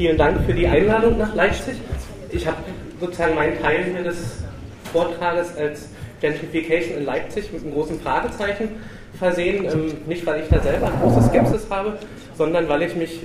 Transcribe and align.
vielen 0.00 0.16
Dank 0.16 0.46
für 0.46 0.54
die 0.54 0.66
Einladung 0.66 1.18
nach 1.18 1.34
Leipzig. 1.34 1.74
Ich 2.30 2.46
habe 2.46 2.56
sozusagen 2.98 3.34
meinen 3.34 3.60
Teil 3.60 3.84
hier 3.84 4.02
des 4.02 4.42
Vortrages 4.94 5.54
als 5.58 5.90
Gentrification 6.22 6.96
in 6.96 7.04
Leipzig 7.04 7.52
mit 7.52 7.62
einem 7.62 7.74
großen 7.74 8.00
Fragezeichen 8.00 8.80
versehen. 9.18 9.66
Ähm, 9.66 9.92
nicht, 10.06 10.24
weil 10.24 10.40
ich 10.40 10.48
da 10.48 10.58
selber 10.60 10.90
große 11.02 11.28
Skepsis 11.28 11.66
habe, 11.68 11.98
sondern 12.34 12.66
weil 12.66 12.80
ich 12.80 12.96
mich 12.96 13.20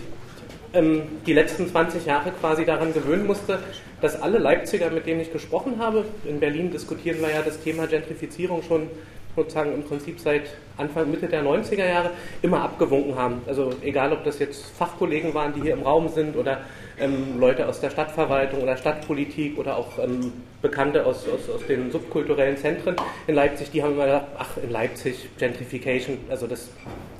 ähm, 0.74 1.04
die 1.26 1.32
letzten 1.32 1.66
20 1.70 2.06
Jahre 2.06 2.32
quasi 2.32 2.66
daran 2.66 2.94
gewöhnen 2.94 3.26
musste, 3.26 3.60
dass 4.02 4.22
alle 4.22 4.38
Leipziger, 4.38 4.92
mit 4.92 5.06
denen 5.06 5.22
ich 5.22 5.32
gesprochen 5.32 5.76
habe, 5.80 6.04
in 6.26 6.42
Berlin 6.42 6.72
diskutieren 6.72 7.22
wir 7.22 7.30
ja 7.30 7.42
das 7.42 7.62
Thema 7.62 7.88
Gentrifizierung 7.88 8.64
schon 8.64 8.90
sozusagen 9.36 9.74
im 9.74 9.84
Prinzip 9.84 10.20
seit 10.20 10.44
Anfang, 10.78 11.10
Mitte 11.10 11.28
der 11.28 11.44
90er 11.44 11.88
Jahre 11.88 12.12
immer 12.42 12.62
abgewunken 12.62 13.16
haben. 13.16 13.42
Also 13.48 13.72
egal, 13.82 14.12
ob 14.12 14.24
das 14.24 14.40
jetzt 14.40 14.66
Fachkollegen 14.78 15.34
waren, 15.34 15.54
die 15.54 15.62
hier 15.62 15.74
im 15.74 15.84
Raum 15.84 16.10
sind 16.10 16.36
oder 16.36 16.62
ähm, 17.00 17.40
Leute 17.40 17.68
aus 17.68 17.80
der 17.80 17.90
Stadtverwaltung 17.90 18.62
oder 18.62 18.76
Stadtpolitik 18.78 19.58
oder 19.58 19.78
auch 19.78 20.00
ähm, 20.00 20.34
Bekannte 20.62 21.06
aus, 21.06 21.28
aus, 21.28 21.50
aus 21.54 21.66
den 21.68 21.92
subkulturellen 21.92 22.58
Zentren 22.58 22.96
in 23.28 23.36
Leipzig, 23.36 23.72
die 23.72 23.84
haben 23.84 23.94
immer 23.94 24.06
gesagt, 24.06 24.28
ach, 24.38 24.58
in 24.62 24.70
Leipzig 24.70 25.30
Gentrification, 25.38 26.18
also 26.30 26.48
das 26.48 26.70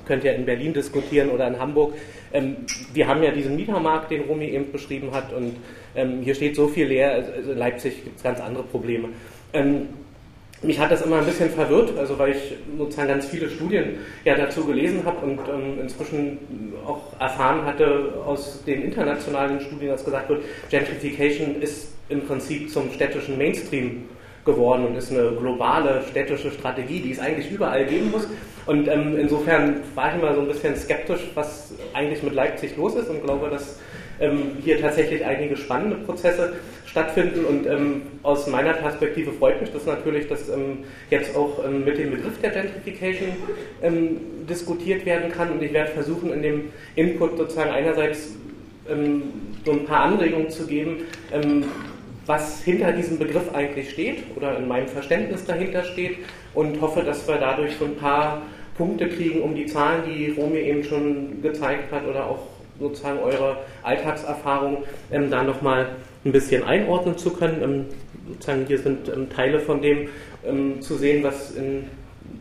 könnt 0.06 0.24
ihr 0.24 0.34
in 0.34 0.44
Berlin 0.44 0.72
diskutieren 0.72 1.30
oder 1.30 1.46
in 1.46 1.58
Hamburg. 1.58 1.94
Ähm, 2.32 2.56
wir 2.92 3.06
haben 3.06 3.22
ja 3.22 3.30
diesen 3.30 3.56
Mietermarkt, 3.56 4.10
den 4.10 4.22
Romy 4.22 4.46
eben 4.46 4.72
beschrieben 4.72 5.12
hat 5.12 5.32
und 5.32 5.56
ähm, 5.94 6.22
hier 6.22 6.34
steht 6.34 6.56
so 6.56 6.68
viel 6.68 6.86
leer, 6.86 7.12
also 7.12 7.52
in 7.52 7.58
Leipzig 7.58 8.04
gibt 8.04 8.16
es 8.16 8.22
ganz 8.22 8.40
andere 8.40 8.64
Probleme. 8.64 9.08
Mich 10.62 10.78
hat 10.78 10.90
das 10.90 11.02
immer 11.02 11.18
ein 11.18 11.26
bisschen 11.26 11.50
verwirrt, 11.50 11.98
also 11.98 12.18
weil 12.18 12.32
ich 12.32 12.54
sozusagen 12.78 13.08
ganz 13.08 13.26
viele 13.26 13.50
Studien 13.50 13.98
ja 14.24 14.36
dazu 14.36 14.64
gelesen 14.64 15.02
habe 15.04 15.26
und 15.26 15.38
ähm, 15.48 15.80
inzwischen 15.82 16.38
auch 16.86 17.20
erfahren 17.20 17.64
hatte 17.66 18.14
aus 18.24 18.64
den 18.64 18.82
internationalen 18.82 19.60
Studien, 19.60 19.90
dass 19.90 20.04
gesagt 20.04 20.30
wird, 20.30 20.42
Gentrification 20.70 21.60
ist 21.60 21.92
im 22.08 22.22
Prinzip 22.22 22.70
zum 22.70 22.90
städtischen 22.90 23.36
Mainstream 23.36 24.08
geworden 24.46 24.86
und 24.86 24.96
ist 24.96 25.10
eine 25.10 25.32
globale 25.32 26.02
städtische 26.08 26.50
Strategie, 26.50 27.00
die 27.00 27.12
es 27.12 27.18
eigentlich 27.18 27.50
überall 27.50 27.84
geben 27.84 28.10
muss. 28.10 28.26
Und 28.64 28.88
ähm, 28.88 29.18
insofern 29.18 29.80
war 29.94 30.10
ich 30.10 30.22
immer 30.22 30.34
so 30.34 30.40
ein 30.40 30.48
bisschen 30.48 30.74
skeptisch, 30.76 31.20
was 31.34 31.74
eigentlich 31.92 32.22
mit 32.22 32.32
Leipzig 32.32 32.76
los 32.76 32.94
ist 32.94 33.10
und 33.10 33.22
glaube, 33.22 33.50
dass 33.50 33.78
ähm, 34.20 34.56
hier 34.64 34.80
tatsächlich 34.80 35.24
einige 35.24 35.56
spannende 35.56 35.96
Prozesse 35.96 36.54
stattfinden. 36.96 37.44
Und 37.44 37.66
ähm, 37.66 38.02
aus 38.22 38.46
meiner 38.46 38.72
Perspektive 38.72 39.32
freut 39.32 39.60
mich 39.60 39.70
das 39.70 39.84
natürlich, 39.84 40.28
dass 40.28 40.48
ähm, 40.48 40.78
jetzt 41.10 41.36
auch 41.36 41.62
ähm, 41.62 41.84
mit 41.84 41.98
dem 41.98 42.10
Begriff 42.10 42.40
der 42.40 42.50
Gentrification 42.50 43.28
ähm, 43.82 44.16
diskutiert 44.48 45.04
werden 45.04 45.30
kann. 45.30 45.50
Und 45.50 45.62
ich 45.62 45.74
werde 45.74 45.90
versuchen, 45.92 46.32
in 46.32 46.42
dem 46.42 46.64
Input 46.94 47.36
sozusagen 47.36 47.70
einerseits 47.70 48.34
ähm, 48.88 49.24
so 49.64 49.72
ein 49.72 49.84
paar 49.84 50.04
Anregungen 50.04 50.48
zu 50.48 50.64
geben, 50.64 50.98
was 52.24 52.62
hinter 52.62 52.92
diesem 52.92 53.18
Begriff 53.18 53.52
eigentlich 53.52 53.90
steht 53.90 54.22
oder 54.36 54.56
in 54.56 54.68
meinem 54.68 54.86
Verständnis 54.86 55.44
dahinter 55.44 55.82
steht 55.82 56.18
und 56.54 56.80
hoffe, 56.80 57.02
dass 57.02 57.26
wir 57.26 57.34
dadurch 57.36 57.76
so 57.76 57.84
ein 57.84 57.96
paar 57.96 58.42
Punkte 58.76 59.08
kriegen, 59.08 59.42
um 59.42 59.56
die 59.56 59.66
Zahlen, 59.66 60.02
die 60.06 60.30
Romy 60.30 60.58
eben 60.58 60.84
schon 60.84 61.42
gezeigt 61.42 61.90
hat 61.90 62.06
oder 62.06 62.30
auch 62.30 62.46
sozusagen 62.78 63.18
eure 63.20 63.58
Alltagserfahrung 63.82 64.84
ähm, 65.10 65.30
da 65.30 65.42
nochmal 65.42 65.88
ein 66.24 66.32
bisschen 66.32 66.64
einordnen 66.64 67.16
zu 67.16 67.30
können. 67.30 67.62
Ähm, 67.62 67.84
sozusagen 68.32 68.66
hier 68.66 68.78
sind 68.78 69.08
ähm, 69.08 69.30
Teile 69.30 69.60
von 69.60 69.80
dem 69.82 70.08
ähm, 70.44 70.80
zu 70.80 70.96
sehen, 70.96 71.22
was 71.22 71.52
in, 71.52 71.84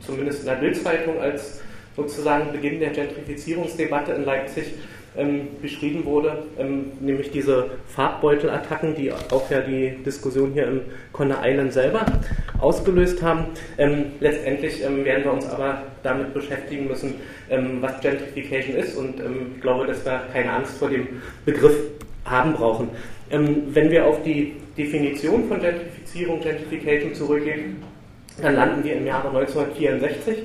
zumindest 0.05 0.41
in 0.41 0.45
der 0.47 0.55
Bildzeitung 0.55 1.19
als 1.19 1.61
sozusagen 1.95 2.51
Beginn 2.51 2.79
der 2.79 2.89
Gentrifizierungsdebatte 2.89 4.11
in 4.13 4.25
Leipzig 4.25 4.73
ähm, 5.17 5.47
beschrieben 5.61 6.03
wurde, 6.05 6.43
ähm, 6.59 6.91
nämlich 6.99 7.31
diese 7.31 7.69
Farbbeutelattacken, 7.87 8.95
die 8.95 9.11
auch 9.11 9.49
ja 9.49 9.61
die 9.61 10.03
Diskussion 10.03 10.51
hier 10.51 10.67
im 10.67 10.81
Conner 11.13 11.39
Island 11.43 11.71
selber 11.71 12.05
ausgelöst 12.59 13.21
haben. 13.21 13.45
Ähm, 13.77 14.07
letztendlich 14.19 14.83
ähm, 14.83 15.05
werden 15.05 15.23
wir 15.23 15.33
uns 15.33 15.47
aber 15.47 15.83
damit 16.03 16.33
beschäftigen 16.33 16.87
müssen, 16.87 17.15
ähm, 17.49 17.77
was 17.81 17.99
Gentrification 18.01 18.75
ist 18.75 18.97
und 18.97 19.19
ähm, 19.19 19.53
ich 19.55 19.61
glaube, 19.61 19.87
dass 19.87 20.05
wir 20.05 20.21
keine 20.33 20.51
Angst 20.51 20.77
vor 20.77 20.89
dem 20.89 21.07
Begriff 21.45 21.75
haben 22.25 22.53
brauchen. 22.53 22.89
wenn 23.29 23.91
wir 23.91 24.05
auf 24.05 24.23
die 24.23 24.53
Definition 24.75 25.47
von 25.47 25.61
Gentrifizierung, 25.61 26.41
Gentrification 26.41 27.13
zurückgehen, 27.13 27.77
dann 28.41 28.55
landen 28.55 28.83
wir 28.83 28.95
im 28.95 29.05
Jahre 29.05 29.27
1964 29.27 30.37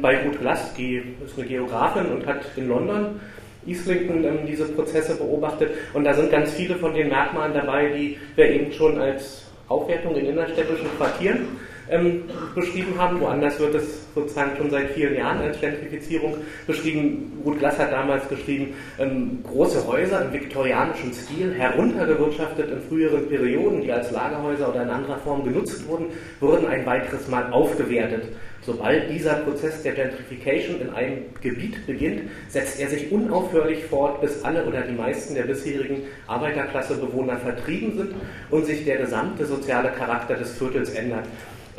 bei 0.00 0.22
Ruth 0.24 0.40
Glass, 0.40 0.72
die 0.72 1.02
ist 1.22 1.38
eine 1.38 1.46
Geografin 1.46 2.06
und 2.06 2.24
hat 2.26 2.46
in 2.56 2.68
London 2.68 3.20
Islington 3.66 4.24
ähm, 4.24 4.38
diese 4.46 4.64
Prozesse 4.64 5.16
beobachtet 5.16 5.70
und 5.94 6.04
da 6.04 6.14
sind 6.14 6.30
ganz 6.30 6.52
viele 6.52 6.76
von 6.76 6.94
den 6.94 7.08
Merkmalen 7.08 7.54
dabei, 7.54 7.88
die 7.88 8.18
wir 8.36 8.50
eben 8.50 8.72
schon 8.72 8.98
als 8.98 9.44
Aufwertung 9.68 10.16
in 10.16 10.26
innerstädtischen 10.26 10.88
Quartieren 10.96 11.46
ähm, 11.90 12.24
beschrieben 12.54 12.98
haben. 12.98 13.20
Woanders 13.20 13.58
wird 13.58 13.74
es 13.74 14.06
sozusagen 14.14 14.56
schon 14.56 14.70
seit 14.70 14.90
vielen 14.90 15.16
Jahren 15.16 15.38
als 15.40 15.60
Gentrifizierung 15.60 16.36
beschrieben. 16.66 17.40
Ruth 17.44 17.58
Glass 17.58 17.78
hat 17.78 17.92
damals 17.92 18.28
geschrieben, 18.28 18.74
ähm, 18.98 19.40
große 19.44 19.86
Häuser 19.86 20.24
im 20.24 20.32
viktorianischen 20.32 21.12
Stil, 21.12 21.54
heruntergewirtschaftet 21.54 22.70
in 22.70 22.80
früheren 22.80 23.28
Perioden, 23.28 23.82
die 23.82 23.92
als 23.92 24.10
Lagerhäuser 24.10 24.70
oder 24.70 24.82
in 24.82 24.90
anderer 24.90 25.18
Form 25.18 25.44
genutzt 25.44 25.86
wurden, 25.88 26.06
wurden 26.40 26.66
ein 26.66 26.86
weiteres 26.86 27.28
Mal 27.28 27.52
aufgewertet. 27.52 28.24
Sobald 28.70 29.10
dieser 29.10 29.34
Prozess 29.34 29.82
der 29.82 29.94
Gentrification 29.94 30.80
in 30.80 30.90
einem 30.90 31.22
Gebiet 31.40 31.84
beginnt, 31.88 32.30
setzt 32.48 32.78
er 32.78 32.88
sich 32.88 33.10
unaufhörlich 33.10 33.82
fort, 33.86 34.20
bis 34.20 34.44
alle 34.44 34.64
oder 34.64 34.82
die 34.82 34.94
meisten 34.94 35.34
der 35.34 35.42
bisherigen 35.42 36.02
Arbeiterklassebewohner 36.28 37.38
vertrieben 37.38 37.96
sind 37.96 38.14
und 38.48 38.66
sich 38.66 38.84
der 38.84 38.98
gesamte 38.98 39.44
soziale 39.44 39.88
Charakter 39.90 40.36
des 40.36 40.56
Viertels 40.56 40.90
ändert. 40.90 41.24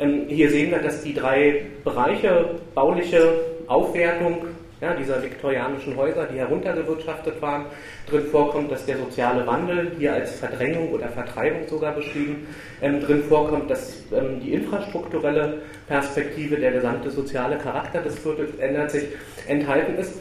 Ähm, 0.00 0.26
hier 0.28 0.50
sehen 0.50 0.70
wir, 0.70 0.80
dass 0.80 1.02
die 1.02 1.14
drei 1.14 1.62
Bereiche, 1.82 2.56
bauliche 2.74 3.40
Aufwertung 3.68 4.48
ja, 4.82 4.94
dieser 4.94 5.22
viktorianischen 5.22 5.96
Häuser, 5.96 6.26
die 6.26 6.38
heruntergewirtschaftet 6.38 7.40
waren, 7.40 7.66
drin 8.10 8.24
vorkommt, 8.24 8.72
dass 8.72 8.84
der 8.84 8.98
soziale 8.98 9.46
Wandel 9.46 9.92
hier 9.96 10.12
als 10.12 10.32
Verdrängung 10.32 10.90
oder 10.90 11.08
Vertreibung 11.08 11.68
sogar 11.68 11.94
beschrieben, 11.94 12.48
ähm, 12.82 13.00
drin 13.00 13.22
vorkommt, 13.22 13.70
dass 13.70 14.02
ähm, 14.12 14.40
die 14.42 14.52
infrastrukturelle 14.52 15.62
Perspektive, 15.86 16.56
der 16.56 16.72
gesamte 16.72 17.10
soziale 17.10 17.58
Charakter 17.58 18.02
des 18.02 18.18
Viertels 18.18 18.58
ändert 18.58 18.90
sich, 18.90 19.04
enthalten 19.46 19.96
ist. 19.96 20.14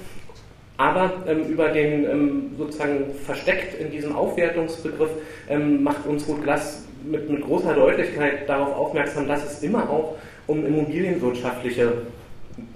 Aber 0.78 1.12
ähm, 1.28 1.46
über 1.46 1.70
den 1.70 2.06
ähm, 2.06 2.52
sozusagen 2.58 3.16
versteckt 3.26 3.80
in 3.80 3.92
diesem 3.92 4.16
Aufwertungsbegriff 4.16 5.10
ähm, 5.50 5.82
macht 5.82 6.06
uns 6.06 6.28
Ruth 6.28 6.44
Glass 6.44 6.86
mit, 7.04 7.28
mit 7.30 7.42
großer 7.42 7.74
Deutlichkeit 7.74 8.48
darauf 8.48 8.76
aufmerksam, 8.76 9.28
dass 9.28 9.44
es 9.44 9.64
immer 9.64 9.90
auch 9.90 10.18
um 10.46 10.64
immobilienwirtschaftliche 10.66 11.94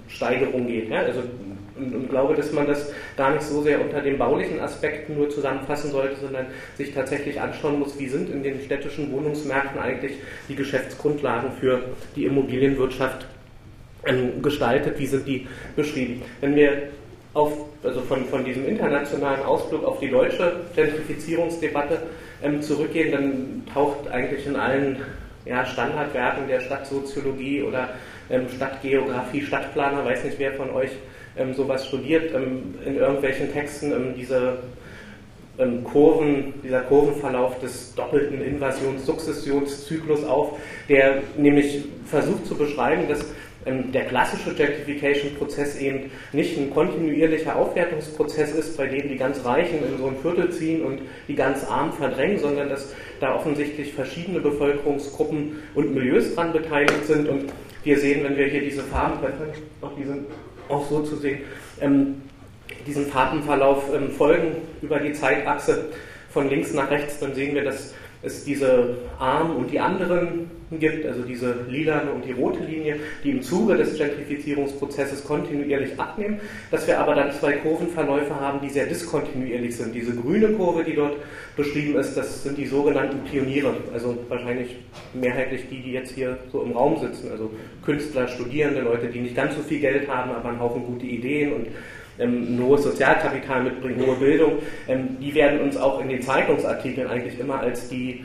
Steigerung 0.08 0.66
geht. 0.66 0.90
Ja? 0.90 1.00
Also, 1.00 1.22
und, 1.78 1.94
und, 1.94 2.08
glaube, 2.10 2.34
dass 2.34 2.52
man 2.52 2.66
das 2.66 2.92
gar 3.16 3.32
nicht 3.32 3.42
so 3.42 3.62
sehr 3.62 3.80
unter 3.80 4.00
den 4.00 4.18
baulichen 4.18 4.60
Aspekten 4.60 5.16
nur 5.16 5.30
zusammenfassen 5.30 5.90
sollte, 5.90 6.16
sondern 6.16 6.46
sich 6.76 6.92
tatsächlich 6.92 7.40
anschauen 7.40 7.78
muss, 7.78 7.98
wie 7.98 8.08
sind 8.08 8.30
in 8.30 8.42
den 8.42 8.60
städtischen 8.60 9.12
Wohnungsmärkten 9.12 9.80
eigentlich 9.80 10.12
die 10.48 10.54
Geschäftsgrundlagen 10.54 11.52
für 11.60 11.82
die 12.14 12.26
Immobilienwirtschaft 12.26 13.26
ähm, 14.06 14.42
gestaltet, 14.42 14.98
wie 14.98 15.06
sind 15.06 15.26
die 15.26 15.46
beschrieben. 15.74 16.22
Wenn 16.40 16.54
wir 16.54 16.88
auf, 17.34 17.52
also 17.82 18.00
von, 18.00 18.24
von 18.24 18.44
diesem 18.44 18.66
internationalen 18.66 19.42
Ausflug 19.42 19.84
auf 19.84 20.00
die 20.00 20.10
deutsche 20.10 20.60
Gentrifizierungsdebatte 20.74 21.98
ähm, 22.42 22.62
zurückgehen, 22.62 23.12
dann 23.12 23.62
taucht 23.72 24.08
eigentlich 24.08 24.46
in 24.46 24.56
allen 24.56 25.02
ja, 25.44 25.64
Standardwerken 25.64 26.48
der 26.48 26.60
Stadtsoziologie 26.60 27.62
oder 27.62 27.90
ähm, 28.30 28.46
Stadtgeografie, 28.54 29.42
Stadtplaner, 29.42 30.04
weiß 30.04 30.24
nicht 30.24 30.38
wer 30.38 30.52
von 30.54 30.70
euch 30.70 30.90
sowas 31.54 31.86
studiert, 31.86 32.34
ähm, 32.34 32.74
in 32.84 32.96
irgendwelchen 32.96 33.52
Texten 33.52 33.92
ähm, 33.92 34.14
diese 34.16 34.58
ähm, 35.58 35.84
Kurven, 35.84 36.54
dieser 36.62 36.80
Kurvenverlauf 36.80 37.58
des 37.60 37.94
doppelten 37.94 38.42
Invasions-Sukzessionszyklus 38.42 40.24
auf, 40.24 40.58
der 40.88 41.22
nämlich 41.36 41.84
versucht 42.04 42.46
zu 42.46 42.56
beschreiben, 42.56 43.08
dass 43.08 43.24
ähm, 43.66 43.90
der 43.90 44.04
klassische 44.04 44.54
Gentrification-Prozess 44.54 45.80
eben 45.80 46.10
nicht 46.32 46.56
ein 46.56 46.70
kontinuierlicher 46.70 47.56
Aufwertungsprozess 47.56 48.54
ist, 48.54 48.76
bei 48.76 48.86
dem 48.86 49.08
die 49.08 49.16
ganz 49.16 49.44
Reichen 49.44 49.78
in 49.78 49.98
so 49.98 50.06
ein 50.06 50.16
Viertel 50.22 50.50
ziehen 50.50 50.84
und 50.84 51.00
die 51.26 51.34
ganz 51.34 51.64
Armen 51.64 51.92
verdrängen, 51.92 52.38
sondern 52.38 52.68
dass 52.68 52.94
da 53.20 53.34
offensichtlich 53.34 53.92
verschiedene 53.92 54.40
Bevölkerungsgruppen 54.40 55.56
und 55.74 55.94
Milieus 55.94 56.34
dran 56.34 56.52
beteiligt 56.52 57.06
sind. 57.06 57.28
Und 57.28 57.52
wir 57.82 57.98
sehen, 57.98 58.22
wenn 58.24 58.36
wir 58.36 58.46
hier 58.46 58.60
diese 58.60 58.82
Farben 58.82 59.20
treffen, 59.20 59.46
auch 59.80 59.96
die 59.96 60.04
sind 60.04 60.26
auch 60.68 60.88
so 60.88 61.02
zu 61.02 61.16
sehen, 61.16 61.40
ähm, 61.80 62.22
diesen 62.86 63.06
Farbenverlauf 63.06 63.84
ähm, 63.94 64.10
folgen 64.10 64.56
über 64.82 64.98
die 65.00 65.12
Zeitachse 65.12 65.86
von 66.30 66.48
links 66.48 66.72
nach 66.72 66.90
rechts, 66.90 67.18
dann 67.18 67.34
sehen 67.34 67.54
wir, 67.54 67.64
dass 67.64 67.94
es 68.26 68.44
diese 68.44 68.96
Arm 69.18 69.56
und 69.56 69.70
die 69.70 69.80
anderen 69.80 70.50
gibt, 70.72 71.06
also 71.06 71.22
diese 71.22 71.54
lilane 71.68 72.10
und 72.10 72.24
die 72.24 72.32
rote 72.32 72.64
Linie, 72.64 72.96
die 73.22 73.30
im 73.30 73.42
Zuge 73.42 73.76
des 73.76 73.96
Gentrifizierungsprozesses 73.96 75.24
kontinuierlich 75.24 75.98
abnehmen, 75.98 76.40
dass 76.70 76.86
wir 76.88 76.98
aber 76.98 77.14
dann 77.14 77.32
zwei 77.32 77.52
Kurvenverläufe 77.52 78.34
haben, 78.34 78.60
die 78.60 78.68
sehr 78.68 78.86
diskontinuierlich 78.86 79.76
sind. 79.76 79.94
Diese 79.94 80.14
grüne 80.14 80.48
Kurve, 80.48 80.82
die 80.82 80.94
dort 80.94 81.14
beschrieben 81.56 81.96
ist, 81.96 82.16
das 82.16 82.42
sind 82.42 82.58
die 82.58 82.66
sogenannten 82.66 83.20
Pioniere, 83.30 83.74
also 83.92 84.18
wahrscheinlich 84.28 84.76
mehrheitlich 85.14 85.68
die, 85.70 85.80
die 85.80 85.92
jetzt 85.92 86.12
hier 86.12 86.36
so 86.50 86.62
im 86.62 86.72
Raum 86.72 86.98
sitzen, 86.98 87.30
also 87.30 87.50
Künstler, 87.84 88.26
Studierende, 88.26 88.80
Leute, 88.80 89.06
die 89.06 89.20
nicht 89.20 89.36
ganz 89.36 89.54
so 89.54 89.62
viel 89.62 89.78
Geld 89.78 90.08
haben, 90.08 90.32
aber 90.32 90.48
einen 90.48 90.60
Haufen 90.60 90.84
gute 90.84 91.06
Ideen 91.06 91.52
und 91.52 91.66
ein 92.18 92.60
hohes 92.62 92.82
Sozialkapital 92.82 93.64
mitbringen, 93.64 94.06
hohe 94.06 94.16
Bildung, 94.16 94.58
ähm, 94.88 95.16
die 95.20 95.34
werden 95.34 95.60
uns 95.60 95.76
auch 95.76 96.00
in 96.00 96.08
den 96.08 96.22
Zeitungsartikeln 96.22 97.08
eigentlich 97.08 97.38
immer 97.38 97.60
als 97.60 97.88
die 97.88 98.24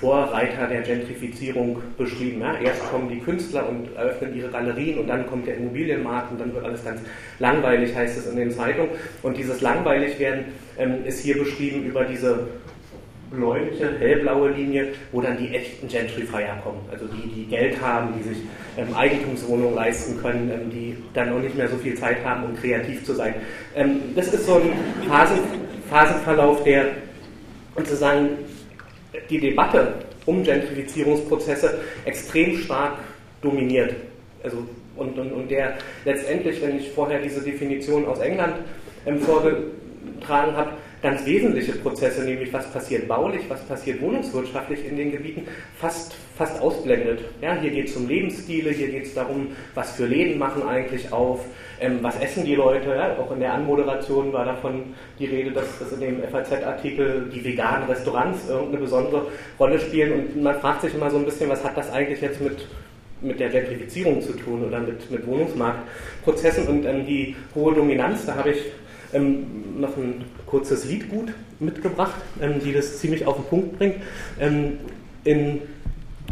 Vorreiter 0.00 0.66
der 0.66 0.82
Gentrifizierung 0.82 1.82
beschrieben. 1.96 2.42
Ja, 2.42 2.58
erst 2.58 2.82
kommen 2.90 3.08
die 3.08 3.18
Künstler 3.18 3.66
und 3.66 3.96
eröffnen 3.96 4.36
ihre 4.36 4.48
Galerien 4.48 4.98
und 4.98 5.08
dann 5.08 5.26
kommt 5.26 5.46
der 5.46 5.56
Immobilienmarkt 5.56 6.32
und 6.32 6.40
dann 6.40 6.54
wird 6.54 6.64
alles 6.64 6.84
ganz 6.84 7.00
langweilig, 7.38 7.94
heißt 7.94 8.18
es 8.18 8.26
in 8.26 8.36
den 8.36 8.50
Zeitungen. 8.50 8.90
Und 9.22 9.38
dieses 9.38 9.62
langweilig 9.62 10.18
werden 10.18 10.46
ähm, 10.78 11.04
ist 11.06 11.20
hier 11.20 11.38
beschrieben 11.38 11.84
über 11.84 12.04
diese 12.04 12.46
bläuliche, 13.30 13.98
hellblaue 13.98 14.50
Linie, 14.50 14.88
wo 15.12 15.20
dann 15.20 15.36
die 15.36 15.54
echten 15.54 15.88
Gentrifier 15.88 16.60
kommen. 16.62 16.80
Also 16.90 17.06
die, 17.06 17.28
die 17.28 17.44
Geld 17.46 17.80
haben, 17.80 18.14
die 18.16 18.28
sich 18.28 18.38
ähm, 18.76 18.94
Eigentumswohnungen 18.94 19.74
leisten 19.74 20.20
können, 20.20 20.50
ähm, 20.50 20.70
die 20.70 20.96
dann 21.14 21.30
noch 21.30 21.40
nicht 21.40 21.56
mehr 21.56 21.68
so 21.68 21.76
viel 21.76 21.94
Zeit 21.94 22.24
haben, 22.24 22.44
um 22.44 22.56
kreativ 22.56 23.04
zu 23.04 23.14
sein. 23.14 23.34
Ähm, 23.74 24.00
das 24.14 24.32
ist 24.32 24.46
so 24.46 24.54
ein 24.54 24.72
Phasen, 25.08 25.38
Phasenverlauf, 25.90 26.62
der 26.64 26.86
sozusagen 27.76 28.30
die 29.28 29.40
Debatte 29.40 29.94
um 30.24 30.42
Gentrifizierungsprozesse 30.42 31.78
extrem 32.04 32.58
stark 32.58 32.98
dominiert. 33.42 33.94
Also, 34.42 34.58
und, 34.96 35.18
und, 35.18 35.32
und 35.32 35.50
der 35.50 35.74
letztendlich, 36.04 36.60
wenn 36.62 36.78
ich 36.78 36.90
vorher 36.90 37.20
diese 37.20 37.42
Definition 37.42 38.06
aus 38.06 38.20
England 38.20 38.54
ähm, 39.04 39.20
vorgetragen 39.20 40.56
habe, 40.56 40.70
ganz 41.02 41.24
wesentliche 41.26 41.72
Prozesse, 41.72 42.24
nämlich 42.24 42.52
was 42.52 42.70
passiert 42.72 43.06
baulich, 43.06 43.42
was 43.48 43.62
passiert 43.64 44.00
wohnungswirtschaftlich 44.00 44.86
in 44.86 44.96
den 44.96 45.12
Gebieten, 45.12 45.46
fast, 45.76 46.14
fast 46.36 46.60
ausblendet. 46.60 47.20
Ja, 47.42 47.56
hier 47.60 47.70
geht 47.70 47.88
es 47.88 47.96
um 47.96 48.08
Lebensstile, 48.08 48.70
hier 48.70 48.88
geht 48.88 49.04
es 49.04 49.14
darum, 49.14 49.48
was 49.74 49.92
für 49.92 50.06
Läden 50.06 50.38
machen 50.38 50.66
eigentlich 50.66 51.12
auf, 51.12 51.44
ähm, 51.80 51.98
was 52.02 52.18
essen 52.20 52.44
die 52.44 52.54
Leute. 52.54 52.88
Ja? 52.88 53.16
Auch 53.18 53.30
in 53.32 53.40
der 53.40 53.52
Anmoderation 53.52 54.32
war 54.32 54.44
davon 54.44 54.94
die 55.18 55.26
Rede, 55.26 55.52
dass, 55.52 55.78
dass 55.78 55.92
in 55.92 56.00
dem 56.00 56.22
FAZ-Artikel 56.22 57.30
die 57.32 57.44
veganen 57.44 57.88
Restaurants 57.88 58.48
irgendeine 58.48 58.78
besondere 58.78 59.26
Rolle 59.58 59.78
spielen. 59.78 60.12
Und 60.12 60.42
man 60.42 60.58
fragt 60.60 60.82
sich 60.82 60.94
immer 60.94 61.10
so 61.10 61.18
ein 61.18 61.24
bisschen, 61.24 61.50
was 61.50 61.62
hat 61.62 61.76
das 61.76 61.92
eigentlich 61.92 62.20
jetzt 62.20 62.40
mit 62.40 62.66
mit 63.22 63.40
der 63.40 63.48
Gentrifizierung 63.48 64.20
zu 64.20 64.34
tun 64.34 64.62
oder 64.64 64.78
mit, 64.78 65.10
mit 65.10 65.26
Wohnungsmarktprozessen 65.26 66.68
und 66.68 66.84
ähm, 66.84 67.06
die 67.06 67.34
hohe 67.54 67.74
Dominanz, 67.74 68.26
da 68.26 68.34
habe 68.34 68.50
ich 68.50 68.58
ähm, 69.14 69.80
noch 69.80 69.96
ein 69.96 70.24
kurzes 70.46 70.84
Liedgut 70.84 71.32
mitgebracht, 71.58 72.14
ähm, 72.40 72.60
die 72.64 72.72
das 72.72 72.98
ziemlich 72.98 73.26
auf 73.26 73.36
den 73.36 73.44
Punkt 73.44 73.78
bringt. 73.78 73.96
Ähm, 74.40 74.78
in 75.24 75.60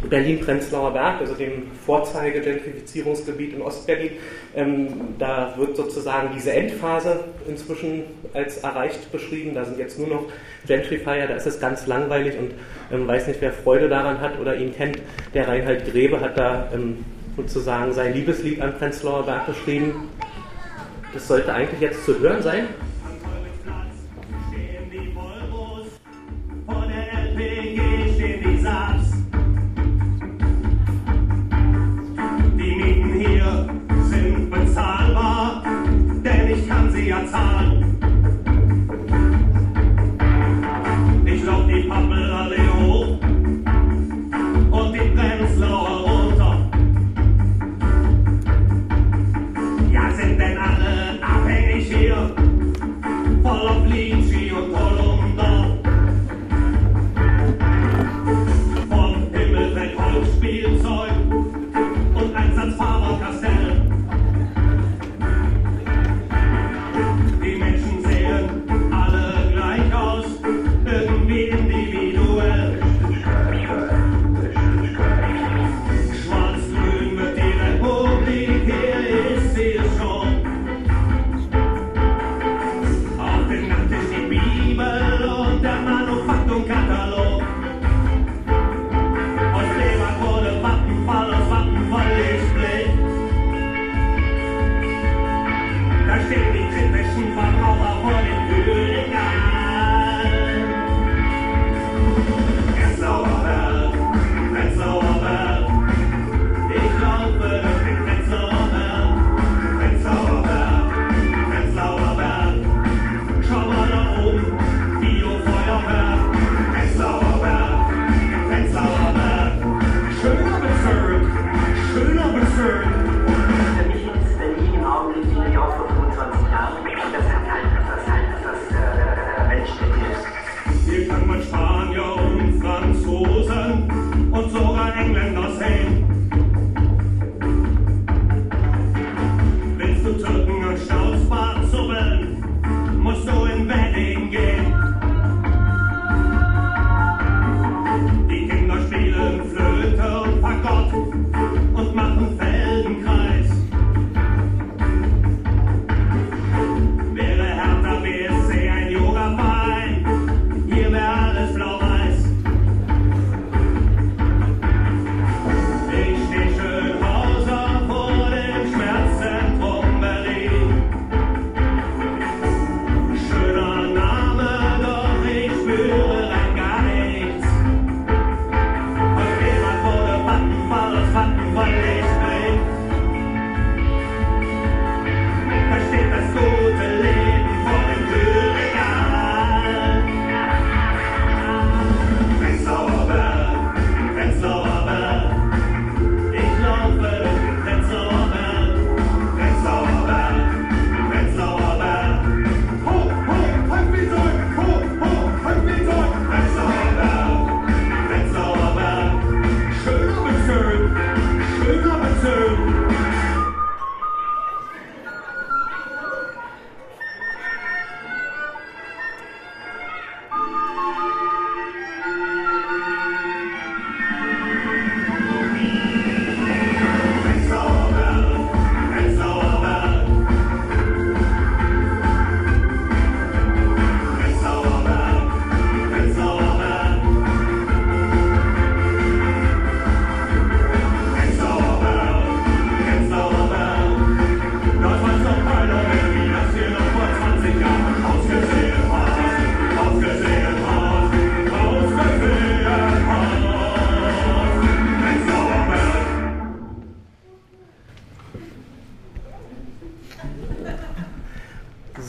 Berlin-Prenzlauer 0.09 0.93
Berg, 0.93 1.21
also 1.21 1.35
dem 1.35 1.71
Vorzeige-Gentrifizierungsgebiet 1.87 3.55
in 3.55 3.63
Ostberlin, 3.63 4.13
ähm, 4.55 4.89
da 5.19 5.55
wird 5.57 5.77
sozusagen 5.77 6.31
diese 6.35 6.53
Endphase 6.53 7.25
inzwischen 7.49 8.03
als 8.33 8.59
erreicht 8.59 9.11
beschrieben. 9.13 9.55
Da 9.55 9.65
sind 9.65 9.79
jetzt 9.79 9.99
nur 9.99 10.09
noch 10.09 10.25
Gentrifier, 10.67 11.27
da 11.27 11.35
ist 11.35 11.47
es 11.47 11.61
ganz 11.61 11.87
langweilig 11.87 12.37
und 12.39 12.53
ähm, 12.93 13.07
weiß 13.07 13.29
nicht, 13.29 13.41
wer 13.41 13.53
Freude 13.53 13.89
daran 13.89 14.21
hat 14.21 14.39
oder 14.39 14.57
ihn 14.57 14.75
kennt. 14.75 14.99
Der 15.33 15.49
Reinhard 15.49 15.91
Grebe 15.91 16.21
hat 16.21 16.39
da 16.39 16.71
ähm, 16.75 17.05
sozusagen 17.37 17.93
sein 17.93 18.15
Liebeslied 18.15 18.61
an 18.61 18.75
Prenzlauer 18.79 19.25
Berg 19.25 19.47
geschrieben. 19.47 20.09
Das 21.13 21.29
sollte 21.29 21.53
eigentlich 21.53 21.81
jetzt 21.81 22.05
zu 22.05 22.19
hören 22.19 22.43
sein. 22.43 22.67
Die 32.57 32.75
Mieten 32.77 33.13
hier 33.13 33.69
sind 34.05 34.51
bezahlbar, 34.51 35.63
denn 36.25 36.51
ich 36.51 36.69
kann 36.69 36.91
sie 36.91 37.09
ja 37.09 37.27
zahlen. 37.27 37.74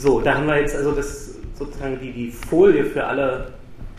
Und 0.04 0.26
da 0.26 0.36
haben 0.36 0.48
wir 0.48 0.60
jetzt 0.60 0.76
also 0.76 0.92
das 0.92 1.36
sozusagen 1.58 2.00
die, 2.02 2.12
die 2.12 2.32
Folie 2.32 2.86
für 2.86 3.04
alle 3.04 3.54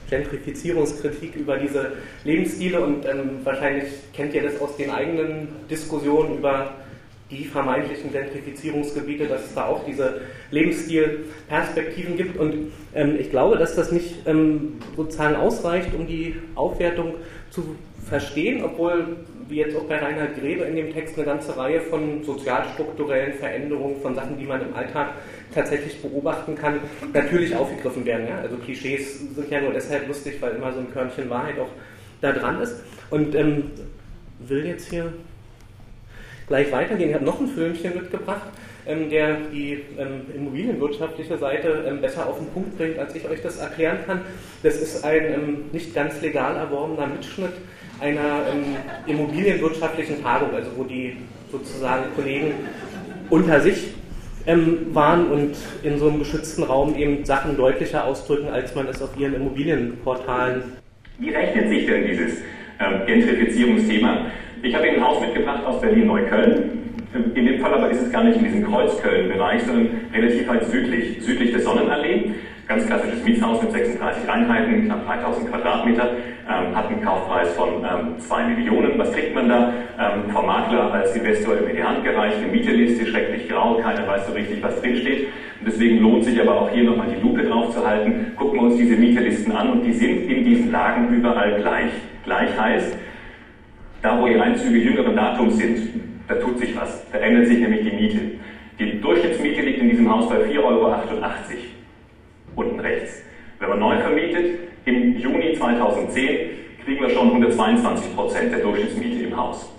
Gentrifizierungskritik 0.08 1.34
über 1.34 1.56
diese 1.56 1.92
Lebensstile 2.24 2.80
und 2.80 3.04
ähm, 3.06 3.40
wahrscheinlich 3.44 3.88
kennt 4.12 4.34
ihr 4.34 4.42
das 4.42 4.60
aus 4.60 4.76
den 4.76 4.90
eigenen 4.90 5.48
Diskussionen 5.68 6.38
über 6.38 6.74
die 7.30 7.44
vermeintlichen 7.44 8.12
Gentrifizierungsgebiete, 8.12 9.26
dass 9.26 9.46
es 9.46 9.54
da 9.54 9.66
auch 9.66 9.84
diese 9.84 10.20
Lebensstilperspektiven 10.52 12.16
gibt. 12.16 12.36
Und 12.38 12.72
ähm, 12.94 13.16
ich 13.18 13.30
glaube, 13.30 13.56
dass 13.58 13.74
das 13.74 13.90
nicht 13.90 14.26
ähm, 14.26 14.74
sozusagen 14.96 15.34
ausreicht, 15.34 15.92
um 15.92 16.06
die 16.06 16.36
Aufwertung 16.54 17.14
zu 17.50 17.74
verstehen, 18.08 18.62
obwohl, 18.62 19.16
wie 19.48 19.56
jetzt 19.56 19.76
auch 19.76 19.84
bei 19.84 19.98
Reinhard 19.98 20.38
Grebe 20.38 20.64
in 20.64 20.76
dem 20.76 20.92
Text, 20.92 21.16
eine 21.16 21.26
ganze 21.26 21.56
Reihe 21.56 21.80
von 21.80 22.22
sozialstrukturellen 22.24 23.34
Veränderungen, 23.34 24.00
von 24.00 24.14
Sachen, 24.14 24.38
die 24.38 24.44
man 24.44 24.60
im 24.60 24.74
Alltag 24.74 25.14
tatsächlich 25.54 26.00
beobachten 26.02 26.54
kann, 26.54 26.80
natürlich 27.12 27.54
aufgegriffen 27.54 28.04
werden. 28.04 28.26
Ja? 28.28 28.38
Also 28.38 28.56
Klischees 28.56 29.20
sind 29.34 29.50
ja 29.50 29.60
nur 29.60 29.72
deshalb 29.72 30.08
lustig, 30.08 30.36
weil 30.40 30.56
immer 30.56 30.72
so 30.72 30.80
ein 30.80 30.92
Körnchen 30.92 31.30
Wahrheit 31.30 31.58
auch 31.58 31.70
da 32.20 32.32
dran 32.32 32.60
ist. 32.60 32.82
Und 33.10 33.34
ähm, 33.34 33.70
will 34.40 34.66
jetzt 34.66 34.90
hier 34.90 35.12
gleich 36.48 36.70
weitergehen. 36.72 37.10
Ich 37.10 37.14
habe 37.14 37.24
noch 37.24 37.40
ein 37.40 37.48
Filmchen 37.48 37.94
mitgebracht, 37.94 38.48
ähm, 38.86 39.10
der 39.10 39.36
die 39.52 39.84
ähm, 39.98 40.22
immobilienwirtschaftliche 40.34 41.38
Seite 41.38 41.84
ähm, 41.86 42.00
besser 42.00 42.26
auf 42.26 42.38
den 42.38 42.48
Punkt 42.48 42.76
bringt, 42.76 42.98
als 42.98 43.14
ich 43.14 43.28
euch 43.28 43.42
das 43.42 43.58
erklären 43.58 43.98
kann. 44.06 44.22
Das 44.62 44.76
ist 44.76 45.04
ein 45.04 45.24
ähm, 45.24 45.64
nicht 45.72 45.94
ganz 45.94 46.20
legal 46.20 46.56
erworbener 46.56 47.06
Mitschnitt 47.06 47.52
einer 48.00 48.42
ähm, 48.52 48.76
immobilienwirtschaftlichen 49.06 50.22
Tagung, 50.22 50.54
also 50.54 50.70
wo 50.76 50.84
die 50.84 51.16
sozusagen 51.50 52.04
Kollegen 52.14 52.54
unter 53.30 53.60
sich 53.60 53.94
ähm, 54.46 54.94
waren 54.94 55.28
und 55.28 55.56
in 55.82 55.98
so 55.98 56.08
einem 56.08 56.18
geschützten 56.18 56.62
Raum 56.62 56.94
eben 56.96 57.24
Sachen 57.24 57.56
deutlicher 57.56 58.04
ausdrücken, 58.04 58.48
als 58.48 58.74
man 58.74 58.86
es 58.88 59.02
auf 59.02 59.16
ihren 59.18 59.34
Immobilienportalen. 59.34 60.62
Wie 61.18 61.30
rechnet 61.30 61.68
sich 61.68 61.86
denn 61.86 62.06
dieses 62.06 62.38
Gentrifizierungsthema? 63.06 64.26
Ich 64.62 64.74
habe 64.74 64.86
Ihnen 64.86 64.96
ein 64.96 65.04
Haus 65.04 65.20
mitgebracht 65.20 65.64
aus 65.64 65.80
Berlin-Neukölln. 65.80 66.70
In 67.34 67.46
dem 67.46 67.60
Fall 67.60 67.72
aber 67.72 67.90
ist 67.90 68.02
es 68.02 68.12
gar 68.12 68.24
nicht 68.24 68.36
in 68.36 68.44
diesem 68.44 68.66
Kreuzköln-Bereich, 68.66 69.62
sondern 69.62 69.88
relativ 70.12 70.46
weit 70.48 70.66
südlich, 70.70 71.22
südlich 71.22 71.52
der 71.52 71.60
Sonnenallee. 71.60 72.32
Ganz 72.68 72.84
klassisches 72.84 73.22
Mietshaus 73.22 73.62
mit 73.62 73.70
36 73.70 74.28
Einheiten, 74.28 74.86
knapp 74.86 75.06
3000 75.06 75.50
Quadratmeter, 75.52 76.10
ähm, 76.48 76.74
hat 76.74 76.88
einen 76.88 77.00
Kaufpreis 77.00 77.52
von 77.54 77.68
ähm, 77.84 78.18
2 78.18 78.44
Millionen. 78.48 78.98
Was 78.98 79.12
kriegt 79.12 79.36
man 79.36 79.48
da? 79.48 79.72
Ähm, 80.00 80.30
vom 80.32 80.46
Makler 80.46 80.92
als 80.92 81.14
Investor 81.14 81.56
in 81.58 81.76
die 81.76 81.82
Hand 81.84 82.02
gereicht, 82.02 82.38
eine 82.38 82.48
Mieteliste, 82.48 83.06
schrecklich 83.06 83.48
grau, 83.48 83.76
keiner 83.76 84.04
weiß 84.08 84.26
so 84.26 84.32
richtig, 84.32 84.60
was 84.64 84.80
drinsteht. 84.80 85.28
Und 85.60 85.68
deswegen 85.68 86.00
lohnt 86.00 86.24
sich 86.24 86.40
aber 86.40 86.60
auch 86.60 86.70
hier 86.70 86.82
nochmal 86.82 87.06
die 87.08 87.22
Lupe 87.22 87.44
drauf 87.44 87.72
zu 87.72 87.86
halten. 87.86 88.32
Gucken 88.34 88.58
wir 88.58 88.66
uns 88.66 88.76
diese 88.76 88.96
Mietelisten 88.96 89.52
an 89.52 89.70
und 89.70 89.84
die 89.84 89.92
sind 89.92 90.28
in 90.28 90.44
diesen 90.44 90.72
Lagen 90.72 91.14
überall 91.14 91.60
gleich. 91.60 91.92
Gleich 92.24 92.60
heißt, 92.60 92.98
da, 94.02 94.20
wo 94.20 94.26
die 94.26 94.40
Einzüge 94.40 94.78
jüngeren 94.78 95.14
Datums 95.14 95.56
sind, 95.56 95.78
da 96.26 96.34
tut 96.34 96.58
sich 96.58 96.74
was. 96.74 97.08
Da 97.12 97.18
ändert 97.18 97.46
sich 97.46 97.60
nämlich 97.60 97.88
die 97.88 97.94
Miete. 97.94 98.20
Die 98.80 99.00
Durchschnittsmiete 99.00 99.62
liegt 99.62 99.78
in 99.78 99.88
diesem 99.88 100.12
Haus 100.12 100.28
bei 100.28 100.38
4,88 100.38 100.64
Euro. 100.64 100.96
Rechts. 102.86 103.22
Wenn 103.58 103.68
man 103.70 103.78
neu 103.80 103.96
vermietet, 103.98 104.60
im 104.84 105.18
Juni 105.18 105.54
2010 105.54 106.50
kriegen 106.84 107.00
wir 107.00 107.10
schon 107.10 107.28
122 107.28 108.14
Prozent 108.14 108.52
der 108.52 108.60
Durchschnittsmiete 108.60 109.24
im 109.24 109.36
Haus. 109.36 109.72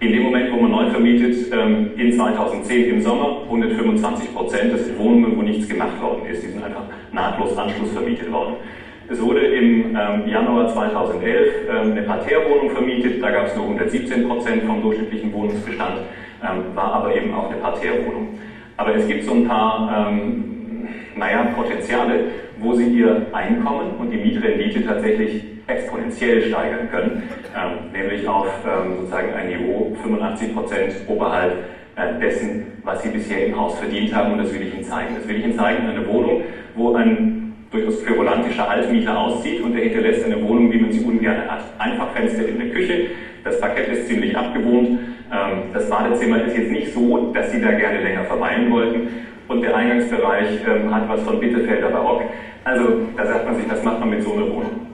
In 0.00 0.12
dem 0.12 0.22
Moment, 0.24 0.52
wo 0.52 0.60
man 0.60 0.70
neu 0.70 0.90
vermietet, 0.90 1.52
ähm, 1.52 1.90
in 1.96 2.12
2010 2.12 2.90
im 2.90 3.00
Sommer 3.00 3.42
125 3.44 4.34
Prozent, 4.34 4.72
das 4.72 4.86
sind 4.86 4.98
Wohnungen, 4.98 5.36
wo 5.36 5.42
nichts 5.42 5.68
gemacht 5.68 6.00
worden 6.02 6.26
ist. 6.26 6.42
Die 6.42 6.48
sind 6.48 6.64
einfach 6.64 6.84
nahtlos 7.12 7.56
Anschluss 7.56 7.92
vermietet 7.92 8.30
worden. 8.32 8.54
Es 9.08 9.20
wurde 9.22 9.40
im 9.40 9.96
ähm, 9.96 10.28
Januar 10.28 10.68
2011 10.68 11.48
ähm, 11.68 11.92
eine 11.92 12.02
Parterrewohnung 12.02 12.70
vermietet, 12.70 13.22
da 13.22 13.30
gab 13.30 13.46
es 13.46 13.56
nur 13.56 13.66
117 13.66 14.28
Prozent 14.28 14.64
vom 14.64 14.82
durchschnittlichen 14.82 15.32
Wohnungsbestand, 15.32 15.98
war 16.74 16.92
aber 16.92 17.16
eben 17.16 17.34
auch 17.34 17.50
eine 17.50 17.60
Parterrewohnung. 17.60 18.38
Aber 18.76 18.94
es 18.94 19.08
gibt 19.08 19.24
so 19.24 19.32
ein 19.32 19.48
paar, 19.48 20.12
naja, 21.16 21.48
Potenziale, 21.56 22.26
wo 22.60 22.74
Sie 22.74 22.86
Ihr 22.86 23.26
Einkommen 23.32 23.92
und 23.98 24.10
die 24.10 24.18
Mietrendite 24.18 24.84
tatsächlich 24.84 25.44
exponentiell 25.66 26.42
steigern 26.42 26.88
können, 26.90 27.22
ähm, 27.54 27.92
nämlich 27.92 28.26
auf 28.26 28.48
ähm, 28.64 28.96
sozusagen 28.96 29.34
ein 29.34 29.48
Niveau 29.48 29.94
85 30.02 30.54
Prozent 30.54 30.94
oberhalb 31.06 31.52
äh, 31.96 32.18
dessen, 32.20 32.66
was 32.84 33.02
Sie 33.02 33.10
bisher 33.10 33.46
im 33.46 33.58
Haus 33.58 33.78
verdient 33.78 34.14
haben 34.14 34.32
und 34.32 34.38
das 34.38 34.52
will 34.52 34.62
ich 34.62 34.74
Ihnen 34.74 34.84
zeigen. 34.84 35.14
Das 35.14 35.28
will 35.28 35.36
ich 35.36 35.44
Ihnen 35.44 35.58
zeigen, 35.58 35.86
eine 35.86 36.06
Wohnung, 36.06 36.42
wo 36.74 36.94
ein 36.94 37.52
durchaus 37.70 38.02
querulantischer 38.04 38.68
Altmieter 38.68 39.18
auszieht 39.18 39.60
und 39.60 39.76
er 39.76 39.84
hinterlässt 39.84 40.24
eine 40.24 40.42
Wohnung, 40.42 40.72
wie 40.72 40.78
man 40.78 40.90
sie 40.90 41.00
ungern 41.00 41.42
hat. 41.48 41.64
Einfach 41.78 42.12
Fenster 42.12 42.48
in 42.48 42.58
der 42.58 42.70
Küche, 42.70 43.08
das 43.44 43.60
Parkett 43.60 43.88
ist 43.88 44.08
ziemlich 44.08 44.34
abgewohnt, 44.34 44.98
ähm, 45.30 45.62
das 45.74 45.90
Badezimmer 45.90 46.44
ist 46.44 46.56
jetzt 46.56 46.70
nicht 46.70 46.94
so, 46.94 47.30
dass 47.34 47.52
sie 47.52 47.60
da 47.60 47.72
gerne 47.72 48.02
länger 48.02 48.24
verweilen 48.24 48.70
wollten 48.70 49.08
und 49.48 49.62
der 49.62 49.74
Eingangsbereich 49.74 50.60
ähm, 50.66 50.94
hat 50.94 51.08
was 51.08 51.22
von 51.22 51.40
Bitterfelder 51.40 51.88
Barock. 51.88 52.22
Also 52.64 53.00
da 53.16 53.26
sagt 53.26 53.46
man 53.46 53.56
sich, 53.56 53.68
was 53.68 53.82
macht 53.82 54.00
man 54.00 54.10
mit 54.10 54.22
so 54.22 54.34
einer 54.34 54.46
Wohnung? 54.46 54.86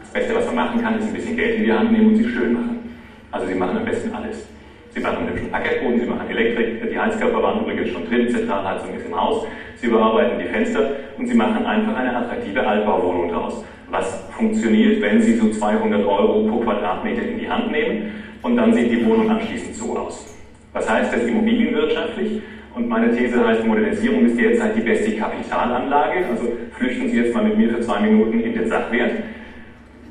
Das 0.00 0.10
Beste, 0.10 0.34
was 0.34 0.46
man 0.46 0.54
machen 0.54 0.82
kann, 0.82 0.98
ist 0.98 1.06
ein 1.06 1.12
bisschen 1.12 1.36
Geld 1.36 1.56
in 1.56 1.64
die 1.64 1.72
Hand 1.72 1.92
nehmen 1.92 2.08
und 2.08 2.16
sie 2.16 2.28
schön 2.28 2.54
machen. 2.54 2.96
Also 3.30 3.46
sie 3.46 3.54
machen 3.54 3.76
am 3.78 3.84
besten 3.84 4.12
alles. 4.14 4.48
Sie 4.94 5.00
machen 5.00 5.18
einen 5.18 5.28
hübschen 5.30 5.50
Parkettboden, 5.50 6.00
Sie 6.00 6.06
machen 6.06 6.28
Elektrik, 6.28 6.90
die 6.90 6.98
Heizkörper 6.98 7.42
waren 7.42 7.60
übrigens 7.62 7.88
schon 7.88 8.06
drin, 8.06 8.28
Zentralheizung 8.28 8.94
ist 8.94 9.06
im 9.06 9.18
Haus, 9.18 9.46
Sie 9.76 9.86
überarbeiten 9.86 10.38
die 10.38 10.44
Fenster 10.44 10.90
und 11.16 11.26
Sie 11.26 11.34
machen 11.34 11.64
einfach 11.64 11.96
eine 11.96 12.14
attraktive 12.14 12.66
Altbauwohnung 12.66 13.30
daraus. 13.30 13.64
Was 13.88 14.28
funktioniert, 14.36 15.00
wenn 15.00 15.22
Sie 15.22 15.36
so 15.36 15.48
200 15.48 16.04
Euro 16.04 16.46
pro 16.46 16.58
Quadratmeter 16.58 17.22
in 17.22 17.38
die 17.38 17.48
Hand 17.48 17.72
nehmen 17.72 18.12
und 18.42 18.56
dann 18.56 18.74
sieht 18.74 18.90
die 18.90 19.06
Wohnung 19.06 19.30
anschließend 19.30 19.74
so 19.74 19.96
aus. 19.96 20.36
Was 20.74 20.90
heißt 20.90 21.10
das 21.10 21.22
immobilienwirtschaftlich? 21.22 22.42
Und 22.74 22.88
meine 22.88 23.14
These 23.14 23.46
heißt, 23.46 23.66
Modernisierung 23.66 24.24
ist 24.26 24.38
derzeit 24.38 24.76
die 24.76 24.80
beste 24.80 25.14
Kapitalanlage. 25.16 26.26
Also 26.30 26.52
flüchten 26.78 27.08
Sie 27.10 27.18
jetzt 27.18 27.34
mal 27.34 27.44
mit 27.44 27.58
mir 27.58 27.68
für 27.68 27.80
zwei 27.80 28.00
Minuten 28.00 28.40
in 28.40 28.54
den 28.54 28.68
Sachwert. 28.68 29.12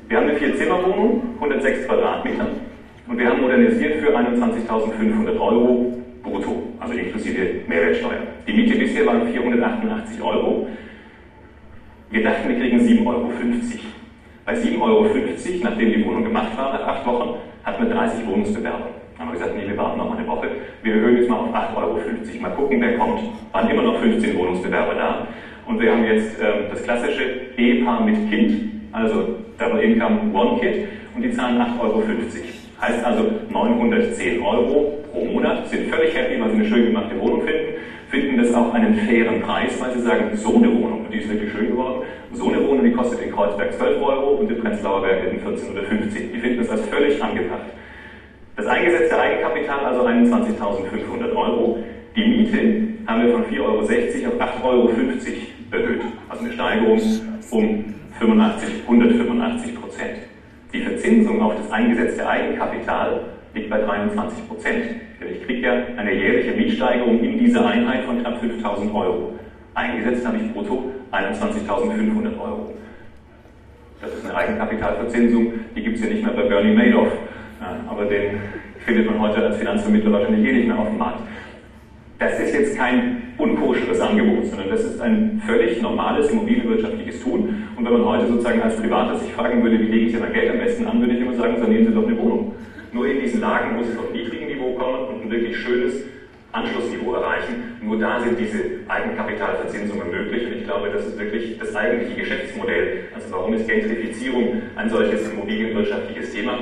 Wir 0.08 0.16
haben 0.16 0.28
eine 0.28 0.38
Vier-Zimmer-Wohnung, 0.38 1.22
106 1.40 1.86
Quadratmeter. 1.86 2.46
Und 3.08 3.18
wir 3.18 3.28
haben 3.28 3.40
modernisiert 3.40 4.00
für 4.00 4.16
21.500 4.16 5.40
Euro 5.40 5.98
brutto, 6.22 6.68
also 6.78 6.94
inklusive 6.94 7.62
Mehrwertsteuer. 7.66 8.20
Die 8.46 8.52
Miete 8.52 8.78
bisher 8.78 9.06
waren 9.06 9.26
488 9.32 10.22
Euro. 10.22 10.68
Wir 12.10 12.22
dachten, 12.22 12.48
wir 12.48 12.58
kriegen 12.58 12.78
7,50 12.78 13.06
Euro. 13.06 13.32
Bei 14.44 14.54
7,50 14.54 14.80
Euro, 14.80 15.08
nachdem 15.62 15.92
die 15.92 16.04
Wohnung 16.04 16.24
gemacht 16.24 16.56
war, 16.56 16.72
nach 16.72 16.86
acht 16.86 17.06
Wochen, 17.06 17.38
hatten 17.64 17.88
wir 17.88 17.94
30 17.94 18.26
Wohnungsbewerber. 18.26 19.01
Dann 19.22 19.28
haben 19.28 19.38
wir 19.38 19.46
gesagt, 19.46 19.56
nee, 19.56 19.68
wir 19.70 19.76
warten 19.76 19.98
noch 19.98 20.08
mal 20.08 20.18
eine 20.18 20.26
Woche. 20.26 20.48
Wir 20.82 20.94
erhöhen 20.94 21.16
jetzt 21.18 21.30
mal 21.30 21.36
auf 21.36 21.54
8,50 21.54 21.76
Euro. 21.76 22.00
Mal 22.40 22.50
gucken, 22.56 22.80
wer 22.80 22.98
kommt. 22.98 23.20
Waren 23.52 23.70
immer 23.70 23.82
noch 23.82 24.00
15 24.00 24.36
Wohnungsbewerber 24.36 24.94
da. 24.94 25.28
Und 25.64 25.80
wir 25.80 25.92
haben 25.92 26.04
jetzt 26.04 26.40
ähm, 26.42 26.64
das 26.68 26.82
klassische 26.82 27.22
Ehepaar 27.56 28.04
mit 28.04 28.28
Kind, 28.28 28.82
also 28.90 29.36
Double 29.58 29.80
Income 29.80 30.34
One 30.34 30.58
Kid, 30.58 30.88
und 31.14 31.22
die 31.22 31.30
zahlen 31.30 31.56
8,50 31.56 31.80
Euro. 31.80 32.02
Heißt 32.80 33.04
also 33.04 33.30
910 33.48 34.42
Euro 34.42 34.98
pro 35.12 35.24
Monat, 35.24 35.68
sind 35.68 35.88
völlig 35.88 36.16
happy, 36.16 36.40
weil 36.40 36.50
sie 36.50 36.56
eine 36.56 36.64
schön 36.64 36.86
gemachte 36.86 37.20
Wohnung 37.20 37.42
finden, 37.42 37.74
finden 38.08 38.38
das 38.38 38.52
auch 38.52 38.74
einen 38.74 38.96
fairen 39.06 39.40
Preis, 39.40 39.80
weil 39.80 39.92
sie 39.92 40.00
sagen, 40.00 40.36
so 40.36 40.56
eine 40.56 40.66
Wohnung, 40.66 41.06
die 41.12 41.18
ist 41.18 41.28
wirklich 41.30 41.52
schön 41.52 41.68
geworden, 41.68 42.02
so 42.32 42.48
eine 42.48 42.66
Wohnung, 42.66 42.84
die 42.84 42.90
kostet 42.90 43.20
in 43.20 43.30
Kreuzberg 43.30 43.72
12 43.72 44.02
Euro 44.02 44.30
und 44.30 44.50
in 44.50 44.58
Prenzlauer 44.60 45.02
Berg 45.02 45.32
in 45.32 45.38
14 45.38 45.70
oder 45.70 45.82
15. 45.84 46.32
Die 46.32 46.38
finden 46.40 46.58
das 46.58 46.70
als 46.70 46.88
völlig 46.88 47.22
angebracht. 47.22 47.70
Das 48.56 48.66
eingesetzte 48.66 49.18
Eigenkapital 49.18 49.84
also 49.86 50.06
21.500 50.06 51.34
Euro. 51.34 51.78
Die 52.14 52.24
Miete 52.24 53.06
haben 53.06 53.26
wir 53.26 53.32
von 53.32 53.44
4,60 53.44 53.60
Euro 53.62 53.78
auf 53.78 53.88
8,50 53.90 54.62
Euro 54.62 54.90
erhöht. 55.70 56.02
Also 56.28 56.44
eine 56.44 56.52
Steigerung 56.52 57.00
um 57.50 57.94
85, 58.18 58.68
185 58.86 59.80
Prozent. 59.80 60.16
Die 60.72 60.82
Verzinsung 60.82 61.40
auf 61.40 61.56
das 61.56 61.70
eingesetzte 61.70 62.28
Eigenkapital 62.28 63.20
liegt 63.54 63.70
bei 63.70 63.78
23 63.78 64.48
Prozent. 64.48 64.84
Ich 65.20 65.46
kriege 65.46 65.60
ja 65.62 65.72
eine 65.96 66.12
jährliche 66.12 66.52
Mietsteigerung 66.52 67.20
in 67.20 67.38
dieser 67.38 67.66
Einheit 67.66 68.04
von 68.04 68.20
knapp 68.20 68.38
5000 68.40 68.94
Euro. 68.94 69.38
Eingesetzt 69.74 70.26
habe 70.26 70.36
ich 70.36 70.52
brutto 70.52 70.92
21.500 71.10 72.38
Euro. 72.38 72.74
Das 74.02 74.12
ist 74.12 74.24
eine 74.24 74.34
Eigenkapitalverzinsung, 74.34 75.52
die 75.74 75.82
gibt 75.82 75.96
es 75.96 76.02
ja 76.02 76.10
nicht 76.10 76.24
mehr 76.24 76.34
bei 76.34 76.42
Bernie 76.42 76.74
Madoff. 76.74 77.12
Aber 77.92 78.06
den 78.06 78.40
findet 78.84 79.06
man 79.06 79.20
heute 79.20 79.44
als 79.44 79.58
Finanzvermittler 79.58 80.12
wahrscheinlich 80.12 80.48
eh 80.48 80.52
nicht 80.52 80.66
mehr 80.66 80.78
auf 80.78 80.88
dem 80.88 80.98
Markt. 80.98 81.20
Das 82.18 82.38
ist 82.38 82.54
jetzt 82.54 82.76
kein 82.76 83.34
unkoscheres 83.36 84.00
Angebot, 84.00 84.46
sondern 84.46 84.70
das 84.70 84.84
ist 84.84 85.00
ein 85.00 85.42
völlig 85.44 85.82
normales 85.82 86.30
immobilienwirtschaftliches 86.30 87.22
Tun. 87.22 87.64
Und 87.76 87.84
wenn 87.84 87.92
man 87.92 88.04
heute 88.04 88.28
sozusagen 88.28 88.62
als 88.62 88.76
Privater 88.76 89.16
sich 89.18 89.32
fragen 89.32 89.62
würde, 89.62 89.80
wie 89.80 89.86
lege 89.86 90.06
ich 90.06 90.12
denn 90.12 90.22
mein 90.22 90.32
Geld 90.32 90.50
am 90.50 90.58
besten 90.58 90.86
an, 90.86 91.00
würde 91.00 91.14
ich 91.14 91.20
immer 91.20 91.34
sagen, 91.34 91.56
sanieren 91.58 91.86
Sie 91.86 91.92
doch 91.92 92.06
eine 92.06 92.18
Wohnung. 92.18 92.54
Nur 92.92 93.06
in 93.06 93.20
diesen 93.20 93.40
Lagen, 93.40 93.76
wo 93.76 93.82
Sie 93.82 93.92
vom 93.92 94.12
niedrigen 94.12 94.46
Niveau 94.46 94.74
kommen 94.74 95.08
und 95.08 95.24
ein 95.24 95.30
wirklich 95.30 95.56
schönes 95.56 96.04
Anschlussniveau 96.52 97.14
erreichen, 97.14 97.54
nur 97.82 97.98
da 97.98 98.20
sind 98.20 98.38
diese 98.38 98.58
Eigenkapitalverzinsungen 98.86 100.10
möglich. 100.10 100.46
Und 100.46 100.52
ich 100.52 100.64
glaube, 100.64 100.90
das 100.90 101.06
ist 101.06 101.18
wirklich 101.18 101.58
das 101.58 101.74
eigentliche 101.74 102.20
Geschäftsmodell. 102.20 103.04
Also 103.14 103.32
warum 103.32 103.54
ist 103.54 103.66
Gentrifizierung 103.66 104.62
ein 104.76 104.90
solches 104.90 105.28
immobilienwirtschaftliches 105.32 106.32
Thema? 106.32 106.58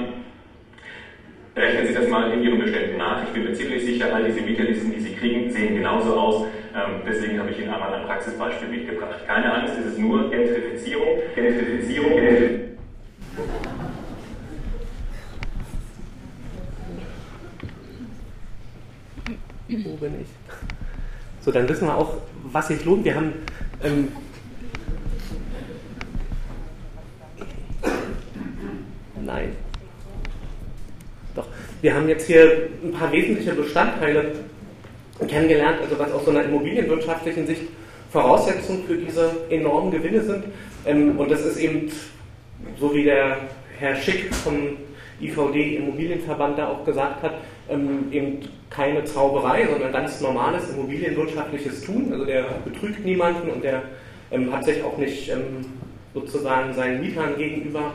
Rechnen 1.56 1.86
Sie 1.86 1.94
das 1.94 2.08
mal 2.08 2.32
in 2.32 2.42
Ihren 2.42 2.60
Beständen 2.60 2.96
nach. 2.98 3.24
Ich 3.24 3.30
bin 3.30 3.44
mir 3.44 3.52
ziemlich 3.52 3.84
sicher, 3.84 4.14
all 4.14 4.24
diese 4.24 4.40
Mieterlisten, 4.40 4.92
die 4.92 5.00
Sie 5.00 5.14
kriegen, 5.14 5.50
sehen 5.50 5.76
genauso 5.76 6.14
aus. 6.14 6.46
Ähm, 6.74 7.02
deswegen 7.06 7.38
habe 7.38 7.50
ich 7.50 7.58
Ihnen 7.58 7.70
einmal 7.70 7.92
ein 7.92 8.06
Praxisbeispiel 8.06 8.68
mitgebracht. 8.68 9.26
Keine 9.26 9.52
Angst, 9.52 9.74
es 9.80 9.92
ist 9.92 9.98
nur 9.98 10.30
Gentrifizierung, 10.30 11.08
Gentrifizierung, 11.34 12.10
Gentrifizierung. 12.16 12.70
Wo 19.68 19.96
bin 19.96 20.20
ich? 20.20 20.28
So, 21.40 21.50
dann 21.50 21.68
wissen 21.68 21.86
wir 21.86 21.96
auch, 21.96 22.18
was 22.44 22.68
sich 22.68 22.84
lohnt. 22.84 23.04
Wir 23.04 23.14
haben 23.14 23.32
ähm, 23.82 24.08
Nein. 29.22 29.69
Doch. 31.34 31.46
Wir 31.80 31.94
haben 31.94 32.08
jetzt 32.08 32.26
hier 32.26 32.68
ein 32.82 32.92
paar 32.92 33.12
wesentliche 33.12 33.52
Bestandteile 33.52 34.32
kennengelernt, 35.28 35.78
also 35.80 35.98
was 35.98 36.12
aus 36.12 36.24
so 36.24 36.30
einer 36.30 36.44
immobilienwirtschaftlichen 36.44 37.46
Sicht 37.46 37.62
Voraussetzungen 38.10 38.84
für 38.84 38.96
diese 38.96 39.30
enormen 39.50 39.90
Gewinne 39.90 40.20
sind. 40.22 40.44
Ähm, 40.84 41.18
und 41.18 41.30
das 41.30 41.44
ist 41.44 41.58
eben, 41.58 41.90
so 42.78 42.94
wie 42.94 43.04
der 43.04 43.36
Herr 43.78 43.94
Schick 43.96 44.34
vom 44.34 44.76
IVD 45.20 45.76
Immobilienverband 45.76 46.58
da 46.58 46.68
auch 46.68 46.84
gesagt 46.84 47.22
hat, 47.22 47.34
ähm, 47.68 48.06
eben 48.10 48.40
keine 48.70 49.04
Zauberei, 49.04 49.66
sondern 49.70 49.92
ganz 49.92 50.20
normales 50.20 50.70
immobilienwirtschaftliches 50.70 51.84
Tun. 51.84 52.08
Also 52.12 52.24
der 52.24 52.44
betrügt 52.64 53.04
niemanden 53.04 53.50
und 53.50 53.62
der 53.62 53.82
ähm, 54.30 54.52
hat 54.52 54.64
sich 54.64 54.82
auch 54.82 54.96
nicht 54.96 55.30
sozusagen 56.14 56.74
seinen 56.74 57.00
Mietern 57.00 57.36
gegenüber 57.36 57.92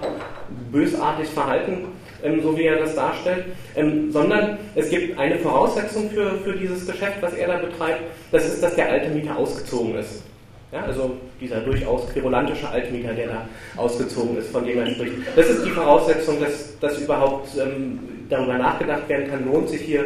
bösartig 0.72 1.28
verhalten, 1.28 1.88
ähm, 2.26 2.42
so 2.42 2.58
wie 2.58 2.64
er 2.64 2.80
das 2.80 2.96
darstellt, 2.96 3.46
ähm, 3.76 4.12
sondern 4.12 4.58
es 4.76 4.90
gibt 4.90 5.18
eine 5.18 5.38
Voraussetzung 5.38 6.10
für, 6.10 6.32
für 6.44 6.54
dieses 6.54 6.86
Geschäft, 6.86 7.22
was 7.22 7.34
er 7.34 7.48
da 7.48 7.58
betreibt, 7.58 8.02
das 8.32 8.46
ist, 8.46 8.64
dass 8.64 8.76
der 8.76 8.92
alte 8.92 9.10
Mieter 9.10 9.38
ausgezogen 9.38 9.96
ist. 9.96 10.24
Ja, 10.72 10.84
also 10.84 11.16
dieser 11.40 11.62
durchaus 11.62 12.10
querulantische 12.12 12.68
Altmieter, 12.68 13.14
der 13.14 13.28
da 13.28 13.48
ausgezogen 13.78 14.38
ist, 14.38 14.50
von 14.52 14.66
dem 14.66 14.80
er 14.80 14.88
spricht. 14.88 15.14
Das 15.36 15.50
ist 15.50 15.66
die 15.66 15.70
Voraussetzung, 15.70 16.40
dass, 16.42 16.78
dass 16.80 17.00
überhaupt 17.00 17.50
ähm, 17.58 18.00
darüber 18.30 18.58
nachgedacht 18.58 19.08
werden 19.08 19.30
kann, 19.30 19.46
lohnt 19.46 19.70
sich 19.70 19.82
hier 19.82 20.06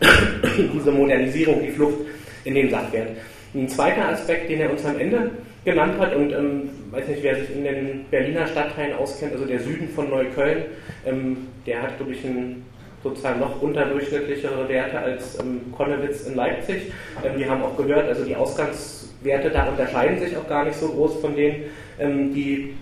diese 0.72 0.90
Modernisierung, 0.90 1.62
die 1.62 1.72
Flucht 1.72 1.98
in 2.44 2.54
den 2.54 2.70
Sachwert. 2.70 3.10
Ein 3.54 3.68
zweiter 3.68 4.08
Aspekt, 4.08 4.48
den 4.48 4.60
er 4.60 4.70
uns 4.70 4.84
am 4.84 4.98
Ende 4.98 5.30
genannt 5.64 5.98
hat, 5.98 6.14
und 6.14 6.32
ähm, 6.32 6.70
weiß 6.90 7.08
nicht, 7.08 7.22
wer 7.22 7.36
sich 7.36 7.54
in 7.54 7.64
den 7.64 8.06
Berliner 8.10 8.46
Stadtteilen 8.46 8.96
auskennt, 8.96 9.32
also 9.32 9.44
der 9.44 9.60
Süden 9.60 9.88
von 9.88 10.10
Neukölln, 10.10 10.64
ähm, 11.04 11.48
der 11.66 11.82
hat, 11.82 11.96
glaube 11.96 12.12
ich, 12.12 12.24
ein 12.24 12.64
sozusagen 13.02 13.40
noch 13.40 13.62
unterdurchschnittlichere 13.62 14.68
Werte 14.68 14.98
als 14.98 15.38
ähm, 15.38 15.72
Konnewitz 15.76 16.26
in 16.26 16.34
Leipzig. 16.34 16.92
Ähm, 17.24 17.38
wir 17.38 17.48
haben 17.48 17.62
auch 17.62 17.76
gehört, 17.76 18.08
also 18.08 18.24
die 18.24 18.34
Ausgangswerte 18.34 19.50
da 19.50 19.68
unterscheiden 19.68 20.18
sich 20.18 20.36
auch 20.36 20.48
gar 20.48 20.64
nicht 20.64 20.76
so 20.76 20.88
groß 20.88 21.20
von 21.20 21.36
denen, 21.36 21.64
ähm, 21.98 22.34
die 22.34 22.74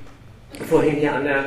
vorhin 0.69 0.97
hier 0.97 1.15
an 1.15 1.25
der 1.25 1.45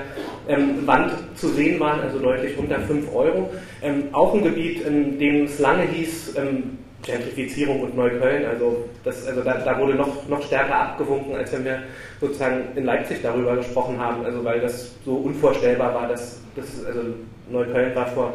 ähm, 0.47 0.85
Wand 0.85 1.13
zu 1.35 1.47
sehen 1.49 1.79
waren, 1.79 2.01
also 2.01 2.19
deutlich 2.19 2.57
unter 2.57 2.79
5 2.79 3.13
Euro. 3.13 3.49
Ähm, 3.81 4.05
auch 4.11 4.33
ein 4.33 4.43
Gebiet, 4.43 4.85
in 4.85 5.17
dem 5.17 5.45
es 5.45 5.59
lange 5.59 5.83
hieß, 5.83 6.35
ähm, 6.37 6.77
Gentrifizierung 7.07 7.81
und 7.81 7.95
Neukölln, 7.95 8.45
also, 8.45 8.85
das, 9.03 9.25
also 9.25 9.41
da, 9.41 9.57
da, 9.57 9.79
wurde 9.79 9.95
noch, 9.95 10.27
noch 10.27 10.45
stärker 10.45 10.75
abgewunken, 10.75 11.35
als 11.35 11.51
wenn 11.53 11.65
wir 11.65 11.83
sozusagen 12.21 12.75
in 12.75 12.85
Leipzig 12.85 13.19
darüber 13.23 13.55
gesprochen 13.55 13.99
haben, 13.99 14.23
also 14.25 14.43
weil 14.43 14.59
das 14.59 14.91
so 15.03 15.15
unvorstellbar 15.15 15.93
war, 15.93 16.07
dass 16.07 16.41
das, 16.55 16.85
also 16.85 17.01
Neukölln 17.49 17.95
war 17.95 18.07
vor 18.07 18.33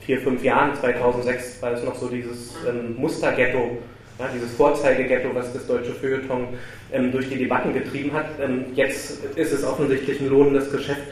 vier, 0.00 0.20
fünf 0.20 0.42
Jahren, 0.44 0.74
2006, 0.74 1.62
war 1.62 1.72
es 1.72 1.84
noch 1.84 1.94
so 1.94 2.08
dieses 2.08 2.54
ähm, 2.68 2.96
Musterghetto, 2.98 3.78
ja, 4.18 4.28
dieses 4.32 4.52
Vorzeigeghetto, 4.54 5.34
was 5.34 5.52
das 5.52 5.66
deutsche 5.66 5.92
Feuilleton 5.92 6.48
ähm, 6.92 7.10
durch 7.10 7.28
die 7.28 7.38
Debatten 7.38 7.72
getrieben 7.72 8.12
hat. 8.12 8.26
Ähm, 8.40 8.66
jetzt 8.74 9.24
ist 9.34 9.52
es 9.52 9.64
offensichtlich 9.64 10.20
ein 10.20 10.28
lohnendes 10.28 10.70
Geschäft 10.70 11.02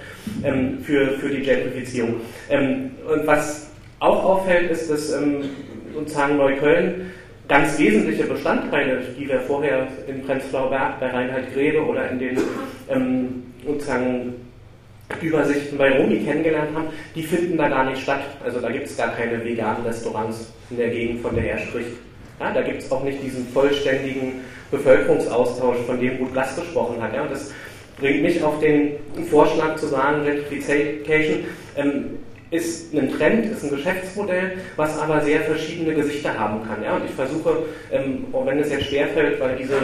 ähm, 0.44 0.80
für, 0.82 1.18
für 1.18 1.30
die 1.30 1.42
Gentrifizierung. 1.42 2.20
Ähm, 2.48 2.92
und 3.08 3.26
was 3.26 3.70
auch 3.98 4.24
auffällt, 4.24 4.70
ist, 4.70 4.90
dass 4.90 5.12
ähm, 5.12 5.50
sozusagen 5.94 6.36
Neukölln 6.36 7.12
ganz 7.48 7.78
wesentliche 7.78 8.24
Bestandteile, 8.24 9.02
die 9.18 9.28
wir 9.28 9.40
vorher 9.40 9.86
in 10.06 10.22
Prenzlauer 10.22 10.70
Berg 10.70 11.00
bei 11.00 11.08
Reinhard 11.08 11.52
Grebe 11.52 11.84
oder 11.84 12.10
in 12.10 12.18
den 12.18 12.38
ähm, 12.88 13.42
sozusagen 13.66 14.34
Übersichten 15.20 15.76
bei 15.76 15.98
Romi 15.98 16.20
kennengelernt 16.20 16.74
haben, 16.74 16.86
die 17.14 17.22
finden 17.22 17.58
da 17.58 17.68
gar 17.68 17.84
nicht 17.84 18.02
statt. 18.02 18.22
Also 18.42 18.60
da 18.60 18.70
gibt 18.70 18.86
es 18.86 18.96
gar 18.96 19.14
keine 19.14 19.44
veganen 19.44 19.84
Restaurants 19.84 20.52
in 20.70 20.78
der 20.78 20.88
Gegend, 20.88 21.20
von 21.20 21.34
der 21.34 21.52
er 21.52 21.58
spricht. 21.58 21.90
Ja, 22.40 22.52
da 22.52 22.62
gibt 22.62 22.82
es 22.82 22.90
auch 22.90 23.04
nicht 23.04 23.22
diesen 23.22 23.46
vollständigen 23.48 24.40
Bevölkerungsaustausch, 24.70 25.78
von 25.86 26.00
dem 26.00 26.16
Ruth 26.16 26.32
Glass 26.32 26.56
gesprochen 26.56 27.00
hat. 27.02 27.14
Ja, 27.14 27.26
das 27.26 27.52
bringt 27.98 28.22
mich 28.22 28.42
auf 28.42 28.58
den 28.60 28.96
Vorschlag 29.30 29.76
zu 29.76 29.86
sagen, 29.86 30.24
Gentrification 30.24 31.44
ähm, 31.76 32.18
ist 32.52 32.94
ein 32.94 33.10
Trend, 33.10 33.46
ist 33.46 33.64
ein 33.64 33.70
Geschäftsmodell, 33.70 34.58
was 34.76 34.98
aber 34.98 35.22
sehr 35.22 35.40
verschiedene 35.40 35.94
Gesichter 35.94 36.38
haben 36.38 36.60
kann. 36.66 36.82
Ja? 36.84 36.96
Und 36.96 37.06
ich 37.06 37.12
versuche, 37.12 37.64
ähm, 37.90 38.26
auch 38.32 38.46
wenn 38.46 38.58
es 38.58 38.70
jetzt 38.70 38.84
schwerfällt, 38.84 39.40
weil 39.40 39.56
diese 39.56 39.78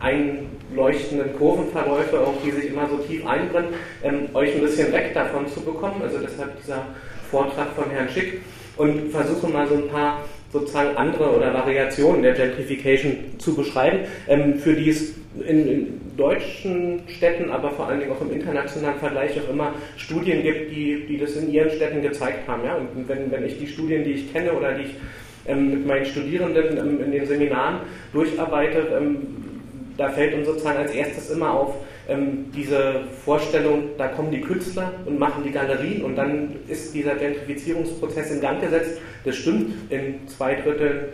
einleuchtenden 0.00 1.34
Kurvenverläufe, 1.36 2.20
auch 2.20 2.34
die 2.44 2.50
sich 2.50 2.68
immer 2.68 2.88
so 2.88 2.98
tief 2.98 3.26
einbrennen, 3.26 3.70
ähm, 4.02 4.28
euch 4.34 4.54
ein 4.54 4.60
bisschen 4.60 4.92
weg 4.92 5.12
davon 5.14 5.48
zu 5.48 5.62
bekommen. 5.62 6.02
Also 6.02 6.18
deshalb 6.18 6.60
dieser 6.60 6.86
Vortrag 7.30 7.68
von 7.74 7.90
Herrn 7.90 8.08
Schick 8.08 8.42
und 8.76 9.10
versuche 9.10 9.48
mal 9.48 9.66
so 9.66 9.76
ein 9.76 9.88
paar 9.88 10.24
sozusagen 10.52 10.96
andere 10.96 11.36
oder 11.36 11.54
Variationen 11.54 12.22
der 12.22 12.34
Gentrification 12.34 13.38
zu 13.38 13.54
beschreiben, 13.54 14.00
ähm, 14.28 14.58
für 14.58 14.74
die 14.74 14.90
es 14.90 15.14
in, 15.36 15.68
in, 15.68 16.00
deutschen 16.16 17.00
Städten, 17.08 17.50
aber 17.50 17.70
vor 17.70 17.88
allen 17.88 18.00
Dingen 18.00 18.12
auch 18.12 18.20
im 18.20 18.32
internationalen 18.32 18.98
Vergleich 18.98 19.40
auch 19.40 19.48
immer 19.48 19.72
Studien 19.96 20.42
gibt, 20.42 20.70
die, 20.70 21.06
die 21.08 21.18
das 21.18 21.34
in 21.36 21.50
ihren 21.50 21.70
Städten 21.70 22.02
gezeigt 22.02 22.46
haben. 22.46 22.64
Ja? 22.64 22.74
Und 22.74 23.08
wenn, 23.08 23.30
wenn 23.30 23.46
ich 23.46 23.58
die 23.58 23.66
Studien, 23.66 24.04
die 24.04 24.10
ich 24.10 24.32
kenne 24.32 24.52
oder 24.52 24.72
die 24.72 24.82
ich 24.82 24.94
ähm, 25.46 25.70
mit 25.70 25.86
meinen 25.86 26.04
Studierenden 26.04 26.76
ähm, 26.76 27.04
in 27.04 27.12
den 27.12 27.26
Seminaren 27.26 27.80
durcharbeite, 28.12 28.98
ähm, 29.00 29.16
da 29.96 30.10
fällt 30.10 30.34
uns 30.34 30.46
sozusagen 30.46 30.78
als 30.78 30.92
erstes 30.92 31.30
immer 31.30 31.52
auf, 31.52 31.74
ähm, 32.08 32.46
diese 32.54 33.02
Vorstellung, 33.24 33.90
da 33.96 34.08
kommen 34.08 34.30
die 34.30 34.40
Künstler 34.40 34.92
und 35.06 35.18
machen 35.18 35.44
die 35.44 35.52
Galerien 35.52 36.02
und 36.02 36.16
dann 36.16 36.56
ist 36.68 36.92
dieser 36.94 37.14
Gentrifizierungsprozess 37.14 38.32
in 38.32 38.40
Gang 38.40 38.60
gesetzt. 38.60 39.00
Das 39.24 39.36
stimmt 39.36 39.74
in 39.90 40.26
zwei 40.26 40.54
Dritteln 40.56 41.04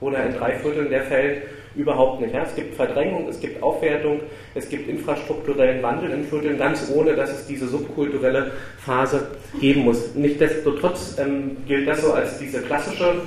oder 0.00 0.24
in 0.24 0.34
drei 0.34 0.52
Vierteln 0.52 0.88
der 0.88 1.02
Fälle 1.02 1.42
überhaupt 1.76 2.20
nicht. 2.20 2.34
Ja. 2.34 2.42
Es 2.42 2.54
gibt 2.54 2.74
Verdrängung, 2.74 3.28
es 3.28 3.40
gibt 3.40 3.62
Aufwertung, 3.62 4.20
es 4.54 4.68
gibt 4.68 4.88
infrastrukturellen 4.88 5.82
Wandel 5.82 6.10
in 6.10 6.24
Vierteln, 6.24 6.58
ganz 6.58 6.90
ohne, 6.94 7.14
dass 7.14 7.30
es 7.30 7.46
diese 7.46 7.68
subkulturelle 7.68 8.52
Phase 8.78 9.28
geben 9.60 9.82
muss. 9.82 10.14
Nichtsdestotrotz 10.14 11.16
ähm, 11.18 11.58
gilt 11.66 11.88
das 11.88 12.02
so 12.02 12.12
als 12.12 12.38
diese 12.38 12.62
klassische 12.62 13.22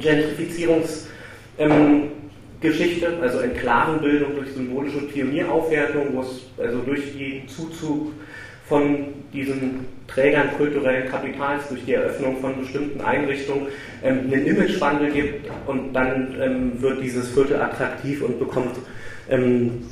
Gentrifizierungs- 0.00 1.06
ähm, 1.58 2.10
also 3.20 3.40
Enklavenbildung 3.40 4.36
durch 4.36 4.52
symbolische 4.52 5.02
Pionieraufwertung, 5.02 6.14
wo 6.14 6.22
es 6.22 6.46
also 6.58 6.78
durch 6.78 7.12
den 7.12 7.46
Zuzug 7.46 8.12
von 8.68 9.06
diesen 9.32 9.86
Trägern 10.06 10.50
kulturellen 10.56 11.08
Kapitals, 11.10 11.68
durch 11.68 11.84
die 11.84 11.94
Eröffnung 11.94 12.40
von 12.40 12.58
bestimmten 12.58 13.00
Einrichtungen 13.00 13.66
ähm, 14.02 14.20
einen 14.32 14.46
Imagewandel 14.46 15.10
gibt 15.10 15.50
und 15.66 15.92
dann 15.92 16.34
ähm, 16.40 16.80
wird 16.80 17.02
dieses 17.02 17.30
Viertel 17.30 17.60
attraktiv 17.60 18.22
und 18.22 18.38
bekommt 18.38 18.76
ähm, 19.28 19.84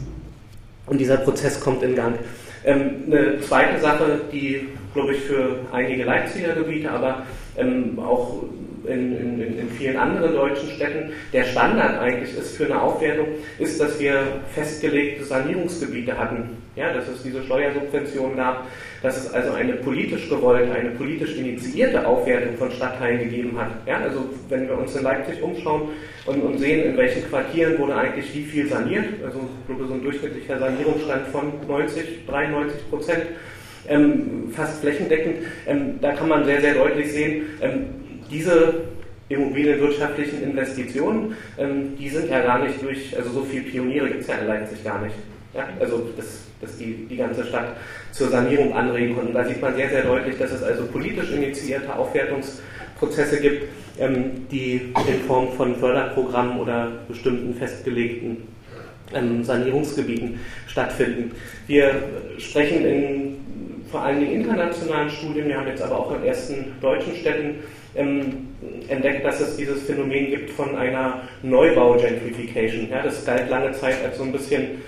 und 0.87 0.99
dieser 0.99 1.19
Prozess 1.19 1.61
kommt 1.61 1.83
in 1.83 1.95
Gang. 1.95 2.19
Ähm, 2.65 3.05
eine 3.07 3.41
zweite 3.41 3.81
Sache, 3.81 4.21
die, 4.33 4.69
glaube 4.95 5.15
ich, 5.15 5.21
für 5.21 5.57
einige 5.73 6.05
Leipziger 6.05 6.55
Gebiete, 6.55 6.91
aber 6.91 7.27
ähm, 7.57 7.99
auch 7.99 8.45
in, 8.87 9.17
in, 9.17 9.59
in, 9.59 9.71
vielen 9.71 9.97
anderen 9.97 10.35
deutschen 10.35 10.69
Städten 10.71 11.13
der 11.33 11.45
Standard 11.45 11.99
eigentlich 12.01 12.37
ist 12.37 12.57
für 12.57 12.67
eine 12.67 12.81
Aufwertung, 12.81 13.29
ist, 13.59 13.81
dass 13.81 13.99
wir 14.01 14.41
festgelegte 14.55 15.25
Sanierungsgebiete 15.25 16.19
hatten. 16.19 16.57
Ja, 16.75 16.93
dass 16.93 17.07
es 17.07 17.23
diese 17.23 17.43
Steuersubventionen 17.43 18.37
gab, 18.37 18.67
dass 19.03 19.17
es 19.19 19.33
also 19.33 19.53
eine 19.53 19.75
politisch 19.75 20.29
gewollte, 20.31 20.73
eine 20.73 20.91
politisch 20.91 21.37
initiierte 21.37 22.07
Aufwertung 22.07 22.57
von 22.57 22.71
Stadtteilen 22.71 23.19
gegeben 23.19 23.59
hat. 23.59 23.71
Ja, 23.87 23.99
also 23.99 24.25
wenn 24.49 24.69
wir 24.69 24.79
uns 24.79 24.97
in 24.97 25.03
Leipzig 25.03 25.43
umschauen 25.43 25.91
und, 26.25 26.41
und 26.41 26.59
sehen, 26.59 26.85
in 26.85 26.97
welchen 26.97 27.29
Quartieren 27.29 27.79
wurde 27.79 27.95
eigentlich 27.97 28.35
wie 28.35 28.45
viel 28.45 28.67
saniert, 28.69 29.05
also 29.25 29.41
ich 29.61 29.67
glaube, 29.67 29.87
so 29.87 29.95
ein 29.95 30.03
durchschnittlicher 30.03 30.59
Sanierungsstand 30.59 31.27
von 31.29 31.53
90, 31.69 32.27
93 32.27 32.91
Prozent, 32.91 33.23
ähm, 33.89 34.53
fast 34.55 34.81
flächendeckend, 34.81 35.39
ähm, 35.67 35.99
da 36.01 36.13
kann 36.13 36.29
man 36.29 36.45
sehr, 36.45 36.61
sehr 36.61 36.75
deutlich 36.75 37.13
sehen, 37.13 37.47
ähm, 37.61 38.02
diese 38.33 38.75
immobilienwirtschaftlichen 39.29 40.43
Investitionen, 40.43 41.37
ähm, 41.59 41.97
die 41.99 42.09
sind 42.09 42.29
ja 42.29 42.43
gar 42.43 42.65
nicht 42.65 42.83
durch, 42.83 43.17
also 43.17 43.31
so 43.31 43.45
viele 43.45 43.63
Pioniere 43.63 44.09
gibt 44.09 44.23
es 44.23 44.27
ja 44.27 44.35
in 44.37 44.47
Leipzig 44.47 44.85
gar 44.85 45.03
nicht. 45.03 45.15
Ja, 45.55 45.69
also 45.79 46.09
dass, 46.17 46.45
dass 46.63 46.79
die, 46.79 47.07
die 47.11 47.17
ganze 47.17 47.45
Stadt 47.45 47.77
zur 48.11 48.31
Sanierung 48.31 48.73
anregen 48.75 49.15
konnten. 49.15 49.35
Da 49.35 49.45
sieht 49.45 49.61
man 49.61 49.77
sehr, 49.77 49.91
sehr 49.91 50.03
deutlich, 50.03 50.39
dass 50.39 50.51
es 50.51 50.63
also 50.63 50.87
politisch 50.87 51.31
initiierte 51.31 51.95
Aufwertungsprozesse 51.95 53.41
gibt, 53.41 53.65
ähm, 53.99 54.47
die 54.51 54.93
in 55.07 55.21
Form 55.27 55.53
von 55.53 55.77
Förderprogrammen 55.77 56.59
oder 56.59 56.93
bestimmten 57.07 57.55
festgelegten 57.55 58.39
ähm, 59.15 59.45
Sanierungsgebieten 59.45 60.41
stattfinden. 60.67 61.33
Wir 61.67 62.03
sprechen 62.39 62.87
in 62.87 63.37
vor 63.91 64.01
allen 64.01 64.21
Dingen 64.21 64.41
internationalen 64.41 65.11
Studien, 65.11 65.49
wir 65.49 65.59
haben 65.59 65.67
jetzt 65.67 65.83
aber 65.83 65.99
auch 65.99 66.17
in 66.17 66.25
ersten 66.25 66.73
deutschen 66.81 67.15
Städten 67.15 67.57
ähm, 67.95 68.49
entdeckt, 68.89 69.25
dass 69.25 69.41
es 69.41 69.57
dieses 69.57 69.83
Phänomen 69.83 70.31
gibt 70.31 70.51
von 70.51 70.77
einer 70.77 71.23
Neubau-Gentrification. 71.43 72.89
Ja, 72.91 73.03
das 73.03 73.25
galt 73.25 73.51
lange 73.51 73.73
Zeit 73.73 74.05
als 74.05 74.19
so 74.19 74.25
ein 74.25 74.33
bisschen 74.33 74.83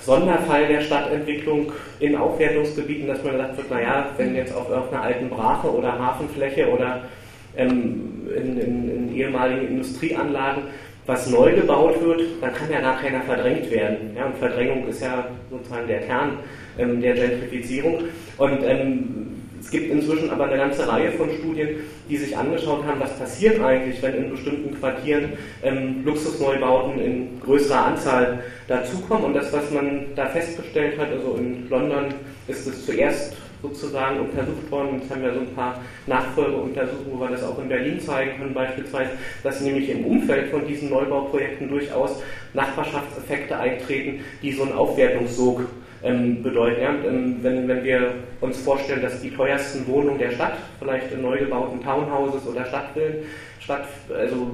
Sonderfall 0.00 0.66
der 0.66 0.80
Stadtentwicklung 0.80 1.72
in 2.00 2.16
Aufwertungsgebieten, 2.16 3.06
dass 3.06 3.22
man 3.22 3.32
gesagt 3.32 3.56
wird, 3.58 3.70
naja, 3.70 4.10
wenn 4.16 4.34
jetzt 4.34 4.54
auf 4.54 4.70
irgendeiner 4.70 5.02
alten 5.02 5.28
Brache 5.28 5.70
oder 5.70 5.98
Hafenfläche 5.98 6.70
oder 6.70 7.02
ähm, 7.56 8.28
in, 8.34 8.58
in, 8.58 8.90
in 8.90 9.16
ehemaligen 9.16 9.68
Industrieanlagen 9.68 10.62
was 11.06 11.30
neu 11.30 11.54
gebaut 11.54 12.02
wird, 12.02 12.22
dann 12.40 12.52
kann 12.52 12.70
ja 12.70 12.80
gar 12.80 13.00
keiner 13.00 13.20
verdrängt 13.22 13.70
werden. 13.70 14.16
Ja, 14.16 14.26
und 14.26 14.36
Verdrängung 14.38 14.88
ist 14.88 15.02
ja 15.02 15.28
sozusagen 15.50 15.86
der 15.86 16.00
Kern 16.00 16.38
ähm, 16.78 17.00
der 17.00 17.14
Gentrifizierung. 17.14 18.00
Und 18.38 18.64
ähm, 18.64 19.42
es 19.66 19.72
gibt 19.72 19.90
inzwischen 19.90 20.30
aber 20.30 20.44
eine 20.44 20.58
ganze 20.58 20.86
Reihe 20.86 21.10
von 21.10 21.28
Studien, 21.28 21.80
die 22.08 22.16
sich 22.16 22.36
angeschaut 22.36 22.84
haben, 22.84 23.00
was 23.00 23.18
passiert 23.18 23.60
eigentlich, 23.60 24.00
wenn 24.00 24.14
in 24.14 24.30
bestimmten 24.30 24.78
Quartieren 24.78 25.32
ähm, 25.64 26.04
Luxusneubauten 26.04 27.00
in 27.00 27.40
größerer 27.40 27.86
Anzahl 27.86 28.44
dazukommen. 28.68 29.24
Und 29.24 29.34
das, 29.34 29.52
was 29.52 29.68
man 29.72 30.14
da 30.14 30.26
festgestellt 30.26 30.96
hat, 31.00 31.10
also 31.10 31.34
in 31.34 31.68
London 31.68 32.14
ist 32.46 32.64
es 32.64 32.86
zuerst 32.86 33.36
sozusagen 33.60 34.20
untersucht 34.20 34.70
worden. 34.70 35.00
Jetzt 35.00 35.10
haben 35.10 35.22
wir 35.22 35.34
so 35.34 35.40
ein 35.40 35.54
paar 35.56 35.82
Nachfolgeuntersuchungen, 36.06 37.18
wo 37.18 37.18
wir 37.18 37.30
das 37.30 37.42
auch 37.42 37.58
in 37.58 37.68
Berlin 37.68 38.00
zeigen 38.00 38.38
können, 38.38 38.54
beispielsweise, 38.54 39.10
dass 39.42 39.60
nämlich 39.62 39.90
im 39.90 40.04
Umfeld 40.04 40.48
von 40.52 40.64
diesen 40.64 40.90
Neubauprojekten 40.90 41.68
durchaus 41.68 42.22
Nachbarschaftseffekte 42.54 43.58
eintreten, 43.58 44.20
die 44.42 44.52
so 44.52 44.62
einen 44.62 44.74
Aufwertungssog 44.74 45.62
ähm, 46.06 46.42
bedeuten. 46.42 46.80
Ja, 46.80 46.94
ähm, 47.06 47.38
wenn, 47.42 47.66
wenn 47.66 47.84
wir 47.84 48.14
uns 48.40 48.58
vorstellen, 48.60 49.02
dass 49.02 49.20
die 49.20 49.30
teuersten 49.30 49.86
Wohnungen 49.88 50.18
der 50.18 50.30
Stadt, 50.30 50.54
vielleicht 50.78 51.12
in 51.12 51.22
neu 51.22 51.38
gebauten 51.38 51.82
Townhouses 51.82 52.46
oder 52.46 52.64
Stadtvillen, 52.64 53.24
statt, 53.58 53.88
also 54.16 54.48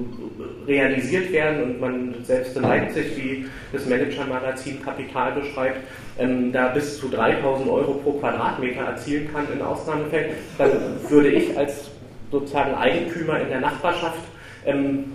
realisiert 0.67 1.31
werden 1.31 1.63
und 1.63 1.79
man 1.79 2.15
selbst 2.23 2.57
in 2.57 2.63
Leipzig, 2.63 3.15
wie 3.15 3.45
das 3.71 3.85
Manager-Magazin 3.85 4.81
Kapital 4.81 5.33
beschreibt, 5.33 5.81
ähm, 6.17 6.51
da 6.51 6.69
bis 6.69 6.99
zu 6.99 7.09
3000 7.09 7.69
Euro 7.69 7.93
pro 7.93 8.13
Quadratmeter 8.13 8.81
erzielen 8.81 9.29
kann 9.31 9.45
in 9.53 9.61
Ausnahmefällen, 9.61 10.31
dann 10.57 10.71
würde 11.07 11.29
ich 11.29 11.55
als 11.55 11.91
sozusagen 12.31 12.73
Eigentümer 12.73 13.39
in 13.39 13.49
der 13.49 13.61
Nachbarschaft, 13.61 14.23
ähm, 14.65 15.13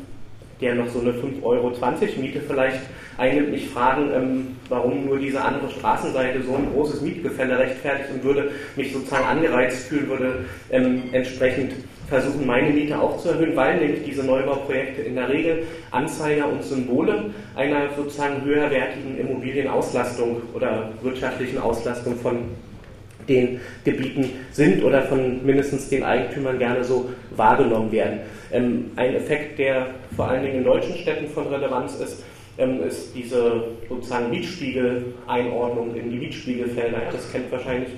der 0.61 0.77
noch 0.77 0.89
so 0.89 1.01
eine 1.01 1.11
5,20 1.11 1.43
Euro 1.43 1.73
Miete 2.21 2.41
vielleicht 2.41 2.83
einnimmt, 3.19 3.51
mich 3.51 3.69
fragen, 3.69 4.11
ähm, 4.15 4.47
warum 4.69 5.05
nur 5.05 5.19
diese 5.19 5.43
andere 5.43 5.71
Straßenseite 5.71 6.43
so 6.43 6.55
ein 6.55 6.73
großes 6.73 7.03
Mietgefälle 7.03 7.59
rechtfertigt 7.59 8.11
und 8.15 8.25
würde 8.25 8.51
mich 8.77 8.93
sozusagen 8.93 9.27
angereizt 9.27 9.89
fühlen, 9.89 10.09
würde 10.09 10.45
ähm, 10.71 11.03
entsprechend 11.13 11.73
versuchen, 12.09 12.47
meine 12.47 12.71
Miete 12.71 12.99
auch 12.99 13.19
zu 13.19 13.31
erhöhen, 13.31 13.55
weil 13.55 13.79
nämlich 13.79 14.05
diese 14.05 14.25
Neubauprojekte 14.25 15.03
in 15.03 15.17
der 15.17 15.29
Regel 15.29 15.65
Anzeiger 15.91 16.49
und 16.49 16.63
Symbole 16.65 17.27
einer 17.55 17.91
sozusagen 17.97 18.43
höherwertigen 18.45 19.19
Immobilienauslastung 19.19 20.43
oder 20.55 20.91
wirtschaftlichen 21.03 21.59
Auslastung 21.59 22.17
von 22.17 22.37
den 23.29 23.61
Gebieten 23.85 24.31
sind 24.53 24.83
oder 24.83 25.03
von 25.03 25.45
mindestens 25.45 25.91
den 25.91 26.03
Eigentümern 26.03 26.59
gerne 26.59 26.83
so 26.83 27.11
wahrgenommen 27.37 27.93
werden. 27.93 28.21
Ähm, 28.53 28.93
ein 28.97 29.15
Effekt, 29.15 29.59
der 29.59 29.89
vor 30.17 30.29
allen 30.29 30.45
Dingen 30.45 30.59
in 30.59 30.65
deutschen 30.65 30.97
Städten 30.97 31.29
von 31.29 31.47
Relevanz 31.49 32.01
ist, 32.01 32.25
ähm, 32.59 32.83
ist 32.83 33.15
diese 33.15 33.63
sozusagen 33.89 34.31
Mietspiegel-Einordnung 34.31 35.95
in 35.95 36.11
die 36.11 36.19
Mietspiegelfelder. 36.19 37.03
Das 37.13 37.31
kennt 37.33 37.51
wahrscheinlich 37.51 37.91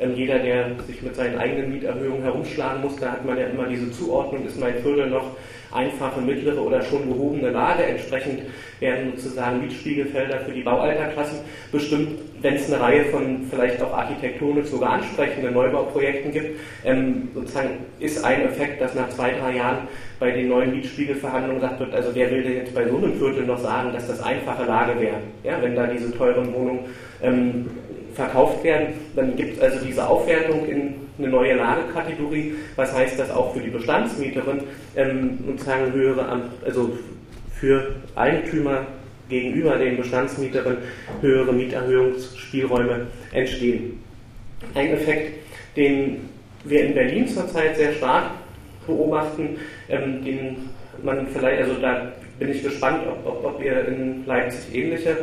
ähm, 0.00 0.14
jeder, 0.14 0.40
der 0.40 0.70
sich 0.86 1.00
mit 1.02 1.14
seinen 1.14 1.38
eigenen 1.38 1.72
Mieterhöhungen 1.72 2.22
herumschlagen 2.22 2.82
muss. 2.82 2.96
Da 2.96 3.12
hat 3.12 3.24
man 3.24 3.38
ja 3.38 3.46
immer 3.46 3.66
diese 3.66 3.90
Zuordnung, 3.90 4.44
ist 4.44 4.60
mein 4.60 4.74
Viertel 4.78 5.08
noch 5.08 5.36
einfache, 5.72 6.20
mittlere 6.20 6.60
oder 6.60 6.82
schon 6.82 7.08
gehobene 7.08 7.50
Lage. 7.50 7.84
Entsprechend 7.84 8.42
werden 8.80 9.12
sozusagen 9.16 9.60
Mietspiegelfelder 9.60 10.40
für 10.40 10.52
die 10.52 10.62
Baualterklassen 10.62 11.38
bestimmt, 11.70 12.18
wenn 12.40 12.54
es 12.54 12.72
eine 12.72 12.82
Reihe 12.82 13.04
von 13.06 13.46
vielleicht 13.50 13.82
auch 13.82 13.92
architektonisch 13.92 14.68
sogar 14.68 14.92
ansprechenden 14.92 15.54
Neubauprojekten 15.54 16.32
gibt. 16.32 16.60
Ähm, 16.84 17.28
sozusagen 17.34 17.70
ist 17.98 18.24
ein 18.24 18.42
Effekt, 18.42 18.80
dass 18.80 18.94
nach 18.94 19.08
zwei, 19.10 19.32
drei 19.32 19.56
Jahren 19.56 19.88
bei 20.18 20.30
den 20.30 20.48
neuen 20.48 20.72
Mietspiegelverhandlungen 20.72 21.60
gesagt 21.60 21.80
wird, 21.80 21.94
also 21.94 22.10
wer 22.14 22.30
will 22.30 22.42
denn 22.42 22.54
jetzt 22.54 22.74
bei 22.74 22.88
so 22.88 22.96
einem 22.96 23.14
Viertel 23.14 23.44
noch 23.44 23.58
sagen, 23.58 23.92
dass 23.92 24.06
das 24.06 24.22
einfache 24.22 24.64
Lage 24.64 25.00
wäre, 25.00 25.18
ja, 25.44 25.60
wenn 25.60 25.74
da 25.74 25.86
diese 25.86 26.12
teuren 26.16 26.52
Wohnungen 26.52 26.80
ähm, 27.22 27.66
verkauft 28.14 28.64
werden, 28.64 28.94
dann 29.14 29.36
gibt 29.36 29.56
es 29.56 29.62
also 29.62 29.84
diese 29.84 30.06
Aufwertung 30.06 30.66
in 30.66 30.94
eine 31.18 31.28
neue 31.28 31.54
Lagekategorie, 31.54 32.54
was 32.76 32.92
heißt 32.92 33.18
das 33.18 33.30
auch 33.30 33.54
für 33.54 33.60
die 33.60 33.70
Bestandsmieterin? 33.70 34.60
Ähm, 34.96 35.38
sozusagen 35.46 35.92
höhere, 35.92 36.42
also 36.64 36.90
für 37.60 37.94
Eigentümer 38.14 38.86
gegenüber 39.28 39.76
den 39.76 39.96
Bestandsmieterinnen 39.96 40.78
höhere 41.20 41.52
Mieterhöhungsspielräume 41.52 43.06
entstehen. 43.32 44.02
Ein 44.74 44.92
Effekt, 44.92 45.38
den 45.76 46.28
wir 46.64 46.84
in 46.84 46.94
Berlin 46.94 47.28
zurzeit 47.28 47.76
sehr 47.76 47.92
stark 47.92 48.30
beobachten, 48.86 49.56
ähm, 49.88 50.24
den 50.24 50.56
man 51.02 51.26
vielleicht, 51.28 51.62
also 51.62 51.80
da 51.80 52.12
bin 52.38 52.50
ich 52.50 52.62
gespannt, 52.62 53.06
ob, 53.06 53.26
ob, 53.26 53.44
ob 53.44 53.64
ihr 53.64 53.86
in 53.86 54.24
Leipzig 54.26 54.74
ähnliche 54.74 55.16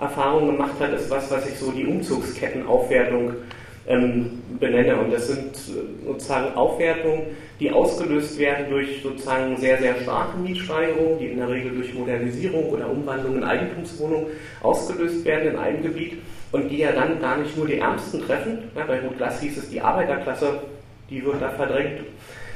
Erfahrungen 0.00 0.56
gemacht 0.56 0.74
habt, 0.80 0.94
ist 0.94 1.10
was, 1.10 1.30
was 1.30 1.48
ich 1.48 1.56
so 1.56 1.70
die 1.70 1.86
Umzugskettenaufwertung 1.86 3.34
ähm, 3.86 4.42
benenne. 4.58 4.96
Und 4.96 5.12
das 5.12 5.28
sind 5.28 5.54
äh, 5.54 6.06
sozusagen 6.06 6.54
Aufwertungen, 6.54 7.22
die 7.60 7.70
ausgelöst 7.70 8.38
werden 8.38 8.66
durch 8.70 9.02
sozusagen 9.02 9.56
sehr, 9.56 9.78
sehr 9.78 9.94
starke 10.02 10.38
Mietsteigerungen, 10.38 11.18
die 11.18 11.26
in 11.26 11.38
der 11.38 11.48
Regel 11.48 11.72
durch 11.72 11.94
Modernisierung 11.94 12.70
oder 12.70 12.90
Umwandlung 12.90 13.36
in 13.36 13.44
Eigentumswohnungen 13.44 14.26
ausgelöst 14.62 15.24
werden 15.24 15.52
in 15.52 15.58
einem 15.58 15.82
Gebiet 15.82 16.18
und 16.52 16.68
die 16.68 16.78
ja 16.78 16.92
dann 16.92 17.20
gar 17.20 17.36
nicht 17.38 17.56
nur 17.56 17.66
die 17.66 17.78
Ärmsten 17.78 18.24
treffen. 18.24 18.58
Ja, 18.76 18.84
bei 18.84 19.00
Ruth 19.00 19.16
Glass 19.16 19.40
hieß 19.40 19.58
es, 19.58 19.70
die 19.70 19.80
Arbeiterklasse, 19.80 20.60
die 21.10 21.24
wird 21.24 21.40
da 21.40 21.48
verdrängt. 21.50 22.02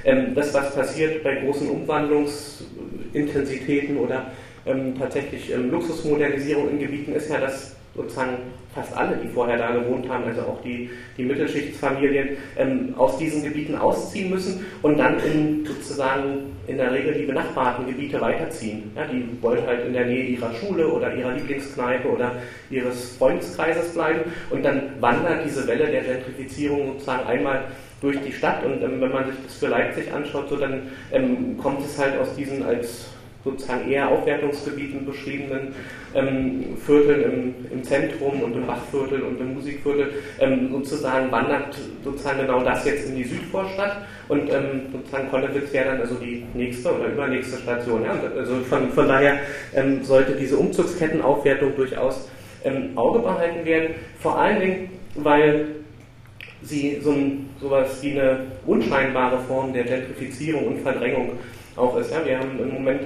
Ähm, 0.04 0.34
das, 0.34 0.52
was 0.54 0.74
passiert 0.74 1.22
bei 1.24 1.36
großen 1.36 1.68
Umwandlungsintensitäten 1.68 3.96
oder 3.96 4.30
ähm, 4.66 4.98
tatsächlich 4.98 5.50
ähm, 5.52 5.70
Luxusmodernisierung 5.70 6.68
in 6.70 6.78
Gebieten, 6.78 7.14
ist 7.14 7.30
ja, 7.30 7.40
dass 7.40 7.74
sozusagen 7.94 8.36
fast 8.76 8.96
alle, 8.96 9.16
die 9.16 9.28
vorher 9.28 9.56
da 9.56 9.72
gewohnt 9.72 10.08
haben, 10.08 10.24
also 10.24 10.42
auch 10.42 10.60
die, 10.62 10.90
die 11.16 11.24
Mittelschichtsfamilien, 11.24 12.36
ähm, 12.56 12.94
aus 12.96 13.16
diesen 13.18 13.42
Gebieten 13.42 13.74
ausziehen 13.74 14.30
müssen 14.30 14.64
und 14.82 14.98
dann 14.98 15.18
in 15.20 15.64
sozusagen 15.64 16.54
in 16.66 16.76
der 16.76 16.92
Regel 16.92 17.14
die 17.14 17.24
benachbarten 17.24 17.86
Gebiete 17.86 18.20
weiterziehen. 18.20 18.90
Ja, 18.94 19.06
die 19.06 19.26
wollen 19.40 19.66
halt 19.66 19.86
in 19.86 19.92
der 19.92 20.06
Nähe 20.06 20.24
ihrer 20.24 20.52
Schule 20.54 20.86
oder 20.88 21.14
ihrer 21.14 21.32
Lieblingskneipe 21.32 22.08
oder 22.08 22.32
ihres 22.70 23.16
Freundeskreises 23.16 23.94
bleiben 23.94 24.30
und 24.50 24.64
dann 24.64 24.82
wandert 25.00 25.44
diese 25.44 25.66
Welle 25.66 25.86
der 25.86 26.02
Gentrifizierung 26.02 26.92
sozusagen 26.92 27.26
einmal 27.26 27.64
durch 28.00 28.20
die 28.20 28.32
Stadt 28.32 28.64
und 28.64 28.82
ähm, 28.82 29.00
wenn 29.00 29.12
man 29.12 29.26
sich 29.26 29.36
das 29.42 29.56
für 29.56 29.68
Leipzig 29.68 30.12
anschaut, 30.12 30.50
so 30.50 30.56
dann 30.56 30.82
ähm, 31.12 31.56
kommt 31.56 31.80
es 31.80 31.98
halt 31.98 32.18
aus 32.18 32.34
diesen 32.36 32.62
als 32.62 33.06
sozusagen 33.46 33.88
eher 33.88 34.10
Aufwertungsgebieten 34.10 35.06
beschriebenen 35.06 35.74
ähm, 36.14 36.76
Vierteln 36.84 37.22
im, 37.22 37.54
im, 37.72 37.84
Zentrum 37.84 38.42
und 38.42 38.54
im 38.54 38.66
Bachviertel 38.66 39.22
und 39.22 39.40
im 39.40 39.54
Musikviertel 39.54 40.10
ähm, 40.40 40.70
sozusagen 40.72 41.30
wandert 41.30 41.78
sozusagen 42.02 42.40
genau 42.40 42.62
das 42.64 42.84
jetzt 42.84 43.08
in 43.08 43.16
die 43.16 43.24
Südvorstadt 43.24 44.04
und 44.28 44.50
ähm, 44.50 44.82
sozusagen 44.92 45.30
Konnewitz 45.30 45.72
wäre 45.72 45.90
dann 45.90 46.00
also 46.00 46.16
die 46.16 46.44
nächste 46.54 46.92
oder 46.92 47.06
übernächste 47.06 47.58
Station. 47.58 48.02
Ja? 48.02 48.18
Also 48.36 48.56
von, 48.68 48.90
von 48.90 49.06
daher 49.06 49.38
ähm, 49.74 50.02
sollte 50.02 50.32
diese 50.32 50.56
Umzugskettenaufwertung 50.56 51.76
durchaus 51.76 52.28
im 52.64 52.98
Auge 52.98 53.20
behalten 53.20 53.64
werden, 53.64 53.94
vor 54.18 54.38
allen 54.38 54.60
Dingen, 54.60 54.88
weil 55.14 55.66
sie 56.62 56.98
so 57.00 57.12
ein, 57.12 57.48
sowas 57.60 58.02
wie 58.02 58.18
eine 58.18 58.40
unscheinbare 58.66 59.38
Form 59.46 59.72
der 59.72 59.84
Gentrifizierung 59.84 60.66
und 60.66 60.80
Verdrängung 60.80 61.32
auch 61.76 61.96
ist. 61.96 62.10
Ja? 62.10 62.24
Wir 62.24 62.38
haben 62.38 62.58
im 62.58 62.70
Moment 62.70 63.02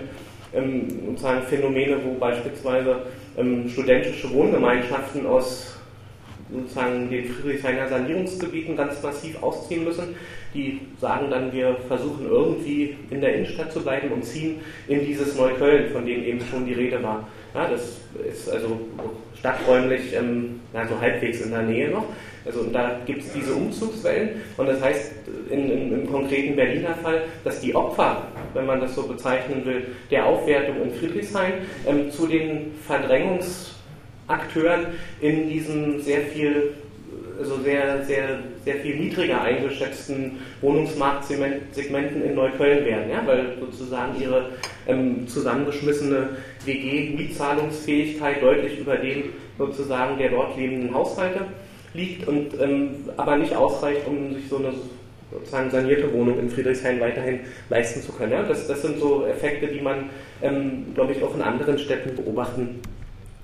ähm, 0.55 0.89
sozusagen 1.07 1.43
Phänomene, 1.43 1.97
wo 2.05 2.15
beispielsweise 2.15 3.03
ähm, 3.37 3.69
studentische 3.69 4.33
Wohngemeinschaften 4.33 5.27
aus 5.27 5.77
sozusagen 6.53 7.09
den 7.09 7.27
Friedrichshainer 7.27 7.89
Sanierungsgebieten 7.89 8.77
ganz 8.77 9.03
massiv 9.03 9.41
ausziehen 9.43 9.85
müssen. 9.85 10.17
Die 10.53 10.81
sagen 11.01 11.31
dann, 11.31 11.53
wir 11.53 11.77
versuchen 11.87 12.27
irgendwie 12.29 12.97
in 13.11 13.21
der 13.21 13.37
Innenstadt 13.37 13.73
zu 13.73 13.83
bleiben 13.83 14.11
und 14.11 14.25
ziehen 14.25 14.61
in 14.89 15.07
dieses 15.07 15.37
Neukölln, 15.37 15.93
von 15.93 16.05
dem 16.05 16.25
eben 16.25 16.41
schon 16.51 16.67
die 16.67 16.73
Rede 16.73 17.01
war. 17.03 17.29
Ja, 17.55 17.69
das 17.69 17.99
ist 18.29 18.51
also 18.51 18.81
stadträumlich 19.39 20.15
ähm, 20.15 20.61
also 20.73 21.01
halbwegs 21.01 21.41
in 21.41 21.51
der 21.51 21.63
Nähe 21.63 21.91
noch. 21.91 22.07
Also 22.45 22.65
da 22.65 22.99
gibt 23.07 23.23
es 23.23 23.33
diese 23.33 23.55
Umzugswellen 23.55 24.41
und 24.57 24.67
das 24.67 24.81
heißt 24.81 25.13
in, 25.51 25.71
in, 25.71 25.93
im 25.93 26.11
konkreten 26.11 26.57
Berliner 26.57 26.95
Fall, 26.95 27.23
dass 27.45 27.61
die 27.61 27.75
Opfer, 27.75 28.29
wenn 28.55 28.67
man 28.67 28.81
das 28.81 28.95
so 28.95 29.05
bezeichnen 29.05 29.65
will, 29.65 29.87
der 30.11 30.27
Aufwertung 30.27 30.83
in 30.83 30.93
Friedrichshain 30.93 31.53
ähm, 31.87 32.11
zu 32.11 32.27
den 32.27 32.73
Verdrängungsakteuren 32.87 34.87
in 35.21 35.49
diesem 35.49 36.01
sehr 36.01 36.23
viel 36.23 36.75
also 37.41 37.57
sehr, 37.63 38.05
sehr, 38.05 38.39
sehr 38.65 38.77
viel 38.77 38.97
niedriger 38.97 39.41
eingeschätzten 39.41 40.39
Wohnungsmarktsegmenten 40.61 42.23
in 42.23 42.35
Neukölln 42.35 42.85
werden, 42.85 43.11
ja, 43.11 43.27
weil 43.27 43.57
sozusagen 43.59 44.21
ihre 44.21 44.51
ähm, 44.87 45.27
zusammengeschmissene 45.27 46.31
WG-Mietzahlungsfähigkeit 46.65 48.43
deutlich 48.43 48.79
über 48.79 48.97
dem 48.97 49.25
sozusagen 49.59 50.19
der 50.19 50.31
dort 50.31 50.57
lebenden 50.57 50.95
Haushalte 50.95 51.47
liegt 51.95 52.29
und 52.29 52.61
ähm, 52.61 53.09
aber 53.17 53.37
nicht 53.37 53.57
ausreicht, 53.57 54.07
um 54.07 54.35
sich 54.35 54.49
so 54.49 54.59
eine 54.59 54.73
sozusagen 55.31 55.71
sanierte 55.71 56.13
Wohnung 56.13 56.39
in 56.39 56.51
Friedrichshain 56.51 57.01
weiterhin 57.01 57.41
leisten 57.69 58.03
zu 58.03 58.13
können. 58.13 58.33
Ja, 58.33 58.43
das, 58.43 58.67
das 58.67 58.83
sind 58.83 58.99
so 58.99 59.27
Effekte, 59.27 59.69
die 59.69 59.81
man, 59.81 60.11
ähm, 60.43 60.87
glaube 60.95 61.13
ich, 61.13 61.23
auch 61.23 61.35
in 61.35 61.43
anderen 61.43 61.79
Städten 61.79 62.17
beobachten 62.17 62.81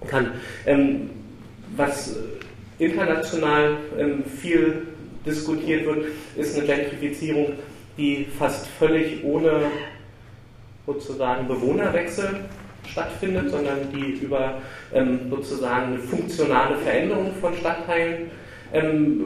kann. 0.09 0.33
Ähm, 0.67 1.11
was 1.77 2.17
international 2.79 3.77
ähm, 3.99 4.25
viel 4.25 4.83
diskutiert 5.25 5.87
wird, 5.87 6.07
ist 6.37 6.57
eine 6.57 6.67
Gentrifizierung, 6.67 7.53
die 7.97 8.27
fast 8.39 8.67
völlig 8.79 9.25
ohne 9.25 9.71
sozusagen 10.87 11.49
Bewohnerwechsel 11.49 12.41
stattfindet, 12.89 13.51
sondern 13.51 13.79
die 13.93 14.25
über 14.25 14.63
ähm, 14.95 15.21
sozusagen 15.31 15.95
eine 15.95 15.99
funktionale 15.99 16.77
Veränderung 16.77 17.33
von 17.41 17.55
Stadtteilen 17.55 18.31
ähm, 18.73 19.25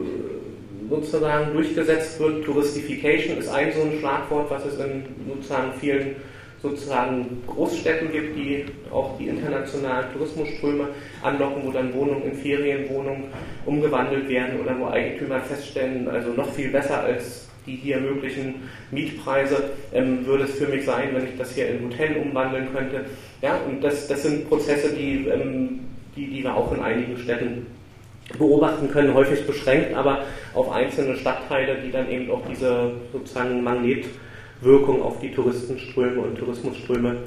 sozusagen 0.91 1.53
durchgesetzt 1.53 2.19
wird. 2.19 2.45
Touristification 2.45 3.37
ist 3.37 3.49
ein 3.49 3.71
so 3.73 3.81
ein 3.81 3.97
Schlagwort, 3.99 4.51
was 4.51 4.65
es 4.65 4.77
in 4.77 5.03
sozusagen 5.27 5.73
vielen 5.79 6.15
sozusagen 6.61 7.41
Großstädten 7.47 8.11
gibt, 8.11 8.37
die 8.37 8.65
auch 8.91 9.17
die 9.17 9.29
internationalen 9.29 10.13
Tourismusströme 10.13 10.89
anlocken, 11.23 11.63
wo 11.65 11.71
dann 11.71 11.91
Wohnungen 11.91 12.23
in 12.23 12.35
Ferienwohnungen 12.35 13.23
umgewandelt 13.65 14.29
werden 14.29 14.59
oder 14.59 14.77
wo 14.79 14.85
Eigentümer 14.87 15.39
feststellen, 15.39 16.07
also 16.07 16.33
noch 16.33 16.51
viel 16.53 16.69
besser 16.69 17.01
als 17.01 17.47
die 17.65 17.75
hier 17.75 17.99
möglichen 17.99 18.55
Mietpreise 18.91 19.71
ähm, 19.93 20.25
würde 20.25 20.45
es 20.45 20.51
für 20.51 20.67
mich 20.67 20.85
sein, 20.85 21.09
wenn 21.13 21.25
ich 21.25 21.37
das 21.37 21.53
hier 21.53 21.69
in 21.69 21.83
Hotel 21.83 22.17
umwandeln 22.17 22.67
könnte. 22.73 23.05
Ja, 23.41 23.59
und 23.67 23.83
das, 23.83 24.07
das 24.07 24.23
sind 24.23 24.49
Prozesse, 24.49 24.93
die, 24.95 25.27
ähm, 25.27 25.81
die, 26.15 26.27
die 26.27 26.43
wir 26.43 26.55
auch 26.55 26.71
in 26.73 26.79
einigen 26.79 27.17
Städten 27.17 27.67
beobachten 28.37 28.89
können, 28.91 29.13
häufig 29.13 29.45
beschränkt, 29.45 29.95
aber 29.95 30.23
auf 30.53 30.71
einzelne 30.71 31.15
Stadtteile, 31.15 31.77
die 31.85 31.91
dann 31.91 32.09
eben 32.09 32.31
auch 32.31 32.41
diese 32.49 32.91
sozusagen 33.11 33.63
Magnetwirkung 33.63 35.01
auf 35.01 35.19
die 35.19 35.31
Touristenströme 35.31 36.21
und 36.21 36.37
Tourismusströme 36.37 37.17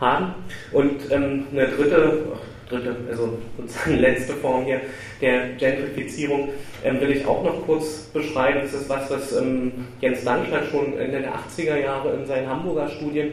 haben. 0.00 0.34
Und 0.72 1.10
ähm, 1.10 1.46
eine 1.52 1.68
dritte, 1.68 2.24
dritte, 2.68 2.96
also 3.10 3.38
sozusagen 3.58 3.96
letzte 4.00 4.34
Form 4.34 4.64
hier 4.64 4.80
der 5.20 5.50
Gentrifizierung 5.58 6.50
ähm, 6.84 7.00
will 7.00 7.10
ich 7.12 7.26
auch 7.26 7.44
noch 7.44 7.64
kurz 7.66 8.10
beschreiben. 8.12 8.60
Das 8.62 8.74
ist 8.74 8.88
was, 8.88 9.10
was 9.10 9.36
ähm, 9.36 9.72
Jens 10.00 10.24
Landstadt 10.24 10.66
schon 10.70 10.98
Ende 10.98 11.20
der 11.20 11.32
80er 11.34 11.78
Jahre 11.78 12.14
in 12.14 12.26
seinen 12.26 12.48
Hamburger 12.48 12.88
Studien 12.88 13.32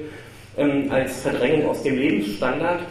ähm, 0.57 0.91
als 0.91 1.21
Verdrängung 1.21 1.69
aus 1.69 1.83
dem 1.83 1.97
Lebensstandard 1.97 2.81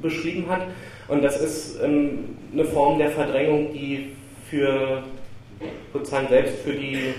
beschrieben 0.00 0.46
hat. 0.48 0.62
Und 1.08 1.22
das 1.22 1.40
ist 1.40 1.80
ähm, 1.82 2.36
eine 2.56 2.64
Form 2.64 2.98
der 2.98 3.10
Verdrängung, 3.10 3.72
die 3.72 4.12
für 4.48 5.02
sozusagen 5.92 6.28
selbst 6.28 6.62
für 6.62 6.72
die 6.72 7.12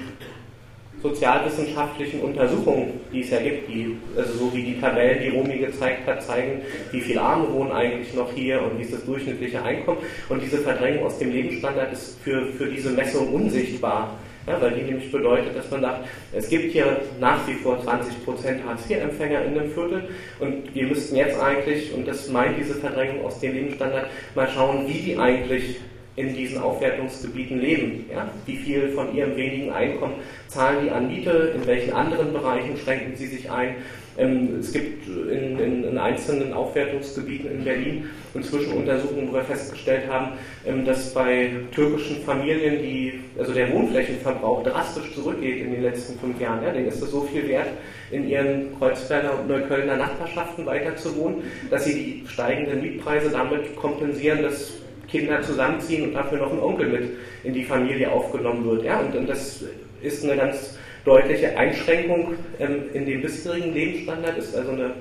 sozialwissenschaftlichen 1.02 2.22
Untersuchungen, 2.22 3.00
die 3.14 3.22
es 3.22 3.30
ja 3.30 3.40
gibt, 3.40 3.70
die, 3.70 3.96
also 4.16 4.34
so 4.34 4.54
wie 4.56 4.64
die 4.64 4.82
Tabellen, 4.82 5.22
die 5.22 5.30
Romy 5.30 5.60
gezeigt 5.60 6.08
hat, 6.08 6.24
zeigen, 6.24 6.62
wie 6.92 7.02
viele 7.02 7.22
Arme 7.22 7.52
wohnen 7.54 7.72
eigentlich 7.72 8.14
noch 8.16 8.34
hier 8.34 8.64
und 8.64 8.80
wie 8.80 8.84
ist 8.84 8.94
das 8.94 9.06
durchschnittliche 9.06 9.62
Einkommen. 9.62 10.00
Und 10.28 10.42
diese 10.42 10.58
Verdrängung 10.58 11.06
aus 11.06 11.20
dem 11.20 11.32
Lebensstandard 11.32 11.94
ist 11.94 12.20
für, 12.22 12.48
für 12.48 12.66
diese 12.66 12.90
Messung 12.90 13.32
unsichtbar. 13.32 14.18
Ja, 14.48 14.62
weil 14.62 14.72
die 14.72 14.84
nämlich 14.84 15.12
bedeutet, 15.12 15.58
dass 15.58 15.70
man 15.70 15.82
sagt, 15.82 16.08
es 16.32 16.48
gibt 16.48 16.72
hier 16.72 17.02
nach 17.20 17.46
wie 17.48 17.54
vor 17.54 17.84
20 17.84 18.24
Prozent 18.24 18.66
Hartz-IV-Empfänger 18.66 19.44
in 19.44 19.56
dem 19.56 19.72
Viertel 19.72 20.08
und 20.40 20.74
wir 20.74 20.88
müssten 20.88 21.18
jetzt 21.18 21.38
eigentlich, 21.38 21.94
und 21.94 22.08
das 22.08 22.30
meint 22.30 22.58
diese 22.58 22.76
Verdrängung 22.76 23.26
aus 23.26 23.42
dem 23.42 23.54
Lebensstandard, 23.54 24.08
mal 24.36 24.48
schauen, 24.48 24.88
wie 24.88 25.00
die 25.00 25.18
eigentlich 25.18 25.82
in 26.16 26.34
diesen 26.34 26.60
Aufwertungsgebieten 26.60 27.60
leben. 27.60 28.06
Ja? 28.12 28.32
Wie 28.46 28.56
viel 28.56 28.90
von 28.90 29.16
ihrem 29.16 29.36
wenigen 29.36 29.72
Einkommen 29.72 30.16
zahlen 30.48 30.86
die 30.86 30.92
an 30.92 31.08
Miete, 31.08 31.54
in 31.56 31.66
welchen 31.68 31.94
anderen 31.94 32.34
Bereichen 32.34 32.76
schränken 32.78 33.16
sie 33.16 33.28
sich 33.28 33.52
ein. 33.52 33.76
Ähm, 34.18 34.58
es 34.60 34.74
gibt 34.74 35.08
in, 35.08 35.60
in, 35.60 35.84
in, 35.84 35.98
einzelnen 35.98 36.52
Aufwertungsgebieten 36.52 37.52
in 37.52 37.64
Berlin 37.64 38.10
inzwischen 38.34 38.74
Untersuchungen, 38.74 39.30
wo 39.30 39.36
wir 39.36 39.44
festgestellt 39.44 40.10
haben, 40.10 40.34
ähm, 40.66 40.86
dass 40.86 41.14
bei 41.14 41.52
türkischen 41.72 42.24
Familien 42.24 42.82
die, 42.82 43.20
also 43.38 43.54
der 43.54 43.72
Wohnflächenverbrauch 43.72 44.64
drastisch 44.64 45.14
zurückgeht 45.14 45.62
in 45.62 45.72
den 45.72 45.84
letzten 45.84 46.20
fünf 46.20 46.42
Jahren. 46.42 46.64
Ja? 46.64 46.72
Denen 46.72 46.88
ist 46.88 47.02
es 47.02 47.12
so 47.12 47.22
viel 47.22 47.48
wert, 47.48 47.68
in 48.10 48.28
ihren 48.28 48.78
Kreuzberger 48.80 49.40
und 49.40 49.48
Neuköllner 49.48 49.98
Nachbarschaften 49.98 50.66
weiter 50.66 50.96
zu 50.96 51.16
wohnen, 51.16 51.44
dass 51.70 51.86
sie 51.86 51.94
die 51.94 52.28
steigenden 52.28 52.82
Mietpreise 52.82 53.30
damit 53.30 53.76
kompensieren, 53.76 54.42
dass 54.42 54.74
Kinder 55.08 55.42
zusammenziehen 55.42 56.08
und 56.08 56.14
dafür 56.14 56.40
noch 56.40 56.52
ein 56.52 56.60
Onkel 56.60 56.88
mit 56.88 57.10
in 57.44 57.54
die 57.54 57.64
Familie 57.64 58.12
aufgenommen 58.12 58.66
wird. 58.66 58.84
Ja? 58.84 59.00
Und, 59.00 59.16
und 59.16 59.30
das 59.30 59.64
ist 60.02 60.24
eine 60.24 60.36
ganz 60.36 60.78
deutliche 61.08 61.58
Einschränkung 61.58 62.36
ähm, 62.60 62.84
in 62.94 63.06
dem 63.06 63.22
bisherigen 63.22 63.74
Lebensstandard, 63.74 64.38
ist 64.38 64.56
also 64.56 64.72
eine 64.72 64.92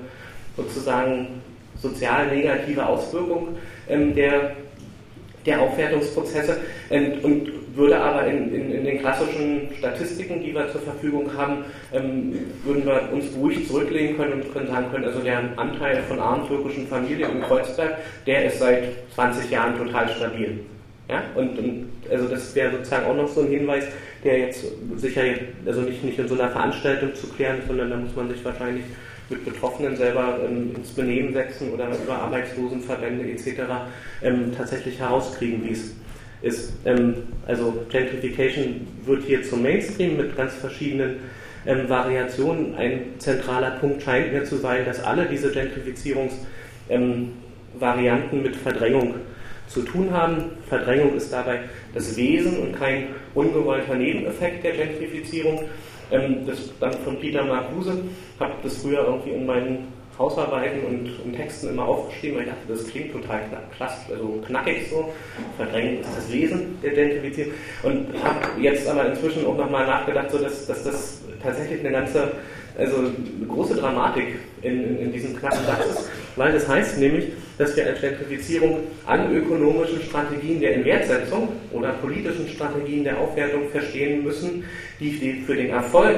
sozusagen 0.55 1.41
sozial 1.79 2.27
negative 2.27 2.85
Auswirkung 2.85 3.57
ähm, 3.89 4.15
der, 4.15 4.53
der 5.45 5.61
Aufwertungsprozesse 5.61 6.57
und, 6.89 7.23
und 7.23 7.51
würde 7.75 7.99
aber 7.99 8.25
in, 8.25 8.53
in, 8.55 8.71
in, 8.71 8.85
den 8.85 8.99
klassischen 8.99 9.69
Statistiken, 9.77 10.41
die 10.41 10.53
wir 10.55 10.71
zur 10.71 10.81
Verfügung 10.81 11.31
haben, 11.37 11.65
ähm, 11.93 12.33
würden 12.63 12.85
wir 12.85 13.09
uns 13.11 13.25
ruhig 13.35 13.67
zurücklegen 13.67 14.17
können 14.17 14.41
und 14.41 14.53
können 14.53 14.67
sagen 14.67 14.87
können, 14.91 15.05
also 15.05 15.19
der 15.19 15.41
Anteil 15.57 16.01
von 16.03 16.19
armen 16.19 16.47
türkischen 16.47 16.87
Familien 16.87 17.31
in 17.33 17.41
Kreuzberg, 17.41 17.97
der 18.25 18.45
ist 18.45 18.59
seit 18.59 18.85
20 19.13 19.51
Jahren 19.51 19.77
total 19.77 20.09
stabil. 20.09 20.59
Ja? 21.09 21.23
Und, 21.35 21.59
und 21.59 21.87
also 22.09 22.27
das 22.27 22.55
wäre 22.55 22.71
sozusagen 22.71 23.05
auch 23.05 23.15
noch 23.15 23.27
so 23.27 23.41
ein 23.41 23.47
Hinweis, 23.47 23.85
der 24.27 24.39
jetzt 24.39 24.65
sicher 24.97 25.21
also 25.65 25.81
nicht, 25.81 26.03
nicht 26.03 26.19
in 26.19 26.27
so 26.27 26.35
einer 26.35 26.49
Veranstaltung 26.49 27.15
zu 27.15 27.27
klären 27.27 27.59
sondern 27.65 27.89
da 27.89 27.95
muss 27.95 28.13
man 28.15 28.29
sich 28.29 28.43
wahrscheinlich 28.43 28.83
mit 29.29 29.45
Betroffenen 29.45 29.95
selber 29.95 30.39
ähm, 30.45 30.75
ins 30.75 30.89
Benehmen 30.89 31.33
setzen 31.33 31.71
oder 31.71 31.87
über 31.87 32.15
Arbeitslosenverbände 32.15 33.29
etc. 33.29 33.61
Ähm, 34.21 34.51
tatsächlich 34.55 34.99
herauskriegen, 34.99 35.63
wie 35.63 35.71
es 35.71 35.95
ist. 36.41 36.73
Ähm, 36.85 37.15
also 37.45 37.85
Gentrification 37.89 38.87
wird 39.05 39.23
hier 39.23 39.43
zum 39.43 39.61
Mainstream 39.63 40.15
mit 40.17 40.37
ganz 40.37 40.53
verschiedenen 40.55 41.17
ähm, 41.65 41.89
Variationen. 41.89 42.75
Ein 42.75 43.01
zentraler 43.17 43.71
Punkt 43.71 44.03
scheint 44.03 44.33
mir 44.33 44.43
zu 44.43 44.57
sein, 44.57 44.85
dass 44.85 45.03
alle 45.03 45.25
diese 45.25 45.51
Gentrifizierungsvarianten 45.51 48.37
ähm, 48.37 48.43
mit 48.43 48.55
Verdrängung 48.55 49.15
zu 49.67 49.81
tun 49.81 50.11
haben. 50.11 50.51
Verdrängung 50.69 51.15
ist 51.15 51.33
dabei 51.33 51.61
das 51.93 52.15
Wesen 52.15 52.59
und 52.59 52.77
kein 52.77 53.07
ungewollter 53.37 53.95
Nebeneffekt 53.95 54.63
der 54.63 54.73
Gentrifizierung. 54.73 55.63
Ähm, 56.11 56.45
das 56.45 56.57
dann 56.79 56.93
von 56.93 57.19
Peter 57.19 57.43
Marcuse, 57.43 58.03
habe 58.39 58.53
das 58.63 58.77
früher 58.77 59.03
irgendwie 59.05 59.31
in 59.31 59.45
meinen 59.45 59.87
Hausarbeiten 60.17 60.83
und, 60.85 61.19
und, 61.23 61.35
Texten 61.35 61.69
immer 61.69 61.85
aufgeschrieben, 61.85 62.37
weil 62.37 62.45
ich 62.45 62.49
dachte, 62.49 62.67
das 62.69 62.87
klingt 62.87 63.11
total 63.11 63.41
klasse, 63.75 64.13
also 64.13 64.41
knackig 64.47 64.89
so. 64.89 65.13
Verdrängen 65.57 65.99
ist 65.99 66.09
das 66.15 66.31
Wesen 66.31 66.77
der 66.81 66.91
Gentrifizierung. 66.91 67.51
Und 67.83 68.07
habe 68.23 68.61
jetzt 68.61 68.87
aber 68.87 69.05
inzwischen 69.05 69.45
auch 69.45 69.57
nochmal 69.57 69.85
nachgedacht, 69.85 70.31
so 70.31 70.39
dass, 70.39 70.65
dass 70.65 70.83
das 70.83 71.21
tatsächlich 71.43 71.81
eine 71.81 71.91
ganze, 71.91 72.31
also 72.77 72.97
eine 72.97 73.47
große 73.47 73.75
Dramatik 73.75 74.39
in, 74.61 74.83
in, 74.83 74.97
in 74.99 75.11
diesem 75.11 75.35
knappen 75.35 75.63
Satz 75.65 75.85
ist, 75.85 76.09
weil 76.37 76.53
das 76.53 76.67
heißt 76.67 76.99
nämlich, 76.99 77.25
dass 77.57 77.75
wir 77.75 77.87
als 77.87 77.99
Gentrifizierung 77.99 78.79
an 79.05 79.35
ökonomischen 79.35 80.01
Strategien 80.01 80.61
der 80.61 80.75
Inwertsetzung 80.75 81.49
oder 81.73 81.89
politischen 81.93 82.47
Strategien 82.47 83.03
der 83.03 83.19
Aufwertung 83.19 83.67
verstehen 83.69 84.23
müssen, 84.23 84.63
die 84.99 85.43
für 85.45 85.55
den 85.55 85.71
Erfolg 85.71 86.15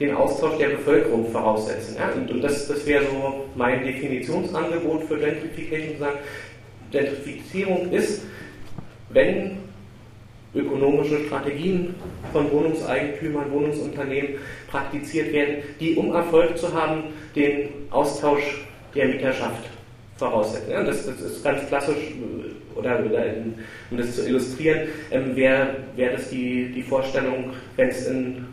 den 0.00 0.14
Austausch 0.14 0.56
der 0.56 0.70
Bevölkerung 0.70 1.30
voraussetzen. 1.30 1.96
Und, 2.30 2.42
das, 2.42 2.66
das 2.66 2.86
wäre 2.86 3.04
so 3.04 3.44
mein 3.54 3.84
Definitionsangebot 3.84 5.04
für 5.04 5.18
Gentrification, 5.18 5.98
sagen, 5.98 6.18
Gentrifizierung 6.90 7.92
ist, 7.92 8.24
wenn 9.10 9.58
ökonomische 10.54 11.26
Strategien 11.26 11.94
von 12.32 12.50
Wohnungseigentümern, 12.50 13.52
Wohnungsunternehmen 13.52 14.36
praktiziert 14.68 15.32
werden, 15.32 15.56
die, 15.78 15.94
um 15.94 16.12
Erfolg 16.12 16.58
zu 16.58 16.72
haben, 16.72 17.04
den 17.36 17.68
Austausch 17.90 18.64
der 18.94 19.08
Mieterschaft 19.08 19.64
voraussetzen. 20.16 20.70
Ja, 20.70 20.82
das, 20.82 21.06
das, 21.06 21.20
ist 21.20 21.44
ganz 21.44 21.66
klassisch, 21.66 21.96
äh, 21.96 22.78
oder, 22.78 23.04
oder 23.04 23.26
in, 23.26 23.54
um 23.90 23.96
das 23.96 24.14
zu 24.16 24.28
illustrieren, 24.28 24.88
ähm, 25.10 25.34
wäre 25.34 25.76
wär 25.96 26.12
das 26.12 26.30
die, 26.30 26.70
die 26.74 26.82
Vorstellung, 26.82 27.52
wenn 27.76 27.88
es 27.88 28.06
in 28.06 28.46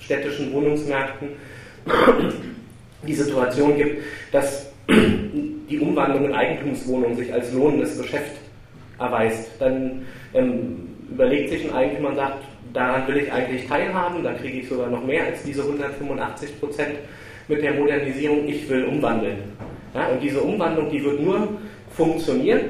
städtischen 0.00 0.52
Wohnungsmärkten 0.52 1.28
die 3.06 3.14
Situation 3.14 3.76
gibt, 3.76 4.02
dass 4.32 4.72
die 4.88 5.78
Umwandlung 5.78 6.26
in 6.26 6.34
Eigentumswohnungen 6.34 7.16
sich 7.16 7.32
als 7.32 7.52
lohnendes 7.52 7.98
Geschäft 7.98 8.36
erweist, 8.98 9.50
dann 9.58 10.06
ähm, 10.34 10.88
überlegt 11.10 11.50
sich 11.50 11.64
ein 11.64 11.74
Eigentümer 11.74 12.10
und 12.10 12.16
sagt, 12.16 12.44
daran 12.72 13.06
will 13.08 13.18
ich 13.18 13.32
eigentlich 13.32 13.66
teilhaben, 13.66 14.22
da 14.22 14.32
kriege 14.34 14.60
ich 14.60 14.68
sogar 14.68 14.88
noch 14.88 15.04
mehr 15.04 15.24
als 15.24 15.42
diese 15.42 15.62
185 15.62 16.60
Prozent 16.60 16.96
mit 17.50 17.62
der 17.62 17.74
Modernisierung, 17.74 18.48
ich 18.48 18.68
will 18.70 18.84
umwandeln. 18.84 19.38
Ja, 19.94 20.06
und 20.06 20.22
diese 20.22 20.40
Umwandlung, 20.40 20.88
die 20.88 21.04
wird 21.04 21.20
nur 21.20 21.48
funktionieren, 21.90 22.60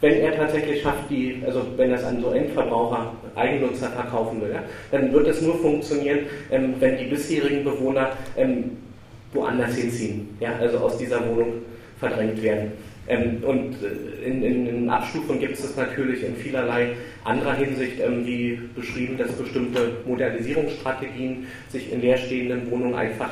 wenn 0.00 0.20
er 0.20 0.36
tatsächlich 0.36 0.80
schafft, 0.80 1.10
die, 1.10 1.42
also 1.44 1.66
wenn 1.76 1.92
es 1.92 2.04
an 2.04 2.22
so 2.22 2.30
Endverbraucher, 2.30 3.12
Eigennutzer 3.34 3.88
verkaufen 3.88 4.40
will, 4.40 4.52
ja, 4.52 4.62
dann 4.92 5.12
wird 5.12 5.26
es 5.26 5.42
nur 5.42 5.58
funktionieren, 5.58 6.20
ähm, 6.52 6.74
wenn 6.78 6.96
die 6.96 7.06
bisherigen 7.06 7.64
Bewohner 7.64 8.12
ähm, 8.36 8.76
woanders 9.32 9.74
hinziehen, 9.74 10.28
ja, 10.38 10.52
also 10.60 10.78
aus 10.78 10.96
dieser 10.98 11.28
Wohnung 11.28 11.54
verdrängt 11.98 12.40
werden. 12.40 12.72
Ähm, 13.08 13.42
und 13.42 13.74
äh, 13.82 14.28
in, 14.28 14.42
in, 14.44 14.66
in 14.68 14.90
Abstufungen 14.90 15.40
gibt 15.40 15.54
es 15.54 15.62
das 15.62 15.76
natürlich 15.76 16.22
in 16.22 16.36
vielerlei 16.36 16.90
anderer 17.24 17.54
Hinsicht, 17.54 17.98
ähm, 18.00 18.24
wie 18.24 18.60
beschrieben, 18.76 19.16
dass 19.16 19.32
bestimmte 19.32 19.96
Modernisierungsstrategien 20.06 21.46
sich 21.70 21.92
in 21.92 22.02
leerstehenden 22.02 22.70
Wohnungen 22.70 22.94
einfach 22.94 23.30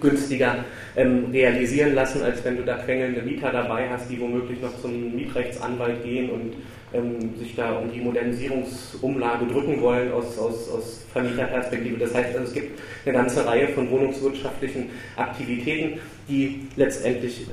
günstiger 0.00 0.64
ähm, 0.96 1.26
realisieren 1.32 1.94
lassen, 1.94 2.22
als 2.22 2.44
wenn 2.44 2.56
du 2.56 2.64
da 2.64 2.76
quengelnde 2.76 3.22
Mieter 3.22 3.50
dabei 3.50 3.88
hast, 3.88 4.10
die 4.10 4.20
womöglich 4.20 4.60
noch 4.60 4.80
zum 4.80 5.14
Mietrechtsanwalt 5.16 6.04
gehen 6.04 6.30
und 6.30 6.54
ähm, 6.92 7.36
sich 7.36 7.54
da 7.54 7.72
um 7.78 7.92
die 7.92 8.00
Modernisierungsumlage 8.00 9.46
drücken 9.46 9.80
wollen 9.80 10.12
aus, 10.12 10.38
aus, 10.38 10.70
aus 10.70 11.04
Vermieterperspektive. 11.12 11.98
Das 11.98 12.14
heißt, 12.14 12.36
also, 12.36 12.48
es 12.48 12.54
gibt 12.54 12.78
eine 13.04 13.14
ganze 13.14 13.44
Reihe 13.46 13.68
von 13.68 13.90
wohnungswirtschaftlichen 13.90 14.90
Aktivitäten, 15.16 16.00
die 16.28 16.66
letztendlich 16.76 17.46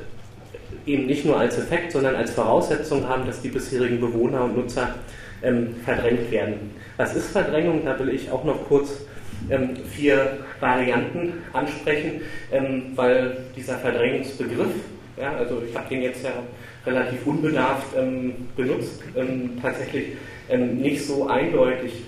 eben 0.86 1.06
nicht 1.08 1.26
nur 1.26 1.40
als 1.40 1.58
Effekt, 1.58 1.92
sondern 1.92 2.16
als 2.16 2.32
Voraussetzung 2.32 3.08
haben, 3.08 3.26
dass 3.26 3.42
die 3.42 3.50
bisherigen 3.50 4.00
Bewohner 4.00 4.44
und 4.46 4.56
Nutzer 4.56 4.96
ähm, 5.42 5.76
verdrängt 5.84 6.32
werden. 6.32 6.72
Was 6.98 7.16
ist 7.16 7.32
Verdrängung? 7.32 7.84
Da 7.86 7.98
will 8.00 8.10
ich 8.10 8.30
auch 8.32 8.44
noch 8.44 8.68
kurz 8.68 9.05
ähm, 9.50 9.76
vier 9.92 10.40
Varianten 10.60 11.34
ansprechen, 11.54 12.22
ähm, 12.52 12.92
weil 12.96 13.38
dieser 13.56 13.78
Verdrängungsbegriff, 13.78 14.72
ja, 15.18 15.36
also 15.36 15.62
ich 15.68 15.76
habe 15.76 15.88
den 15.90 16.02
jetzt 16.02 16.24
ja 16.24 16.32
relativ 16.86 17.26
unbedarft 17.26 17.88
ähm, 17.98 18.34
benutzt, 18.56 19.02
ähm, 19.16 19.58
tatsächlich 19.62 20.18
ähm, 20.50 20.78
nicht 20.78 21.06
so 21.06 21.28
eindeutig 21.28 22.04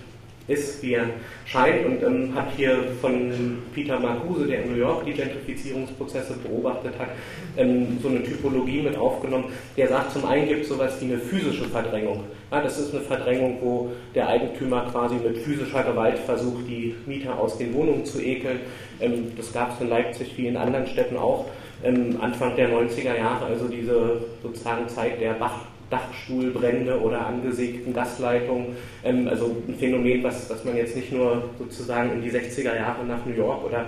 ist, 0.48 0.82
wie 0.82 0.94
er 0.94 1.06
scheint. 1.46 1.86
Und 1.86 2.04
ähm, 2.04 2.34
habe 2.36 2.48
hier 2.56 2.78
von 3.02 3.60
Peter 3.74 4.00
Marcuse, 4.00 4.48
der 4.48 4.64
in 4.64 4.72
New 4.72 4.78
York 4.78 5.06
die 5.06 5.14
Gentrifizierungsprozesse 5.14 6.36
beobachtet 6.38 6.94
hat, 6.98 7.10
ähm, 7.58 7.98
so 8.02 8.10
eine 8.10 8.24
Typologie 8.24 8.82
mit 8.82 8.98
aufgenommen. 8.98 9.46
Der 9.76 9.88
sagt, 9.88 10.14
zum 10.14 10.26
einen 10.26 10.48
gibt 10.48 10.64
es 10.64 10.70
sowas 10.70 10.98
wie 11.02 11.06
eine 11.06 11.18
physische 11.18 11.66
Verdrängung. 11.66 12.24
Ja, 12.52 12.62
das 12.62 12.80
ist 12.80 12.94
eine 12.94 13.04
Verdrängung, 13.04 13.58
wo 13.62 13.92
der 14.16 14.30
Eigentümer 14.30 14.88
quasi 14.92 15.16
mit 15.16 15.38
physischer 15.40 15.84
Gewalt 15.84 16.20
versucht, 16.20 16.68
die 16.68 16.96
Mieter 17.06 17.38
aus 17.38 17.58
den 17.58 17.74
Wohnungen 17.74 18.06
zu 18.06 18.22
ekeln. 18.22 18.60
Ähm, 19.02 19.34
das 19.36 19.52
gab 19.52 19.74
es 19.74 19.82
in 19.82 19.90
Leipzig 19.90 20.38
wie 20.38 20.48
in 20.48 20.58
anderen 20.58 20.88
Städten 20.88 21.18
auch. 21.18 21.46
Ähm, 21.84 22.18
Anfang 22.22 22.56
der 22.56 22.70
90er 22.70 23.16
Jahre, 23.18 23.46
also 23.46 23.68
diese 23.68 24.22
sozusagen 24.42 24.88
Zeit 24.88 25.22
der 25.22 25.34
Bach 25.34 25.66
Dachstuhlbrände 25.90 27.00
oder 27.00 27.26
angesägten 27.26 27.94
Gasleitungen. 27.94 28.76
Ähm, 29.04 29.28
also 29.28 29.56
ein 29.68 29.76
Phänomen, 29.76 30.24
was, 30.24 30.50
was 30.50 30.64
man 30.66 30.76
jetzt 30.76 30.96
nicht 30.96 31.12
nur 31.12 31.50
sozusagen 31.58 32.12
in 32.14 32.22
die 32.22 32.32
60er 32.32 32.76
Jahre 32.76 33.06
nach 33.06 33.26
New 33.26 33.36
York 33.36 33.66
oder 33.66 33.86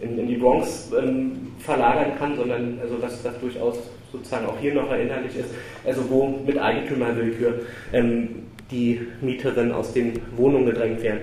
in, 0.00 0.18
in 0.18 0.28
die 0.28 0.36
Bronx 0.36 0.90
ähm, 0.98 1.52
verlagern 1.58 2.12
kann, 2.18 2.36
sondern 2.36 2.78
also 2.80 3.00
was, 3.00 3.24
was 3.24 3.38
durchaus 3.40 3.78
sozusagen 4.12 4.46
auch 4.46 4.58
hier 4.60 4.74
noch 4.74 4.90
erinnerlich 4.90 5.36
ist, 5.36 5.50
also 5.84 6.08
wo 6.08 6.26
mit 6.44 6.58
Eigentümerwillkür 6.58 7.60
ähm, 7.92 8.46
die 8.70 9.00
Mieterinnen 9.20 9.72
aus 9.72 9.92
den 9.92 10.20
Wohnungen 10.36 10.66
gedrängt 10.66 11.02
werden. 11.02 11.20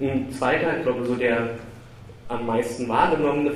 Ein 0.00 0.30
zweiter, 0.30 0.76
ich 0.76 0.82
glaube 0.82 1.04
so 1.04 1.14
der 1.14 1.50
am 2.28 2.46
meisten 2.46 2.88
wahrgenommene 2.88 3.52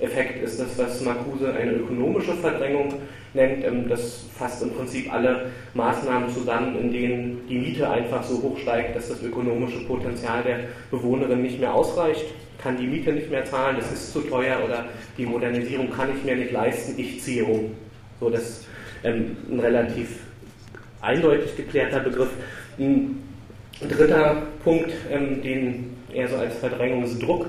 Verdrängungseffekt 0.00 0.42
ist 0.42 0.60
das, 0.60 0.78
was 0.78 1.00
Marcuse 1.02 1.52
eine 1.52 1.72
ökonomische 1.72 2.34
Verdrängung 2.34 2.94
nennt. 3.34 3.64
Ähm, 3.64 3.88
das 3.88 4.24
fasst 4.36 4.62
im 4.62 4.70
Prinzip 4.70 5.12
alle 5.12 5.50
Maßnahmen 5.74 6.30
zusammen, 6.30 6.78
in 6.78 6.92
denen 6.92 7.40
die 7.48 7.58
Miete 7.58 7.88
einfach 7.88 8.22
so 8.22 8.42
hoch 8.42 8.58
steigt, 8.58 8.96
dass 8.96 9.08
das 9.08 9.22
ökonomische 9.22 9.80
Potenzial 9.86 10.42
der 10.42 10.60
Bewohnerin 10.90 11.42
nicht 11.42 11.60
mehr 11.60 11.74
ausreicht, 11.74 12.24
kann 12.58 12.76
die 12.76 12.86
Miete 12.86 13.12
nicht 13.12 13.30
mehr 13.30 13.44
zahlen, 13.44 13.76
das 13.78 13.90
ist 13.92 14.12
zu 14.12 14.20
teuer 14.20 14.58
oder 14.64 14.86
die 15.16 15.26
Modernisierung 15.26 15.90
kann 15.90 16.10
ich 16.16 16.24
mir 16.24 16.36
nicht 16.36 16.52
leisten, 16.52 16.94
ich 16.98 17.22
ziehe 17.22 17.44
um. 17.44 17.72
So, 18.18 18.28
das 18.28 18.42
ist 18.42 18.68
ähm, 19.04 19.36
ein 19.50 19.60
relativ 19.60 20.20
eindeutig 21.00 21.56
geklärter 21.56 22.00
Begriff. 22.00 22.28
Ein 22.78 23.22
dritter 23.88 24.42
Punkt, 24.62 24.92
ähm, 25.10 25.42
den 25.42 25.96
er 26.12 26.28
so 26.28 26.36
als 26.36 26.58
Verdrängungsdruck 26.58 27.46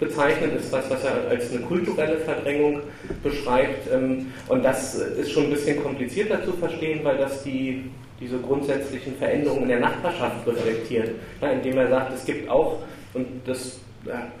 bezeichnet, 0.00 0.54
ist 0.56 0.72
was, 0.72 0.88
was 0.90 1.04
er 1.04 1.28
als 1.28 1.50
eine 1.50 1.60
kulturelle 1.60 2.18
Verdrängung 2.18 2.80
beschreibt. 3.22 3.92
Ähm, 3.92 4.32
und 4.48 4.64
das 4.64 4.94
ist 4.94 5.32
schon 5.32 5.44
ein 5.44 5.50
bisschen 5.50 5.82
komplizierter 5.82 6.44
zu 6.44 6.52
verstehen, 6.52 7.00
weil 7.04 7.18
das 7.18 7.42
die, 7.42 7.90
diese 8.20 8.38
grundsätzlichen 8.38 9.16
Veränderungen 9.16 9.62
in 9.62 9.68
der 9.68 9.80
Nachbarschaft 9.80 10.46
reflektiert. 10.46 11.10
Indem 11.40 11.78
er 11.78 11.88
sagt, 11.88 12.14
es 12.14 12.24
gibt 12.24 12.48
auch, 12.48 12.78
und 13.12 13.26
das 13.46 13.78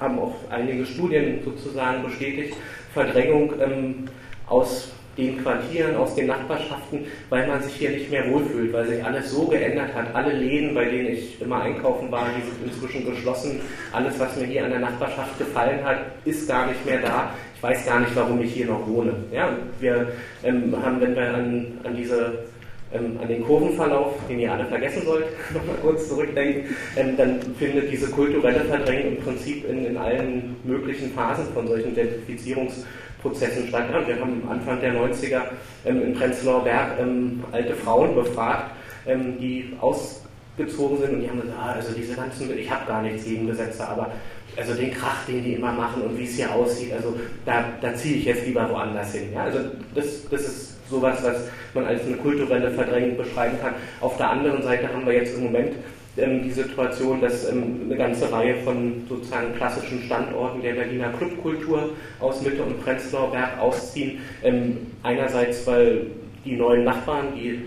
haben 0.00 0.18
auch 0.18 0.34
einige 0.50 0.84
Studien 0.84 1.40
sozusagen 1.44 2.02
bestätigt, 2.02 2.54
Verdrängung 2.92 3.52
ähm, 3.60 4.04
aus 4.46 4.92
den 5.16 5.42
Quartieren, 5.42 5.96
aus 5.96 6.14
den 6.14 6.26
Nachbarschaften, 6.26 7.06
weil 7.28 7.46
man 7.46 7.62
sich 7.62 7.74
hier 7.74 7.90
nicht 7.90 8.10
mehr 8.10 8.30
wohlfühlt, 8.30 8.72
weil 8.72 8.86
sich 8.86 9.04
alles 9.04 9.30
so 9.30 9.46
geändert 9.46 9.94
hat. 9.94 10.14
Alle 10.14 10.32
Läden, 10.32 10.74
bei 10.74 10.84
denen 10.84 11.08
ich 11.08 11.40
immer 11.40 11.62
einkaufen 11.62 12.10
war, 12.10 12.26
die 12.36 12.42
sind 12.42 12.72
inzwischen 12.72 13.04
geschlossen. 13.04 13.60
Alles, 13.92 14.18
was 14.18 14.36
mir 14.36 14.46
hier 14.46 14.64
an 14.64 14.70
der 14.70 14.80
Nachbarschaft 14.80 15.38
gefallen 15.38 15.84
hat, 15.84 15.98
ist 16.24 16.48
gar 16.48 16.66
nicht 16.66 16.84
mehr 16.84 17.00
da. 17.00 17.30
Ich 17.56 17.62
weiß 17.62 17.86
gar 17.86 18.00
nicht, 18.00 18.14
warum 18.14 18.40
ich 18.42 18.52
hier 18.52 18.66
noch 18.66 18.86
wohne. 18.86 19.14
Ja, 19.32 19.50
wir 19.80 20.08
ähm, 20.42 20.74
haben, 20.82 21.00
wenn 21.00 21.14
wir 21.14 21.34
an, 21.34 21.78
an 21.84 21.96
diese 21.96 22.44
ähm, 22.92 23.18
an 23.20 23.28
den 23.28 23.42
Kurvenverlauf, 23.42 24.14
den 24.28 24.38
ihr 24.38 24.52
alle 24.52 24.66
vergessen 24.66 25.02
sollt, 25.04 25.24
nochmal 25.54 25.76
kurz 25.82 26.08
zurückdenken, 26.08 26.76
ähm, 26.96 27.16
dann 27.16 27.40
findet 27.58 27.90
diese 27.90 28.08
kulturelle 28.10 28.60
Verdrängung 28.60 29.16
im 29.16 29.22
Prinzip 29.22 29.68
in, 29.68 29.84
in 29.84 29.96
allen 29.96 30.56
möglichen 30.64 31.10
Phasen 31.12 31.46
von 31.52 31.66
solchen 31.66 31.94
Identifizierungs- 31.96 32.84
Prozessen 33.24 33.68
statt. 33.68 33.86
Ja, 33.90 34.06
wir 34.06 34.20
haben 34.20 34.42
Anfang 34.48 34.80
der 34.80 34.94
90er 34.94 35.40
ähm, 35.86 36.02
in 36.02 36.14
Prenzlauer 36.14 36.62
Berg 36.62 37.00
ähm, 37.00 37.42
alte 37.52 37.74
Frauen 37.74 38.14
befragt, 38.14 38.72
ähm, 39.06 39.38
die 39.40 39.72
ausgezogen 39.80 40.98
sind 40.98 41.14
und 41.14 41.20
die 41.22 41.30
haben 41.30 41.40
gesagt, 41.40 41.58
ah, 41.58 41.72
also 41.72 41.94
diese 41.94 42.14
ganzen, 42.14 42.56
ich 42.56 42.70
habe 42.70 42.86
gar 42.86 43.00
nichts 43.00 43.24
gegen 43.24 43.46
Gesetze, 43.46 43.88
aber 43.88 44.10
also 44.56 44.74
den 44.74 44.92
Krach, 44.92 45.24
den 45.26 45.42
die 45.42 45.54
immer 45.54 45.72
machen 45.72 46.02
und 46.02 46.18
wie 46.18 46.24
es 46.24 46.36
hier 46.36 46.52
aussieht, 46.52 46.92
also 46.92 47.18
da, 47.46 47.64
da 47.80 47.94
ziehe 47.94 48.18
ich 48.18 48.26
jetzt 48.26 48.46
lieber 48.46 48.68
woanders 48.70 49.12
hin. 49.14 49.32
Ja, 49.32 49.44
also 49.44 49.58
das, 49.94 50.28
das 50.30 50.42
ist 50.42 50.90
sowas, 50.90 51.18
was 51.22 51.48
man 51.72 51.86
als 51.86 52.06
eine 52.06 52.16
kulturelle 52.16 52.70
Verdrängung 52.70 53.16
beschreiben 53.16 53.58
kann. 53.60 53.74
Auf 54.02 54.18
der 54.18 54.30
anderen 54.30 54.62
Seite 54.62 54.92
haben 54.92 55.06
wir 55.06 55.14
jetzt 55.14 55.34
im 55.34 55.44
Moment 55.44 55.72
die 56.16 56.50
Situation, 56.50 57.20
dass 57.20 57.50
ähm, 57.50 57.82
eine 57.86 57.96
ganze 57.96 58.30
Reihe 58.30 58.56
von 58.56 59.02
sozusagen 59.08 59.54
klassischen 59.56 60.02
Standorten 60.02 60.62
der 60.62 60.74
Berliner 60.74 61.12
Clubkultur 61.12 61.90
aus 62.20 62.42
Mitte 62.42 62.62
und 62.62 62.82
Prenzlauer 62.82 63.32
Berg 63.32 63.58
ausziehen. 63.58 64.20
Ähm, 64.42 64.76
einerseits, 65.02 65.66
weil 65.66 66.06
die 66.44 66.56
neuen 66.56 66.84
Nachbarn, 66.84 67.34
die 67.34 67.62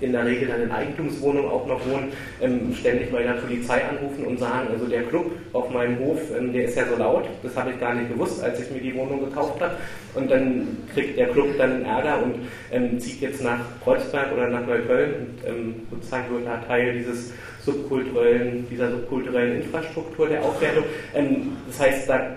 in 0.00 0.12
der 0.12 0.24
Regel 0.24 0.48
dann 0.48 0.62
in 0.62 0.70
Eigentumswohnungen 0.70 1.50
auch 1.50 1.66
noch 1.66 1.80
wohnen, 1.86 2.12
ähm, 2.40 2.74
ständig 2.74 3.12
bei 3.12 3.22
der 3.22 3.34
Polizei 3.34 3.82
anrufen 3.84 4.24
und 4.24 4.38
sagen, 4.38 4.68
also 4.72 4.86
der 4.86 5.02
Club 5.02 5.30
auf 5.52 5.70
meinem 5.70 5.98
Hof, 5.98 6.18
ähm, 6.36 6.52
der 6.52 6.64
ist 6.64 6.76
ja 6.76 6.86
so 6.86 6.96
laut, 6.96 7.24
das 7.42 7.54
habe 7.56 7.70
ich 7.72 7.80
gar 7.80 7.94
nicht 7.94 8.10
gewusst, 8.10 8.42
als 8.42 8.60
ich 8.60 8.70
mir 8.70 8.80
die 8.80 8.94
Wohnung 8.94 9.20
gekauft 9.20 9.60
habe. 9.60 9.74
Und 10.14 10.30
dann 10.30 10.78
kriegt 10.94 11.18
der 11.18 11.28
Club 11.28 11.48
dann 11.58 11.84
Ärger 11.84 12.22
und 12.22 12.34
ähm, 12.72 12.98
zieht 12.98 13.20
jetzt 13.20 13.44
nach 13.44 13.60
Kreuzberg 13.84 14.32
oder 14.32 14.48
nach 14.48 14.66
Neukölln 14.66 15.12
und 15.12 15.48
ähm, 15.48 15.74
sozusagen 15.90 16.34
wird 16.34 16.46
da 16.46 16.56
Teil 16.66 16.94
dieses 16.94 17.32
subkulturellen, 17.64 18.66
dieser 18.70 18.90
subkulturellen 18.90 19.62
Infrastruktur 19.62 20.28
der 20.28 20.42
Aufwertung. 20.42 20.84
Ähm, 21.14 21.56
das 21.66 21.80
heißt, 21.80 22.08
da 22.08 22.36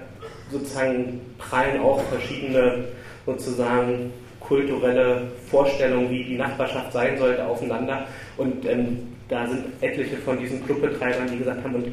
sozusagen 0.51 1.21
prallen 1.37 1.79
auch 1.81 2.01
verschiedene 2.03 2.85
sozusagen 3.25 4.11
kulturelle 4.39 5.31
Vorstellungen, 5.49 6.09
wie 6.09 6.23
die 6.23 6.37
Nachbarschaft 6.37 6.91
sein 6.91 7.17
sollte, 7.17 7.45
aufeinander. 7.45 8.05
Und 8.37 8.65
ähm, 8.65 8.99
da 9.29 9.47
sind 9.47 9.65
etliche 9.81 10.17
von 10.17 10.37
diesen 10.37 10.65
Clubbetreibern, 10.65 11.29
die 11.31 11.37
gesagt 11.37 11.63
haben, 11.63 11.75
und 11.75 11.87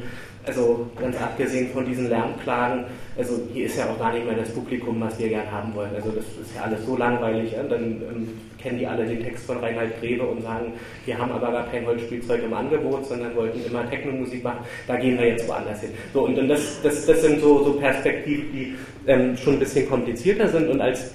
also 0.45 0.87
ganz 0.99 1.21
abgesehen 1.21 1.69
von 1.71 1.85
diesen 1.85 2.09
Lärmklagen, 2.09 2.85
also 3.17 3.41
hier 3.53 3.65
ist 3.67 3.77
ja 3.77 3.85
auch 3.85 3.99
gar 3.99 4.13
nicht 4.13 4.25
mehr 4.25 4.35
das 4.35 4.49
Publikum, 4.49 4.99
was 4.99 5.19
wir 5.19 5.29
gern 5.29 5.51
haben 5.51 5.73
wollen. 5.75 5.91
Also 5.95 6.09
das 6.09 6.25
ist 6.25 6.55
ja 6.55 6.63
alles 6.63 6.85
so 6.85 6.97
langweilig. 6.97 7.51
Ja? 7.51 7.63
Dann 7.63 7.83
ähm, 7.83 8.29
kennen 8.57 8.79
die 8.79 8.87
alle 8.87 9.05
den 9.05 9.23
Text 9.23 9.45
von 9.45 9.57
Reinhard 9.57 9.99
Grebe 9.99 10.23
und 10.23 10.41
sagen, 10.41 10.73
wir 11.05 11.17
haben 11.17 11.31
aber 11.31 11.51
gar 11.51 11.67
kein 11.67 11.85
Holzspielzeug 11.85 12.43
im 12.43 12.53
Angebot, 12.53 13.05
sondern 13.05 13.35
wollten 13.35 13.63
immer 13.65 13.87
Technomusik 13.89 14.43
machen. 14.43 14.65
Da 14.87 14.95
gehen 14.95 15.19
wir 15.19 15.27
jetzt 15.27 15.47
woanders 15.47 15.81
hin. 15.81 15.91
So, 16.13 16.25
und, 16.25 16.37
und 16.37 16.47
das, 16.47 16.81
das, 16.81 17.05
das 17.05 17.21
sind 17.21 17.41
so, 17.41 17.63
so 17.63 17.73
Perspektiven, 17.73 18.51
die 18.51 18.75
ähm, 19.07 19.37
schon 19.37 19.53
ein 19.53 19.59
bisschen 19.59 19.87
komplizierter 19.87 20.47
sind. 20.47 20.69
Und 20.69 20.81
als 20.81 21.11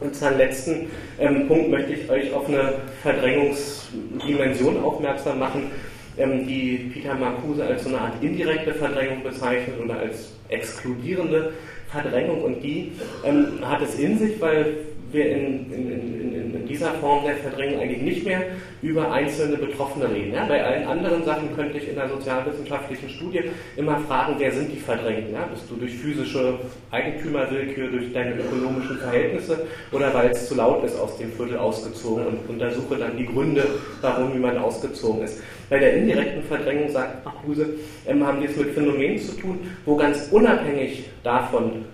sozusagen 0.00 0.36
letzten 0.36 0.90
ähm, 1.18 1.46
Punkt 1.48 1.70
möchte 1.70 1.92
ich 1.92 2.10
euch 2.10 2.32
auf 2.34 2.48
eine 2.48 2.74
Verdrängungsdimension 3.02 4.82
aufmerksam 4.82 5.38
machen 5.38 5.70
die 6.16 6.90
Peter 6.92 7.14
Marcuse 7.14 7.64
als 7.64 7.84
so 7.84 7.88
eine 7.88 8.00
Art 8.00 8.22
indirekte 8.22 8.74
Verdrängung 8.74 9.22
bezeichnet 9.22 9.76
oder 9.82 9.98
als 9.98 10.32
exkludierende 10.48 11.52
Verdrängung 11.88 12.42
und 12.42 12.62
die 12.62 12.92
ähm, 13.24 13.58
hat 13.62 13.82
es 13.82 13.98
in 13.98 14.18
sich, 14.18 14.40
weil 14.40 14.76
wir 15.12 15.30
in, 15.30 15.72
in, 15.72 15.92
in, 15.92 16.54
in, 16.54 16.66
dieser 16.66 16.92
Form 16.92 17.24
der 17.24 17.36
Verdrängung 17.36 17.80
eigentlich 17.80 18.00
nicht 18.00 18.24
mehr 18.24 18.42
über 18.80 19.12
einzelne 19.12 19.58
Betroffene 19.58 20.08
reden. 20.10 20.32
Ja? 20.32 20.46
Bei 20.46 20.64
allen 20.64 20.86
anderen 20.86 21.22
Sachen 21.24 21.54
könnte 21.54 21.76
ich 21.76 21.88
in 21.88 21.96
der 21.96 22.08
sozialwissenschaftlichen 22.08 23.10
Studie 23.10 23.42
immer 23.76 23.98
fragen, 24.00 24.36
wer 24.38 24.50
sind 24.52 24.72
die 24.72 24.78
Verdrängten? 24.78 25.34
Ja? 25.34 25.44
Bist 25.52 25.70
du 25.70 25.76
durch 25.76 25.94
physische 25.94 26.54
Eigentümerwillkür, 26.90 27.88
durch 27.88 28.12
deine 28.12 28.36
ökonomischen 28.36 28.98
Verhältnisse 28.98 29.66
oder 29.90 30.14
weil 30.14 30.30
es 30.30 30.48
zu 30.48 30.54
laut 30.54 30.82
ist 30.84 30.98
aus 30.98 31.18
dem 31.18 31.30
Viertel 31.32 31.58
ausgezogen 31.58 32.26
und 32.26 32.48
untersuche 32.48 32.96
dann 32.96 33.16
die 33.16 33.26
Gründe, 33.26 33.66
warum 34.00 34.32
jemand 34.32 34.58
ausgezogen 34.58 35.22
ist. 35.22 35.42
Bei 35.72 35.78
der 35.78 35.94
indirekten 35.94 36.42
Verdrängung, 36.42 36.90
sagt 36.90 37.24
Kruse, 37.42 37.66
ähm, 38.06 38.26
haben 38.26 38.42
wir 38.42 38.50
es 38.50 38.56
mit 38.58 38.74
Phänomenen 38.74 39.18
zu 39.18 39.32
tun, 39.38 39.58
wo 39.86 39.96
ganz 39.96 40.28
unabhängig 40.30 41.08
davon, 41.24 41.86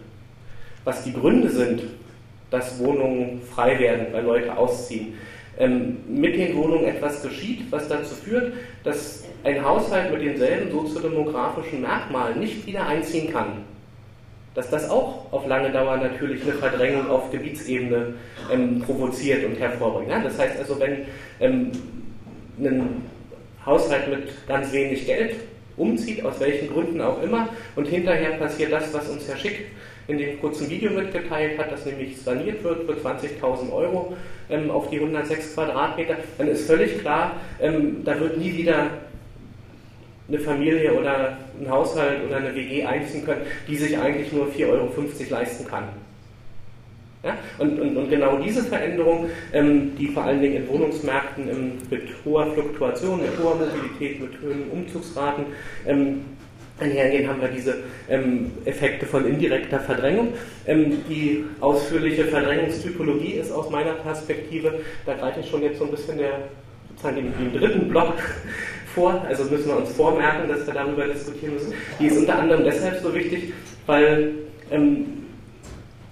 was 0.82 1.04
die 1.04 1.12
Gründe 1.12 1.48
sind, 1.48 1.84
dass 2.50 2.80
Wohnungen 2.80 3.40
frei 3.54 3.78
werden, 3.78 4.08
weil 4.10 4.24
Leute 4.24 4.56
ausziehen, 4.56 5.14
ähm, 5.60 5.98
mit 6.08 6.34
den 6.34 6.56
Wohnungen 6.56 6.86
etwas 6.86 7.22
geschieht, 7.22 7.70
was 7.70 7.86
dazu 7.86 8.16
führt, 8.16 8.52
dass 8.82 9.22
ein 9.44 9.64
Haushalt 9.64 10.10
mit 10.10 10.22
denselben 10.22 10.72
soziodemografischen 10.72 11.80
Merkmalen 11.80 12.40
nicht 12.40 12.66
wieder 12.66 12.84
einziehen 12.84 13.32
kann. 13.32 13.62
Dass 14.56 14.70
das 14.70 14.90
auch 14.90 15.32
auf 15.32 15.46
lange 15.46 15.70
Dauer 15.70 15.98
natürlich 15.98 16.42
eine 16.42 16.54
Verdrängung 16.54 17.08
auf 17.08 17.30
Gebietsebene 17.30 18.14
ähm, 18.52 18.80
provoziert 18.80 19.44
und 19.44 19.54
hervorbringt. 19.56 20.10
Ja? 20.10 20.18
Das 20.18 20.36
heißt 20.36 20.58
also, 20.58 20.80
wenn 20.80 21.06
ähm, 21.38 21.70
ein 22.58 23.02
Haushalt 23.68 24.08
mit 24.08 24.48
ganz 24.48 24.72
wenig 24.72 25.06
Geld 25.06 25.36
umzieht, 25.76 26.24
aus 26.24 26.40
welchen 26.40 26.72
Gründen 26.72 27.00
auch 27.00 27.22
immer, 27.22 27.48
und 27.76 27.86
hinterher 27.86 28.32
passiert 28.32 28.72
das, 28.72 28.92
was 28.92 29.08
uns 29.08 29.28
Herr 29.28 29.36
Schick 29.36 29.66
in 30.08 30.18
dem 30.18 30.40
kurzen 30.40 30.68
Video 30.70 30.90
mitgeteilt 30.90 31.58
hat, 31.58 31.70
dass 31.70 31.84
nämlich 31.84 32.20
saniert 32.20 32.64
wird 32.64 32.86
für 32.86 32.94
20.000 32.94 33.70
Euro 33.72 34.16
ähm, 34.48 34.70
auf 34.70 34.88
die 34.88 34.98
106 34.98 35.54
Quadratmeter, 35.54 36.16
dann 36.38 36.48
ist 36.48 36.66
völlig 36.66 36.98
klar, 37.00 37.36
ähm, 37.60 38.02
da 38.04 38.18
wird 38.18 38.38
nie 38.38 38.56
wieder 38.56 38.90
eine 40.28 40.38
Familie 40.38 40.92
oder 40.94 41.38
ein 41.60 41.70
Haushalt 41.70 42.26
oder 42.26 42.38
eine 42.38 42.54
WG 42.54 42.84
einziehen 42.84 43.24
können, 43.24 43.42
die 43.66 43.76
sich 43.76 43.96
eigentlich 43.98 44.32
nur 44.32 44.46
4,50 44.46 44.68
Euro 44.68 44.90
leisten 45.30 45.66
kann. 45.66 45.84
Ja? 47.22 47.36
Und, 47.58 47.80
und, 47.80 47.96
und, 47.96 48.10
genau 48.10 48.38
diese 48.38 48.62
Veränderung, 48.62 49.28
ähm, 49.52 49.96
die 49.96 50.08
vor 50.08 50.24
allen 50.24 50.40
Dingen 50.40 50.56
in 50.56 50.68
Wohnungsmärkten 50.68 51.48
ähm, 51.48 51.72
mit 51.90 52.02
hoher 52.24 52.46
Fluktuation, 52.52 53.20
mit 53.20 53.30
hoher 53.42 53.56
Mobilität, 53.56 54.20
mit 54.20 54.40
hohen 54.40 54.70
Umzugsraten 54.70 55.46
ähm, 55.86 56.20
einhergehen, 56.80 57.28
haben 57.28 57.40
wir 57.40 57.48
diese 57.48 57.78
ähm, 58.08 58.52
Effekte 58.64 59.06
von 59.06 59.26
indirekter 59.26 59.80
Verdrängung. 59.80 60.34
Ähm, 60.66 60.98
die 61.08 61.44
ausführliche 61.60 62.26
Verdrängungstypologie 62.26 63.32
ist 63.32 63.50
aus 63.50 63.68
meiner 63.70 63.94
Perspektive, 63.94 64.80
da 65.04 65.14
greife 65.14 65.40
ich 65.40 65.48
schon 65.48 65.62
jetzt 65.62 65.78
so 65.78 65.86
ein 65.86 65.90
bisschen 65.90 66.18
der, 66.18 66.38
sozusagen 66.90 67.16
den 67.16 67.52
dritten 67.52 67.88
Block 67.88 68.14
vor, 68.94 69.24
also 69.28 69.44
müssen 69.44 69.66
wir 69.66 69.76
uns 69.76 69.92
vormerken, 69.92 70.48
dass 70.48 70.66
wir 70.66 70.74
darüber 70.74 71.04
diskutieren 71.06 71.54
müssen. 71.54 71.72
Die 71.98 72.06
ist 72.06 72.16
unter 72.16 72.38
anderem 72.38 72.62
deshalb 72.64 73.00
so 73.00 73.12
wichtig, 73.12 73.52
weil 73.86 74.34
ähm, 74.70 75.17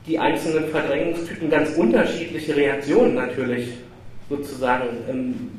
die 0.06 0.18
einzelnen 0.18 0.68
Verdrängungstypen 0.68 1.50
ganz 1.50 1.76
unterschiedliche 1.76 2.54
Reaktionen 2.54 3.14
natürlich 3.14 3.72
sozusagen 4.28 4.86
ähm, 5.08 5.50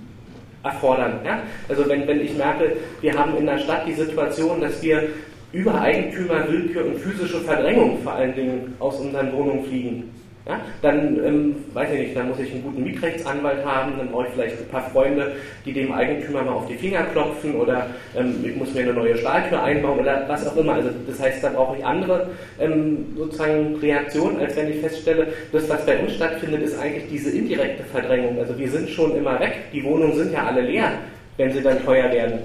erfordern. 0.63 1.19
Ja? 1.25 1.41
Also 1.69 1.87
wenn, 1.87 2.07
wenn 2.07 2.21
ich 2.21 2.35
merke, 2.35 2.77
wir 3.01 3.17
haben 3.17 3.37
in 3.37 3.45
der 3.45 3.59
Stadt 3.59 3.87
die 3.87 3.93
Situation, 3.93 4.61
dass 4.61 4.81
wir 4.81 5.09
über 5.51 5.79
Eigentümer, 5.79 6.47
Willkür 6.49 6.85
und 6.85 6.97
physische 6.97 7.39
Verdrängung 7.39 8.01
vor 8.03 8.13
allen 8.13 8.35
Dingen 8.35 8.75
aus 8.79 8.99
unseren 8.99 9.31
Wohnungen 9.33 9.65
fliegen. 9.65 10.11
Ja, 10.47 10.61
dann, 10.81 11.25
ähm, 11.25 11.55
weiß 11.73 11.91
ich 11.91 11.99
nicht, 11.99 12.15
dann 12.15 12.29
muss 12.29 12.39
ich 12.39 12.53
einen 12.53 12.63
guten 12.63 12.81
Mietrechtsanwalt 12.81 13.65
haben, 13.65 13.97
dann 13.97 14.07
brauche 14.07 14.27
ich 14.27 14.33
vielleicht 14.33 14.57
ein 14.57 14.69
paar 14.69 14.89
Freunde, 14.91 15.33
die 15.65 15.73
dem 15.73 15.91
Eigentümer 15.91 16.41
mal 16.41 16.53
auf 16.53 16.67
die 16.67 16.75
Finger 16.75 17.03
klopfen 17.11 17.55
oder 17.55 17.87
ähm, 18.15 18.45
ich 18.45 18.55
muss 18.55 18.73
mir 18.73 18.83
eine 18.83 18.93
neue 18.93 19.17
Stahltür 19.17 19.61
einbauen 19.61 19.99
oder 19.99 20.23
was 20.29 20.47
auch 20.47 20.55
immer. 20.55 20.75
Also 20.75 20.91
das 21.05 21.19
heißt, 21.19 21.43
da 21.43 21.49
brauche 21.49 21.77
ich 21.77 21.85
andere 21.85 22.29
ähm, 22.61 23.07
sozusagen 23.17 23.75
Reaktionen, 23.75 24.39
als 24.39 24.55
wenn 24.55 24.69
ich 24.71 24.79
feststelle, 24.79 25.27
das, 25.51 25.67
was 25.67 25.85
bei 25.85 25.99
uns 25.99 26.13
stattfindet, 26.13 26.61
ist 26.61 26.79
eigentlich 26.79 27.09
diese 27.09 27.37
indirekte 27.37 27.83
Verdrängung. 27.83 28.39
Also 28.39 28.57
wir 28.57 28.69
sind 28.69 28.89
schon 28.89 29.17
immer 29.17 29.37
weg, 29.41 29.63
die 29.73 29.83
Wohnungen 29.83 30.15
sind 30.15 30.31
ja 30.31 30.45
alle 30.45 30.61
leer, 30.61 30.93
wenn 31.35 31.51
sie 31.51 31.61
dann 31.61 31.83
teuer 31.83 32.09
werden. 32.09 32.39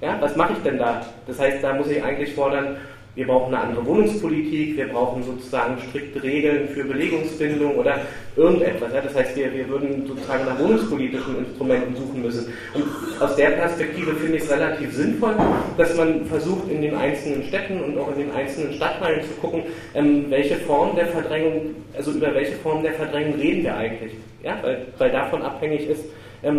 Ja, 0.00 0.16
was 0.20 0.36
mache 0.36 0.52
ich 0.52 0.62
denn 0.62 0.78
da? 0.78 1.04
Das 1.26 1.40
heißt, 1.40 1.64
da 1.64 1.74
muss 1.74 1.90
ich 1.90 2.04
eigentlich 2.04 2.34
fordern, 2.34 2.76
wir 3.16 3.26
brauchen 3.26 3.54
eine 3.54 3.64
andere 3.64 3.86
Wohnungspolitik, 3.86 4.76
wir 4.76 4.88
brauchen 4.88 5.22
sozusagen 5.22 5.78
strikte 5.88 6.22
Regeln 6.22 6.68
für 6.68 6.84
Belegungsbindung 6.84 7.76
oder 7.76 8.00
irgendetwas. 8.36 8.92
Das 8.92 9.14
heißt, 9.14 9.36
wir, 9.36 9.52
wir 9.54 9.66
würden 9.70 10.06
sozusagen 10.06 10.44
nach 10.44 10.58
wohnungspolitischen 10.58 11.38
Instrumenten 11.38 11.96
suchen 11.96 12.20
müssen. 12.20 12.52
Und 12.74 12.84
aus 13.18 13.34
der 13.36 13.50
Perspektive 13.52 14.14
finde 14.16 14.36
ich 14.36 14.42
es 14.42 14.50
relativ 14.50 14.92
sinnvoll, 14.92 15.34
dass 15.78 15.96
man 15.96 16.26
versucht, 16.26 16.70
in 16.70 16.82
den 16.82 16.94
einzelnen 16.94 17.42
Städten 17.44 17.80
und 17.80 17.98
auch 17.98 18.12
in 18.12 18.18
den 18.18 18.32
einzelnen 18.32 18.74
Stadtteilen 18.74 19.22
zu 19.22 19.32
gucken, 19.40 19.62
ähm, 19.94 20.26
welche 20.28 20.56
Form 20.56 20.94
der 20.94 21.06
Verdrängung, 21.06 21.74
also 21.96 22.10
über 22.10 22.34
welche 22.34 22.56
Form 22.56 22.82
der 22.82 22.92
Verdrängung 22.92 23.40
reden 23.40 23.64
wir 23.64 23.76
eigentlich. 23.78 24.12
Ja? 24.42 24.58
Weil, 24.60 24.88
weil 24.98 25.10
davon 25.10 25.40
abhängig 25.40 25.88
ist, 25.88 26.04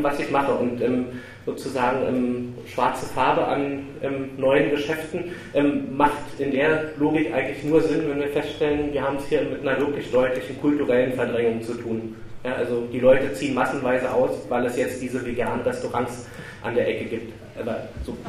was 0.04 0.20
ich 0.20 0.30
mache. 0.32 0.54
Und 0.54 0.82
ähm, 0.82 1.06
sozusagen 1.46 2.06
ähm, 2.08 2.54
schwarze 2.72 3.06
Farbe 3.06 3.48
an 3.48 3.88
ähm, 4.04 4.30
neuen 4.38 4.70
Geschäften 4.70 5.32
ähm, 5.54 5.96
macht 5.96 6.40
in 6.40 6.52
der 6.52 6.92
Logik 6.98 7.34
eigentlich 7.34 7.64
nur 7.64 7.82
Sinn, 7.82 8.04
wenn 8.10 8.20
wir 8.20 8.28
feststellen, 8.28 8.92
wir 8.92 9.02
haben 9.02 9.18
es 9.18 9.28
hier 9.28 9.44
mit 9.44 9.62
einer 9.62 9.80
wirklich 9.80 10.12
deutlichen 10.12 10.60
kulturellen 10.60 11.14
Verdrängung 11.14 11.62
zu 11.64 11.74
tun. 11.76 12.16
Ja, 12.44 12.56
also 12.56 12.88
die 12.92 13.00
Leute 13.00 13.34
ziehen 13.34 13.56
massenweise 13.56 14.12
aus, 14.14 14.32
weil 14.50 14.66
es 14.66 14.78
jetzt 14.78 15.02
diese 15.02 15.26
veganen 15.26 15.62
Restaurants 15.62 16.28
an 16.62 16.76
der 16.76 16.88
Ecke 16.88 17.06
gibt. 17.06 17.34
Aber 17.60 17.88
so. 18.06 18.16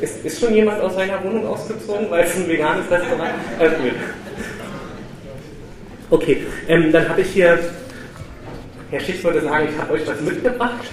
Ist, 0.00 0.24
ist 0.24 0.40
schon 0.40 0.54
jemand 0.54 0.80
aus 0.80 0.94
seiner 0.94 1.22
Wohnung 1.24 1.44
ausgezogen, 1.44 2.08
weil 2.08 2.22
es 2.22 2.36
ein 2.36 2.46
veganes 2.48 2.88
Restaurant 2.88 3.32
ist? 3.60 3.74
Okay, 6.08 6.46
ähm, 6.68 6.92
dann 6.92 7.08
habe 7.08 7.20
ich 7.20 7.30
hier 7.30 7.58
Herr 8.90 9.00
Schick 9.00 9.22
würde 9.22 9.42
sagen, 9.42 9.68
ich 9.70 9.78
habe 9.78 9.92
euch 9.92 10.06
was 10.06 10.20
mitgebracht. 10.22 10.84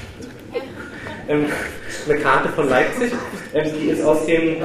Ähm, 1.29 1.45
eine 2.07 2.19
Karte 2.19 2.49
von 2.49 2.67
Leipzig. 2.67 3.13
Ähm, 3.53 3.71
die 3.79 3.87
ist 3.87 4.03
aus 4.03 4.25
dem 4.25 4.57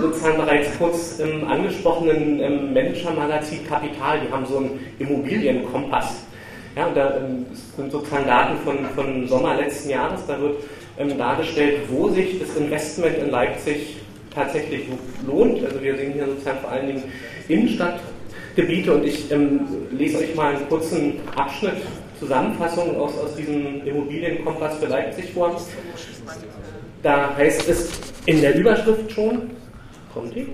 sozusagen 0.00 0.36
bereits 0.36 0.68
kurz 0.78 1.18
ähm, 1.18 1.48
angesprochenen 1.48 2.40
ähm, 2.40 2.72
Manager-Magazin 2.72 3.66
Kapital. 3.66 4.20
Die 4.20 4.32
haben 4.32 4.46
so 4.46 4.58
einen 4.58 4.80
Immobilienkompass. 5.00 6.26
Ja, 6.76 6.86
und 6.86 6.96
da 6.96 7.16
ähm, 7.16 7.46
sind 7.76 7.90
sozusagen 7.90 8.26
Daten 8.26 8.56
von, 8.58 8.78
von 8.94 9.26
Sommer 9.26 9.56
letzten 9.56 9.90
Jahres. 9.90 10.20
Da 10.28 10.40
wird 10.40 10.58
ähm, 10.96 11.18
dargestellt, 11.18 11.80
wo 11.90 12.08
sich 12.08 12.38
das 12.38 12.56
Investment 12.56 13.18
in 13.18 13.30
Leipzig 13.30 13.96
tatsächlich 14.32 14.84
lohnt. 15.26 15.64
Also 15.64 15.82
wir 15.82 15.96
sehen 15.96 16.12
hier 16.12 16.26
sozusagen 16.26 16.60
vor 16.60 16.70
allen 16.70 16.86
Dingen 16.86 17.02
Innenstadtgebiete 17.48 18.94
und 18.94 19.04
ich 19.04 19.24
lese 19.90 20.18
euch 20.18 20.34
mal 20.36 20.54
einen 20.54 20.68
kurzen 20.68 21.14
Abschnitt 21.34 21.82
Zusammenfassung 22.18 22.96
aus, 22.96 23.16
aus 23.18 23.36
diesem 23.36 23.86
Immobilienkompass 23.86 24.78
für 24.78 24.86
Leipzig 24.86 25.32
vor. 25.32 25.60
Da 27.02 27.36
heißt 27.36 27.68
es 27.68 27.90
in 28.26 28.40
der 28.40 28.54
Überschrift 28.56 29.10
schon, 29.12 29.50
kommt 30.12 30.34
die, 30.34 30.48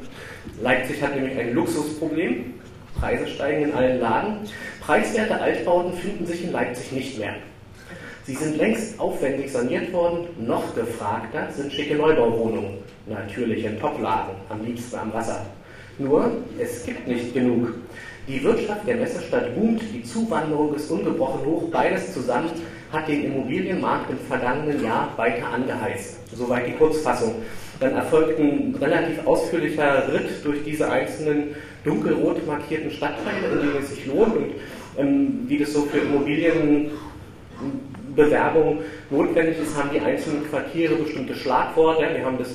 Leipzig 0.61 1.03
hat 1.03 1.15
nämlich 1.15 1.39
ein 1.39 1.55
Luxusproblem, 1.55 2.55
Preise 2.99 3.27
steigen 3.27 3.65
in 3.65 3.75
allen 3.75 4.01
Lagen, 4.01 4.37
preiswerte 4.81 5.41
Altbauten 5.41 5.93
finden 5.95 6.27
sich 6.27 6.45
in 6.45 6.53
Leipzig 6.53 6.93
nicht 6.93 7.19
mehr. 7.19 7.35
Sie 8.25 8.35
sind 8.35 8.57
längst 8.57 9.01
aufwendig 9.01 9.51
saniert 9.51 9.93
worden, 9.93 10.29
noch 10.39 10.75
gefragter 10.75 11.49
sind 11.51 11.73
schicke 11.73 11.97
Neubauwohnungen, 11.97 12.79
natürlich 13.07 13.65
in 13.65 13.81
Toplagen, 13.81 14.35
am 14.49 14.65
liebsten 14.65 14.97
am 14.97 15.13
Wasser. 15.13 15.45
Nur, 15.99 16.31
es 16.59 16.85
gibt 16.85 17.09
nicht 17.09 17.35
genug. 17.35 17.75
Die 18.29 18.43
Wirtschaft 18.45 18.87
der 18.87 18.97
Messestadt 18.97 19.55
boomt, 19.57 19.83
die 19.93 20.05
Zuwanderung 20.05 20.75
ist 20.77 20.89
ungebrochen 20.91 21.45
hoch, 21.45 21.65
beides 21.73 22.15
zusammen 22.15 22.51
hat 22.93 23.09
den 23.09 23.25
Immobilienmarkt 23.25 24.11
im 24.11 24.19
vergangenen 24.19 24.85
Jahr 24.85 25.13
weiter 25.17 25.49
angeheizt. 25.49 26.19
Soweit 26.33 26.69
die 26.69 26.73
Kurzfassung. 26.73 27.35
Dann 27.81 27.95
erfolgt 27.95 28.39
ein 28.39 28.77
relativ 28.81 29.27
ausführlicher 29.27 30.13
Ritt 30.13 30.45
durch 30.45 30.63
diese 30.63 30.89
einzelnen 30.89 31.57
dunkelrot 31.85 32.47
markierten 32.47 32.93
Stadtteile, 32.93 33.49
in 33.53 33.59
denen 33.59 33.77
es 33.81 33.91
sich 33.91 34.07
lohnt 34.07 34.37
und 34.37 34.53
ähm, 34.99 35.45
wie 35.49 35.59
das 35.59 35.73
so 35.73 35.83
für 35.83 35.99
Immobilienbewerbungen 38.13 38.79
notwendig 39.11 39.57
ist, 39.63 39.77
haben 39.77 39.91
die 39.93 40.01
einzelnen 40.01 40.49
Quartiere 40.49 40.95
bestimmte 40.97 41.35
Schlagworte. 41.35 42.05
Wir 42.15 42.25
haben 42.25 42.39
das 42.39 42.55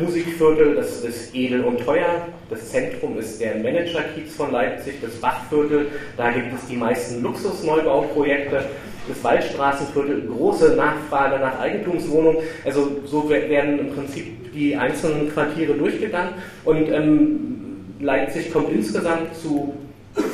Musikviertel, 0.00 0.74
das 0.74 1.02
ist 1.04 1.34
edel 1.34 1.64
und 1.64 1.80
teuer. 1.80 2.28
Das 2.50 2.70
Zentrum 2.70 3.18
ist 3.18 3.40
der 3.40 3.56
Managerkiez 3.56 4.34
von 4.36 4.52
Leipzig, 4.52 5.00
das 5.00 5.12
Bachviertel, 5.12 5.86
da 6.16 6.30
gibt 6.30 6.52
es 6.54 6.66
die 6.66 6.76
meisten 6.76 7.22
Luxusneubauprojekte. 7.22 8.64
Das 9.08 9.24
Waldstraßenviertel, 9.24 10.28
große 10.28 10.76
Nachfrage 10.76 11.38
nach 11.38 11.58
Eigentumswohnungen. 11.58 12.42
Also 12.62 12.90
so 13.06 13.30
werden 13.30 13.78
im 13.78 13.94
Prinzip 13.94 14.52
die 14.52 14.76
einzelnen 14.76 15.32
Quartiere 15.32 15.72
durchgegangen. 15.72 16.34
Und 16.66 16.90
ähm, 16.90 17.86
Leipzig 18.00 18.52
kommt 18.52 18.70
insgesamt 18.70 19.34
zu 19.34 19.72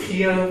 vier 0.09 0.49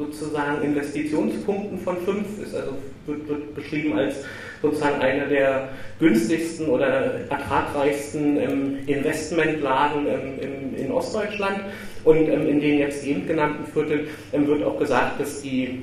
sozusagen 0.00 0.62
Investitionspunkten 0.62 1.78
von 1.78 1.96
fünf, 1.98 2.26
ist 2.42 2.54
also 2.54 2.72
wird, 3.06 3.28
wird 3.28 3.54
beschrieben 3.54 3.98
als 3.98 4.24
sozusagen 4.62 5.00
eine 5.00 5.26
der 5.26 5.68
günstigsten 5.98 6.68
oder 6.68 7.20
ertragreichsten 7.28 8.36
ähm, 8.38 8.78
Investmentlagen 8.86 10.06
ähm, 10.06 10.74
in, 10.74 10.86
in, 10.86 10.92
Ostdeutschland. 10.92 11.60
Und 12.04 12.28
ähm, 12.28 12.48
in 12.48 12.60
den 12.60 12.78
jetzt 12.78 13.06
eben 13.06 13.26
genannten 13.26 13.70
Vierteln 13.72 14.08
ähm, 14.32 14.46
wird 14.46 14.62
auch 14.62 14.78
gesagt, 14.78 15.20
dass 15.20 15.42
die 15.42 15.82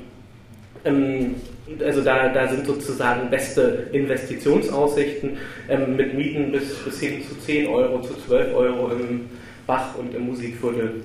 ähm, 0.84 1.36
also 1.84 2.02
da, 2.02 2.30
da 2.30 2.48
sind 2.48 2.66
sozusagen 2.66 3.30
beste 3.30 3.90
Investitionsaussichten 3.92 5.38
ähm, 5.70 5.96
mit 5.96 6.14
Mieten 6.14 6.52
bis, 6.52 6.76
bis 6.76 7.00
hin 7.00 7.24
zu 7.28 7.38
10 7.40 7.68
Euro, 7.68 8.02
zu 8.02 8.16
12 8.26 8.56
Euro 8.56 8.92
im 8.92 9.30
Bach 9.68 9.96
und 9.98 10.16
im 10.16 10.28
Musikviertel 10.28 11.02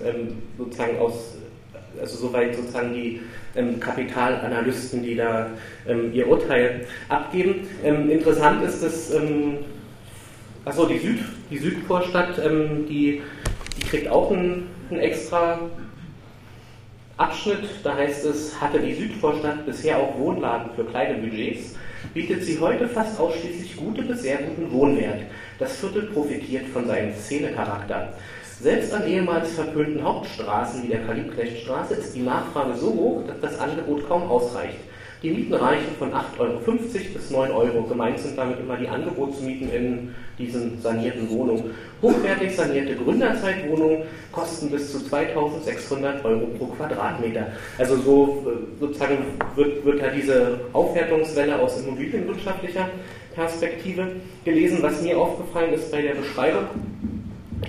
sozusagen 0.57 0.97
aus 0.99 1.35
also 2.01 2.28
soweit 2.28 2.55
sozusagen 2.55 2.95
die 2.95 3.20
ähm, 3.55 3.80
Kapitalanalysten, 3.80 5.03
die 5.03 5.16
da 5.16 5.51
ähm, 5.86 6.12
ihr 6.12 6.28
Urteil 6.28 6.86
abgeben. 7.09 7.66
Ähm, 7.84 8.11
interessant 8.11 8.62
ist, 8.64 8.82
dass 8.82 9.12
ähm, 9.14 9.59
achso, 10.64 10.86
die, 10.86 10.99
Süd, 10.99 11.20
die 11.51 11.59
Südvorstadt, 11.59 12.40
ähm, 12.45 12.86
die, 12.88 13.22
die 13.76 13.86
kriegt 13.86 14.09
auch 14.09 14.30
einen, 14.30 14.68
extra 14.90 15.59
Abschnitt, 17.16 17.68
da 17.82 17.97
heißt 17.97 18.26
es, 18.26 18.61
hatte 18.61 18.78
die 18.80 18.95
Südvorstadt 18.95 19.64
bisher 19.64 19.99
auch 19.99 20.18
Wohnlagen 20.18 20.70
für 20.74 20.84
kleine 20.84 21.14
Budgets, 21.14 21.76
bietet 22.12 22.45
sie 22.45 22.59
heute 22.59 22.88
fast 22.88 23.18
ausschließlich 23.18 23.76
gute 23.76 24.03
bis 24.03 24.22
sehr 24.22 24.38
guten 24.38 24.70
Wohnwert. 24.72 25.22
Das 25.59 25.76
Viertel 25.76 26.03
profitiert 26.12 26.66
von 26.66 26.86
seinem 26.86 27.14
Szenecharakter. 27.14 28.12
Selbst 28.63 28.95
an 28.95 29.09
ehemals 29.09 29.55
verpönten 29.55 30.05
Hauptstraßen 30.05 30.85
wie 30.85 30.87
der 30.87 31.01
Kalibknechtstraße 31.01 31.95
ist 31.95 32.15
die 32.15 32.23
Nachfrage 32.23 32.77
so 32.77 32.95
hoch, 32.95 33.23
dass 33.27 33.41
das 33.41 33.59
Angebot 33.59 34.07
kaum 34.07 34.23
ausreicht. 34.31 34.79
Die 35.21 35.31
Mieten 35.31 35.55
reichen 35.55 35.97
von 35.99 36.13
8,50 36.13 36.39
Euro 36.39 36.59
bis 37.13 37.31
9 37.31 37.51
Euro. 37.51 37.83
Gemeint 37.83 38.21
sind 38.21 38.39
damit 38.39 38.61
immer 38.61 38.77
die 38.77 38.87
Angebotsmieten 38.87 39.69
in 39.73 40.15
diesen 40.39 40.81
sanierten 40.81 41.29
Wohnungen. 41.31 41.75
Hochwertig 42.01 42.55
sanierte 42.55 42.95
Gründerzeitwohnungen 42.95 44.03
kosten 44.31 44.71
bis 44.71 44.93
zu 44.93 45.01
2600 45.09 46.25
Euro 46.25 46.47
pro 46.57 46.67
Quadratmeter. 46.67 47.49
Also 47.79 47.97
so 47.97 48.47
äh, 48.47 48.81
sozusagen 48.81 49.19
wird, 49.57 49.85
wird 49.85 50.01
da 50.01 50.09
diese 50.09 50.61
Aufwertungswelle 50.73 51.59
aus 51.59 51.83
immobilienwirtschaftlicher 51.83 52.91
Perspektive 53.35 54.07
gelesen. 54.45 54.79
Was 54.83 55.03
mir 55.03 55.19
aufgefallen 55.19 55.73
ist 55.73 55.91
bei 55.91 56.03
der 56.03 56.15
Beschreibung, 56.15 56.67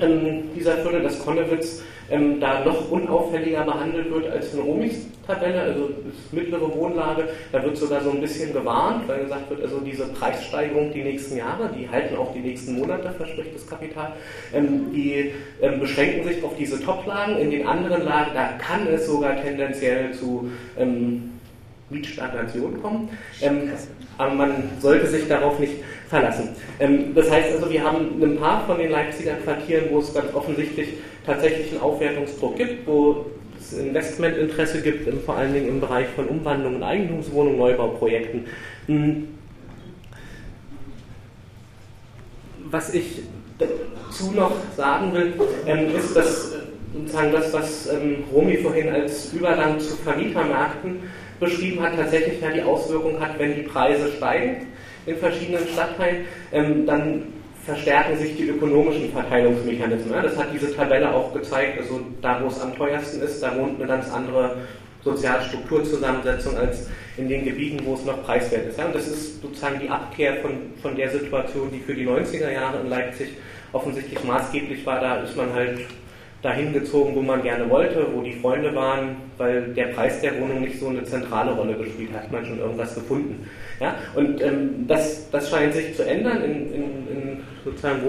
ähm, 0.01 0.49
dieser 0.55 0.77
Viertel, 0.77 1.03
dass 1.03 1.19
Konnewitz 1.19 1.83
ähm, 2.09 2.39
da 2.39 2.63
noch 2.63 2.91
unauffälliger 2.91 3.63
behandelt 3.63 4.11
wird 4.11 4.29
als 4.29 4.53
in 4.53 4.59
Romis 4.59 5.07
Tabelle, 5.25 5.61
also 5.61 5.89
das 5.89 6.33
mittlere 6.33 6.73
Wohnlage. 6.75 7.29
Da 7.51 7.63
wird 7.63 7.77
sogar 7.77 8.01
so 8.01 8.11
ein 8.11 8.19
bisschen 8.19 8.53
gewarnt, 8.53 9.07
weil 9.07 9.23
gesagt 9.23 9.49
wird, 9.49 9.61
also 9.61 9.79
diese 9.79 10.07
Preissteigerung 10.07 10.91
die 10.91 11.03
nächsten 11.03 11.37
Jahre, 11.37 11.69
die 11.77 11.89
halten 11.89 12.17
auch 12.17 12.33
die 12.33 12.41
nächsten 12.41 12.77
Monate, 12.77 13.11
verspricht 13.11 13.55
das 13.55 13.65
Kapital, 13.65 14.13
ähm, 14.53 14.91
die 14.93 15.31
ähm, 15.61 15.79
beschränken 15.79 16.27
sich 16.27 16.43
auf 16.43 16.55
diese 16.57 16.81
Top-Lagen. 16.83 17.37
In 17.37 17.51
den 17.51 17.65
anderen 17.65 18.03
Lagen, 18.03 18.31
da 18.33 18.49
kann 18.59 18.85
es 18.87 19.07
sogar 19.07 19.41
tendenziell 19.41 20.13
zu 20.13 20.49
ähm, 20.77 21.31
Mietstagnation 21.89 22.81
kommen. 22.81 23.09
Ähm, 23.41 23.71
aber 24.17 24.33
man 24.33 24.69
sollte 24.79 25.07
sich 25.07 25.27
darauf 25.27 25.59
nicht 25.59 25.73
verlassen. 26.13 26.49
Ähm, 26.79 27.15
das 27.15 27.29
heißt 27.29 27.53
also, 27.55 27.71
wir 27.71 27.83
haben 27.83 28.21
ein 28.21 28.37
paar 28.37 28.65
von 28.67 28.77
den 28.77 28.91
Leipziger 28.91 29.33
Quartieren, 29.33 29.85
wo 29.89 29.99
es 29.99 30.13
ganz 30.13 30.31
offensichtlich 30.33 30.89
tatsächlich 31.25 31.71
einen 31.71 31.81
Aufwertungsdruck 31.81 32.55
gibt, 32.55 32.85
wo 32.87 33.25
es 33.59 33.73
Investmentinteresse 33.73 34.81
gibt, 34.83 35.11
vor 35.25 35.35
allen 35.35 35.53
Dingen 35.53 35.69
im 35.69 35.79
Bereich 35.79 36.07
von 36.15 36.27
Umwandlungen, 36.27 36.83
Eigentumswohnungen, 36.83 37.57
Neubauprojekten. 37.57 38.45
Hm. 38.85 39.27
Was 42.69 42.93
ich 42.93 43.23
dazu 43.57 44.31
noch 44.35 44.51
sagen 44.77 45.13
will, 45.13 45.33
ähm, 45.65 45.95
ist, 45.95 46.15
dass 46.15 46.53
sozusagen 46.93 47.31
das, 47.31 47.51
was 47.53 47.91
ähm, 47.91 48.23
Romy 48.31 48.57
vorhin 48.57 48.89
als 48.89 49.33
Übergang 49.33 49.79
zu 49.79 49.95
Vermietermärkten 49.95 50.99
beschrieben 51.39 51.81
hat, 51.81 51.95
tatsächlich 51.95 52.39
ja 52.39 52.51
die 52.51 52.61
Auswirkung 52.61 53.19
hat, 53.19 53.39
wenn 53.39 53.55
die 53.55 53.63
Preise 53.63 54.11
steigen 54.15 54.67
in 55.05 55.17
verschiedenen 55.17 55.67
Stadtteilen, 55.67 56.25
ähm, 56.51 56.85
dann 56.85 57.23
verstärken 57.65 58.17
sich 58.17 58.35
die 58.35 58.49
ökonomischen 58.49 59.11
Verteilungsmechanismen. 59.11 60.21
Das 60.21 60.37
hat 60.37 60.47
diese 60.53 60.75
Tabelle 60.75 61.13
auch 61.13 61.33
gezeigt. 61.33 61.79
Also 61.79 62.01
da, 62.21 62.41
wo 62.41 62.47
es 62.47 62.59
am 62.59 62.75
teuersten 62.75 63.21
ist, 63.21 63.41
da 63.41 63.57
wohnt 63.57 63.79
eine 63.79 63.87
ganz 63.87 64.11
andere 64.11 64.57
Sozialstrukturzusammensetzung 65.03 66.57
als 66.57 66.89
in 67.17 67.29
den 67.29 67.45
Gebieten, 67.45 67.85
wo 67.85 67.93
es 67.93 68.05
noch 68.05 68.23
preiswert 68.23 68.67
ist. 68.67 68.79
Und 68.79 68.95
das 68.95 69.07
ist 69.07 69.41
sozusagen 69.41 69.79
die 69.79 69.89
Abkehr 69.89 70.37
von, 70.37 70.51
von 70.81 70.95
der 70.95 71.09
Situation, 71.09 71.69
die 71.71 71.79
für 71.79 71.93
die 71.93 72.07
90er 72.07 72.51
Jahre 72.51 72.81
in 72.81 72.89
Leipzig 72.89 73.29
offensichtlich 73.71 74.23
maßgeblich 74.23 74.85
war. 74.85 74.99
Da 74.99 75.21
ist 75.21 75.35
man 75.35 75.53
halt 75.53 75.79
dahin 76.43 76.73
gezogen, 76.73 77.15
wo 77.15 77.21
man 77.21 77.41
gerne 77.41 77.69
wollte, 77.69 78.05
wo 78.13 78.21
die 78.21 78.33
Freunde 78.33 78.75
waren, 78.75 79.15
weil 79.37 79.73
der 79.73 79.87
Preis 79.87 80.19
der 80.19 80.39
Wohnung 80.39 80.61
nicht 80.61 80.77
so 80.77 80.89
eine 80.89 81.03
zentrale 81.05 81.53
Rolle 81.53 81.75
gespielt 81.75 82.09
hat, 82.13 82.29
man 82.31 82.45
schon 82.45 82.59
irgendwas 82.59 82.93
gefunden. 82.93 83.49
Ja? 83.79 83.95
Und 84.13 84.41
ähm, 84.41 84.85
das, 84.87 85.29
das 85.31 85.49
scheint 85.49 85.73
sich 85.73 85.95
zu 85.95 86.05
ändern 86.05 86.43
in, 86.43 86.73
in, 86.73 86.83
in 87.07 87.39
sozusagen 87.63 88.03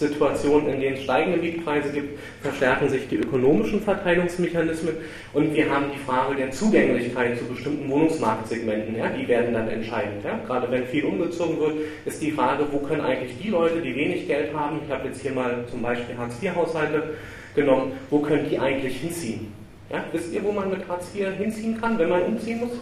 Wohnungsmarktsituationen, 0.00 0.68
in 0.70 0.80
denen 0.80 0.96
es 0.96 1.02
steigende 1.02 1.38
Mietpreise 1.38 1.90
gibt, 1.92 2.18
verstärken 2.42 2.88
sich 2.88 3.08
die 3.08 3.16
ökonomischen 3.16 3.82
Verteilungsmechanismen 3.82 4.94
und 5.32 5.54
wir 5.54 5.70
haben 5.70 5.86
die 5.94 5.98
Frage 5.98 6.36
der 6.36 6.50
Zugänglichkeit 6.50 7.38
zu 7.38 7.44
bestimmten 7.44 7.88
Wohnungsmarktsegmenten, 7.90 8.96
ja? 8.96 9.08
die 9.08 9.28
werden 9.28 9.52
dann 9.52 9.68
entscheidend. 9.68 10.24
Ja? 10.24 10.40
Gerade 10.46 10.70
wenn 10.70 10.86
viel 10.86 11.04
umgezogen 11.04 11.58
wird, 11.60 11.74
ist 12.04 12.22
die 12.22 12.30
Frage, 12.30 12.64
wo 12.70 12.78
können 12.78 13.02
eigentlich 13.02 13.36
die 13.42 13.48
Leute, 13.48 13.80
die 13.80 13.94
wenig 13.94 14.26
Geld 14.26 14.54
haben, 14.54 14.80
ich 14.84 14.92
habe 14.92 15.08
jetzt 15.08 15.20
hier 15.20 15.32
mal 15.32 15.64
zum 15.70 15.82
Beispiel 15.82 16.16
Hartz-IV-Haushalte 16.16 17.14
genommen, 17.54 17.92
wo 18.08 18.20
können 18.20 18.48
die 18.48 18.58
eigentlich 18.58 18.96
hinziehen? 18.96 19.52
Ja? 19.90 20.04
Wisst 20.12 20.32
ihr, 20.32 20.42
wo 20.42 20.52
man 20.52 20.70
mit 20.70 20.88
Hartz 20.88 21.14
IV 21.14 21.28
hinziehen 21.36 21.80
kann, 21.80 21.98
wenn 21.98 22.08
man 22.08 22.22
umziehen 22.22 22.60
muss? 22.60 22.72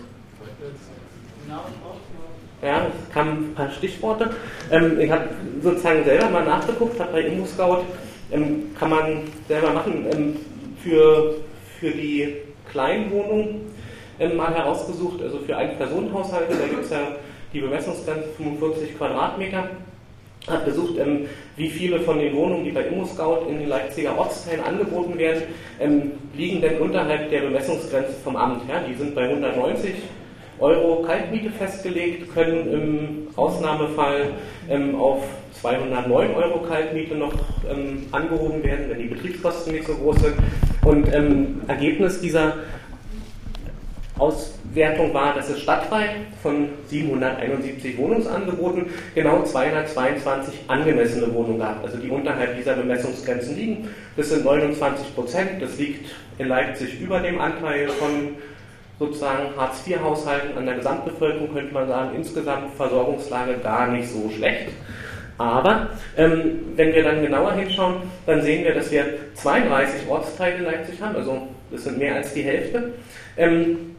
Ja, 2.61 2.87
kamen 3.15 3.51
ein 3.51 3.55
paar 3.55 3.71
Stichworte. 3.71 4.31
Ähm, 4.71 4.99
ich 4.99 5.11
habe 5.11 5.29
sozusagen 5.63 6.05
selber 6.05 6.29
mal 6.29 6.45
nachgeguckt, 6.45 6.99
habe 6.99 7.13
bei 7.13 7.23
ImmoScout, 7.23 7.85
ähm, 8.33 8.75
kann 8.79 8.91
man 8.91 9.23
selber 9.47 9.71
machen, 9.71 10.07
ähm, 10.13 10.37
für, 10.83 11.37
für 11.79 11.91
die 11.91 12.35
Kleinwohnung 12.71 13.61
ähm, 14.19 14.37
mal 14.37 14.53
herausgesucht, 14.53 15.23
also 15.23 15.39
für 15.39 15.57
Ein-Personen-Haushalte, 15.57 16.55
da 16.57 16.67
gibt 16.67 16.85
es 16.85 16.91
ja 16.91 17.17
die 17.53 17.61
Bemessungsgrenze 17.61 18.29
45 18.37 18.99
Quadratmeter. 18.99 19.71
Habe 20.49 20.65
gesucht, 20.65 20.99
ähm, 20.99 21.27
wie 21.57 21.69
viele 21.69 22.01
von 22.01 22.19
den 22.19 22.35
Wohnungen, 22.35 22.65
die 22.65 22.73
bei 22.73 22.83
ImmoScout 22.87 23.47
in 23.49 23.61
den 23.61 23.69
Leipziger 23.69 24.19
Ortsteilen 24.19 24.65
angeboten 24.65 25.17
werden, 25.19 25.43
ähm, 25.79 26.13
liegen 26.35 26.61
denn 26.61 26.79
unterhalb 26.79 27.31
der 27.31 27.43
Bemessungsgrenze 27.43 28.15
vom 28.25 28.35
Amt. 28.35 28.63
Ja? 28.69 28.81
Die 28.89 28.95
sind 28.95 29.15
bei 29.15 29.29
190 29.29 29.95
Euro 30.61 31.03
Kaltmiete 31.03 31.51
festgelegt, 31.51 32.33
können 32.35 32.73
im 32.73 33.29
Ausnahmefall 33.37 34.33
ähm, 34.69 34.95
auf 34.97 35.23
209 35.61 36.35
Euro 36.35 36.61
Kaltmiete 36.61 37.15
noch 37.15 37.33
ähm, 37.69 38.07
angehoben 38.13 38.63
werden, 38.63 38.87
wenn 38.89 38.99
die 38.99 39.09
Betriebskosten 39.09 39.73
nicht 39.73 39.87
so 39.87 39.95
groß 39.95 40.17
sind. 40.21 40.35
Und 40.85 41.13
ähm, 41.13 41.63
Ergebnis 41.67 42.21
dieser 42.21 42.55
Auswertung 44.19 45.15
war, 45.15 45.35
dass 45.35 45.49
es 45.49 45.61
stadtweit 45.61 46.11
von 46.43 46.69
771 46.89 47.97
Wohnungsangeboten 47.99 48.87
genau 49.15 49.45
222 49.45 50.55
angemessene 50.67 51.33
Wohnungen 51.33 51.61
gab, 51.61 51.85
also 51.85 51.99
die 51.99 52.09
unterhalb 52.09 52.57
dieser 52.57 52.75
Bemessungsgrenzen 52.75 53.57
liegen. 53.57 53.89
Das 54.17 54.31
sind 54.31 54.45
29 54.45 55.15
Prozent, 55.15 55.63
das 55.63 55.79
liegt 55.79 56.11
in 56.39 56.49
Leipzig 56.49 57.01
über 57.01 57.21
dem 57.21 57.41
Anteil 57.41 57.89
von 57.89 58.37
sozusagen 58.99 59.57
Hartz-IV-Haushalten 59.57 60.57
an 60.57 60.67
der 60.67 60.77
Gesamtbevölkerung 60.77 61.53
könnte 61.53 61.73
man 61.73 61.89
sagen, 61.89 62.17
insgesamt 62.17 62.75
Versorgungslage 62.77 63.59
gar 63.59 63.89
nicht 63.89 64.09
so 64.09 64.29
schlecht. 64.31 64.71
Aber 65.39 65.91
ähm, 66.17 66.61
wenn 66.75 66.93
wir 66.93 67.05
dann 67.05 67.23
genauer 67.23 67.53
hinschauen, 67.53 67.97
dann 68.27 68.43
sehen 68.43 68.65
wir, 68.65 68.75
dass 68.75 68.91
wir 68.91 69.05
32 69.35 70.09
Ortsteile 70.09 70.57
in 70.57 70.65
Leipzig 70.65 71.01
haben, 71.01 71.15
also 71.15 71.47
das 71.71 71.85
sind 71.85 71.99
mehr 71.99 72.17
als 72.17 72.35
die 72.35 72.43
Hälfte, 72.43 72.95
ähm, 73.37 73.95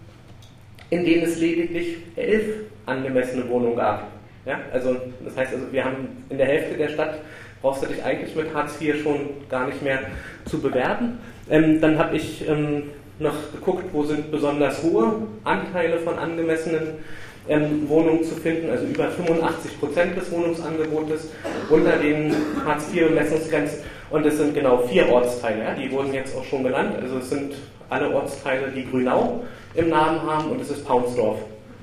in 0.90 1.06
denen 1.06 1.24
es 1.24 1.40
lediglich 1.40 1.98
elf 2.18 2.44
angemessene 2.86 3.48
Wohnungen 3.48 3.78
gab. 3.78 4.08
Ja, 4.46 4.60
also 4.74 4.98
das 5.24 5.38
heißt, 5.38 5.54
also 5.54 5.72
wir 5.72 5.86
haben 5.86 6.26
in 6.30 6.38
der 6.38 6.48
Hälfte 6.48 6.76
der 6.76 6.90
Stadt 6.90 7.20
brauchst 7.62 7.84
du 7.84 7.88
dich 7.88 8.04
eigentlich 8.04 8.36
mit 8.36 8.54
Hartz 8.54 8.82
IV 8.82 9.02
schon 9.02 9.30
gar 9.50 9.68
nicht 9.68 9.82
mehr 9.82 10.00
zu 10.46 10.62
bewerben. 10.62 11.20
Ähm, 11.50 11.80
dann 11.82 11.98
habe 11.98 12.16
ich 12.16 12.48
ähm, 12.48 12.84
noch 13.20 13.36
geguckt, 13.54 13.86
wo 13.92 14.04
sind 14.04 14.32
besonders 14.32 14.82
hohe 14.82 15.14
Anteile 15.44 16.00
von 16.00 16.18
angemessenen 16.18 17.00
ähm, 17.48 17.88
Wohnungen 17.90 18.24
zu 18.24 18.36
finden, 18.36 18.70
also 18.70 18.86
über 18.86 19.10
85 19.10 19.80
Prozent 19.80 20.18
des 20.18 20.32
Wohnungsangebotes 20.32 21.30
unter 21.70 21.98
den 21.98 22.34
Hartz-IV-Bemessungsgrenzen. 22.66 23.80
Und 24.10 24.26
es 24.26 24.38
sind 24.38 24.56
genau 24.56 24.80
vier 24.80 25.08
Ortsteile, 25.10 25.64
ja, 25.64 25.74
die 25.76 25.92
wurden 25.92 26.14
jetzt 26.14 26.36
auch 26.36 26.44
schon 26.44 26.64
genannt. 26.64 26.96
Also 27.00 27.18
es 27.18 27.30
sind 27.30 27.54
alle 27.90 28.10
Ortsteile, 28.10 28.72
die 28.76 28.86
Grünau 28.90 29.44
im 29.76 29.90
Namen 29.90 30.22
haben 30.22 30.52
und 30.52 30.62
es 30.62 30.72
ist 30.72 30.86
Paunsdorf. 30.86 31.40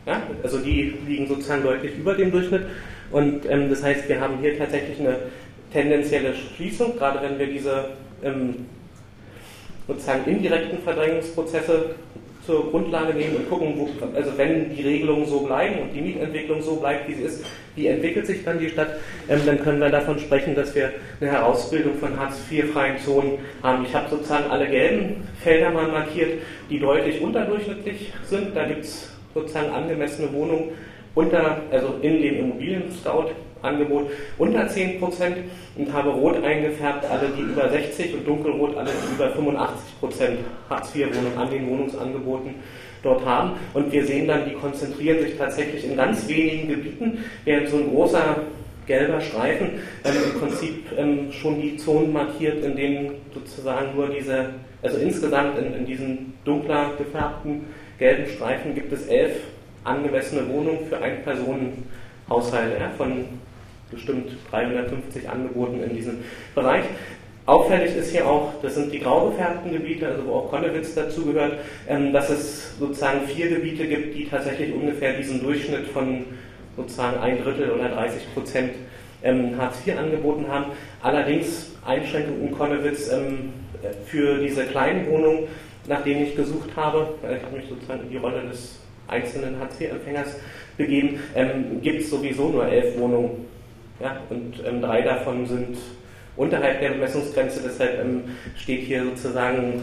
Ja, 0.06 0.22
also 0.42 0.58
die 0.58 0.94
liegen 1.06 1.26
sozusagen 1.26 1.62
deutlich 1.62 1.96
über 1.98 2.14
dem 2.14 2.30
Durchschnitt. 2.30 2.62
Und 3.10 3.48
ähm, 3.48 3.70
das 3.70 3.82
heißt, 3.82 4.08
wir 4.08 4.20
haben 4.20 4.38
hier 4.40 4.56
tatsächlich 4.56 4.98
eine 5.00 5.16
tendenzielle 5.72 6.34
Schließung, 6.34 6.96
gerade 6.96 7.20
wenn 7.22 7.38
wir 7.38 7.46
diese 7.46 7.90
ähm, 8.22 8.66
sozusagen 9.86 10.30
indirekten 10.30 10.78
Verdrängungsprozesse 10.78 11.94
zur 12.46 12.70
Grundlage 12.70 13.12
nehmen 13.12 13.36
und 13.36 13.50
gucken, 13.50 13.74
wo, 13.76 13.88
also 14.16 14.38
wenn 14.38 14.74
die 14.74 14.82
Regelungen 14.82 15.26
so 15.26 15.40
bleiben 15.40 15.80
und 15.80 15.92
die 15.92 16.00
Mietentwicklung 16.00 16.62
so 16.62 16.76
bleibt, 16.76 17.08
wie 17.08 17.14
sie 17.14 17.22
ist, 17.24 17.44
wie 17.74 17.88
entwickelt 17.88 18.26
sich 18.26 18.44
dann 18.44 18.60
die 18.60 18.68
Stadt, 18.68 19.00
ähm, 19.28 19.40
dann 19.44 19.60
können 19.62 19.80
wir 19.80 19.90
davon 19.90 20.18
sprechen, 20.20 20.54
dass 20.54 20.74
wir 20.74 20.92
eine 21.20 21.30
Herausbildung 21.30 21.96
von 21.96 22.18
Hartz-IV-freien 22.18 22.98
Zonen 22.98 23.38
haben. 23.62 23.84
Ich 23.84 23.94
habe 23.94 24.08
sozusagen 24.08 24.48
alle 24.48 24.68
gelben 24.68 25.26
Felder 25.42 25.70
mal 25.70 25.88
markiert, 25.88 26.40
die 26.70 26.78
deutlich 26.78 27.20
unterdurchschnittlich 27.20 28.12
sind. 28.24 28.56
Da 28.56 28.64
gibt 28.64 28.84
es 28.84 29.10
sozusagen 29.34 29.70
angemessene 29.70 30.32
Wohnungen 30.32 30.70
unter, 31.16 31.62
also 31.72 31.96
in 32.00 32.22
dem 32.22 32.38
Immobilien-Scout 32.38 33.30
Angebot 33.62 34.10
unter 34.38 34.66
10% 34.66 35.00
und 35.76 35.92
habe 35.92 36.10
rot 36.10 36.42
eingefärbt 36.42 37.04
alle, 37.10 37.30
die 37.36 37.42
über 37.42 37.68
60 37.68 38.14
und 38.14 38.26
dunkelrot 38.26 38.76
alle, 38.76 38.90
die 38.90 39.14
über 39.14 39.26
85% 39.26 40.36
Hartz-IV-Wohnungen 40.68 41.38
an 41.38 41.50
den 41.50 41.68
Wohnungsangeboten 41.68 42.54
dort 43.02 43.24
haben. 43.24 43.52
Und 43.74 43.92
wir 43.92 44.04
sehen 44.04 44.28
dann, 44.28 44.48
die 44.48 44.54
konzentrieren 44.54 45.20
sich 45.20 45.36
tatsächlich 45.36 45.84
in 45.84 45.96
ganz 45.96 46.28
wenigen 46.28 46.68
Gebieten, 46.68 47.24
während 47.44 47.68
so 47.68 47.76
ein 47.76 47.90
großer 47.90 48.36
gelber 48.86 49.20
Streifen 49.20 49.80
ähm, 50.04 50.14
im 50.32 50.40
Prinzip 50.40 50.86
ähm, 50.96 51.32
schon 51.32 51.60
die 51.60 51.76
Zonen 51.76 52.12
markiert, 52.12 52.64
in 52.64 52.76
denen 52.76 53.10
sozusagen 53.34 53.96
nur 53.96 54.08
diese, 54.08 54.50
also 54.82 54.98
insgesamt 54.98 55.58
in, 55.58 55.74
in 55.74 55.86
diesen 55.86 56.34
dunkler 56.44 56.92
gefärbten 56.96 57.66
gelben 57.98 58.26
Streifen 58.28 58.74
gibt 58.74 58.92
es 58.92 59.06
elf 59.06 59.32
angemessene 59.84 60.48
Wohnungen 60.48 60.86
für 60.88 60.98
Ein-Personen-Haushalte 60.98 62.78
ja, 62.78 62.90
von 62.96 63.24
bestimmt 63.90 64.30
350 64.50 65.28
Angeboten 65.28 65.82
in 65.82 65.94
diesem 65.94 66.18
Bereich. 66.54 66.84
Auffällig 67.46 67.94
ist 67.94 68.10
hier 68.10 68.26
auch, 68.26 68.54
das 68.60 68.74
sind 68.74 68.92
die 68.92 68.98
grau 68.98 69.30
gefärbten 69.30 69.70
Gebiete, 69.70 70.08
also 70.08 70.26
wo 70.26 70.32
auch 70.32 70.50
Konnewitz 70.50 70.94
dazugehört, 70.94 71.58
ähm, 71.88 72.12
dass 72.12 72.28
es 72.28 72.76
sozusagen 72.76 73.20
vier 73.28 73.48
Gebiete 73.48 73.86
gibt, 73.86 74.16
die 74.16 74.28
tatsächlich 74.28 74.74
ungefähr 74.74 75.16
diesen 75.16 75.40
Durchschnitt 75.40 75.86
von 75.86 76.24
sozusagen 76.76 77.20
ein 77.20 77.40
Drittel 77.40 77.70
oder 77.70 77.88
30 77.88 78.34
Prozent 78.34 78.72
ähm, 79.22 79.56
Hartz 79.56 79.86
IV 79.86 79.96
angeboten 79.96 80.46
haben. 80.48 80.72
Allerdings 81.00 81.70
Einschränkungen 81.86 82.48
in 82.48 82.58
Konnewitz 82.58 83.12
ähm, 83.12 83.52
für 84.06 84.38
diese 84.38 84.64
kleinen 84.64 85.08
Wohnungen, 85.08 85.44
nach 85.86 86.02
denen 86.02 86.26
ich 86.26 86.34
gesucht 86.34 86.70
habe, 86.74 87.14
ich 87.22 87.44
habe 87.44 87.56
mich 87.56 87.68
sozusagen 87.68 88.02
in 88.02 88.10
die 88.10 88.16
Rolle 88.16 88.42
des 88.50 88.80
einzelnen 89.06 89.60
Hartz 89.60 89.80
IV-Empfängers 89.80 90.34
begeben, 90.76 91.20
gibt 91.80 92.00
es 92.00 92.10
sowieso 92.10 92.48
nur 92.48 92.66
elf 92.66 92.98
Wohnungen 92.98 93.46
ja, 94.00 94.16
und 94.30 94.62
ähm, 94.66 94.80
drei 94.82 95.02
davon 95.02 95.46
sind 95.46 95.78
unterhalb 96.36 96.80
der 96.80 96.90
Bemessungsgrenze, 96.90 97.60
deshalb 97.64 98.00
ähm, 98.00 98.24
steht 98.56 98.82
hier 98.82 99.04
sozusagen 99.04 99.82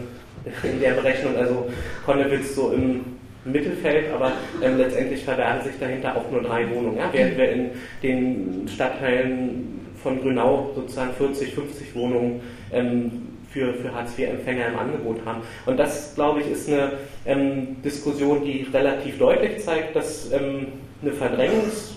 in 0.62 0.80
der 0.80 0.92
Berechnung, 0.92 1.36
also 1.36 1.70
Konnewitz 2.04 2.54
so 2.54 2.72
im 2.72 3.04
Mittelfeld, 3.44 4.12
aber 4.12 4.32
ähm, 4.62 4.78
letztendlich 4.78 5.24
verbergen 5.24 5.64
sich 5.64 5.78
dahinter 5.78 6.16
auch 6.16 6.30
nur 6.30 6.42
drei 6.42 6.68
Wohnungen. 6.70 6.96
Ja? 6.96 7.10
Während 7.12 7.36
wir 7.36 7.50
in 7.50 7.70
den 8.02 8.68
Stadtteilen 8.68 9.80
von 10.02 10.20
Grünau 10.20 10.70
sozusagen 10.74 11.12
40, 11.14 11.54
50 11.54 11.94
Wohnungen 11.94 12.40
ähm, 12.72 13.10
für, 13.50 13.74
für 13.74 13.94
Hartz-IV-Empfänger 13.94 14.68
im 14.68 14.78
Angebot 14.78 15.24
haben. 15.24 15.42
Und 15.66 15.78
das, 15.78 16.14
glaube 16.14 16.40
ich, 16.40 16.50
ist 16.50 16.68
eine 16.68 16.92
ähm, 17.26 17.82
Diskussion, 17.82 18.44
die 18.44 18.66
relativ 18.72 19.18
deutlich 19.18 19.62
zeigt, 19.62 19.96
dass 19.96 20.30
ähm, 20.32 20.68
eine 21.02 21.12
Verdrängungs- 21.12 21.93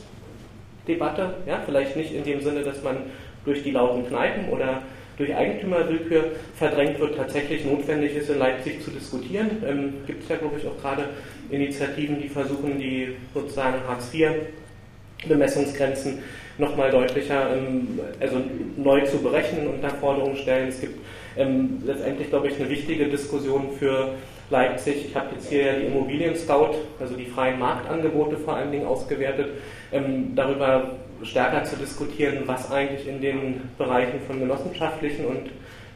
Debatte. 0.87 1.33
Ja? 1.45 1.61
Vielleicht 1.65 1.95
nicht 1.95 2.13
in 2.13 2.23
dem 2.23 2.41
Sinne, 2.41 2.61
dass 2.61 2.83
man 2.83 2.97
durch 3.45 3.63
die 3.63 3.71
lauten 3.71 4.07
Kneipen 4.07 4.49
oder 4.49 4.81
durch 5.17 5.35
Eigentümerwillkür 5.35 6.31
verdrängt 6.55 6.99
wird, 6.99 7.17
tatsächlich 7.17 7.65
notwendig 7.65 8.15
ist, 8.15 8.29
in 8.29 8.37
Leipzig 8.37 8.83
zu 8.83 8.91
diskutieren. 8.91 9.49
Ähm, 9.65 9.95
Gibt 10.05 10.21
es 10.23 10.29
ja, 10.29 10.35
glaube 10.37 10.59
ich, 10.59 10.67
auch 10.67 10.79
gerade 10.79 11.05
Initiativen, 11.49 12.21
die 12.21 12.29
versuchen, 12.29 12.77
die 12.77 13.15
sozusagen 13.33 13.77
Hartz-IV-Bemessungsgrenzen 13.87 16.19
nochmal 16.59 16.91
deutlicher, 16.91 17.55
ähm, 17.55 17.99
also 18.19 18.43
neu 18.77 19.01
zu 19.05 19.17
berechnen 19.19 19.67
und 19.67 19.81
da 19.81 19.89
Forderungen 19.89 20.37
stellen. 20.37 20.67
Es 20.69 20.81
gibt 20.81 20.99
ähm, 21.35 21.81
letztendlich, 21.85 22.29
glaube 22.29 22.49
ich, 22.49 22.59
eine 22.59 22.69
wichtige 22.69 23.05
Diskussion 23.05 23.71
für 23.79 24.13
Leipzig. 24.49 25.05
Ich 25.07 25.15
habe 25.15 25.35
jetzt 25.35 25.49
hier 25.49 25.65
ja 25.65 25.79
die 25.79 25.85
Immobilien 25.87 26.35
Scout, 26.35 26.75
also 26.99 27.15
die 27.15 27.25
freien 27.25 27.59
Marktangebote 27.59 28.37
vor 28.37 28.55
allen 28.55 28.71
Dingen 28.71 28.87
ausgewertet 28.87 29.49
ähm, 29.91 30.33
darüber 30.35 30.91
stärker 31.23 31.63
zu 31.63 31.75
diskutieren, 31.75 32.43
was 32.45 32.71
eigentlich 32.71 33.07
in 33.07 33.19
den 33.21 33.69
Bereichen 33.77 34.21
von 34.25 34.39
genossenschaftlichen 34.39 35.25
und 35.25 35.49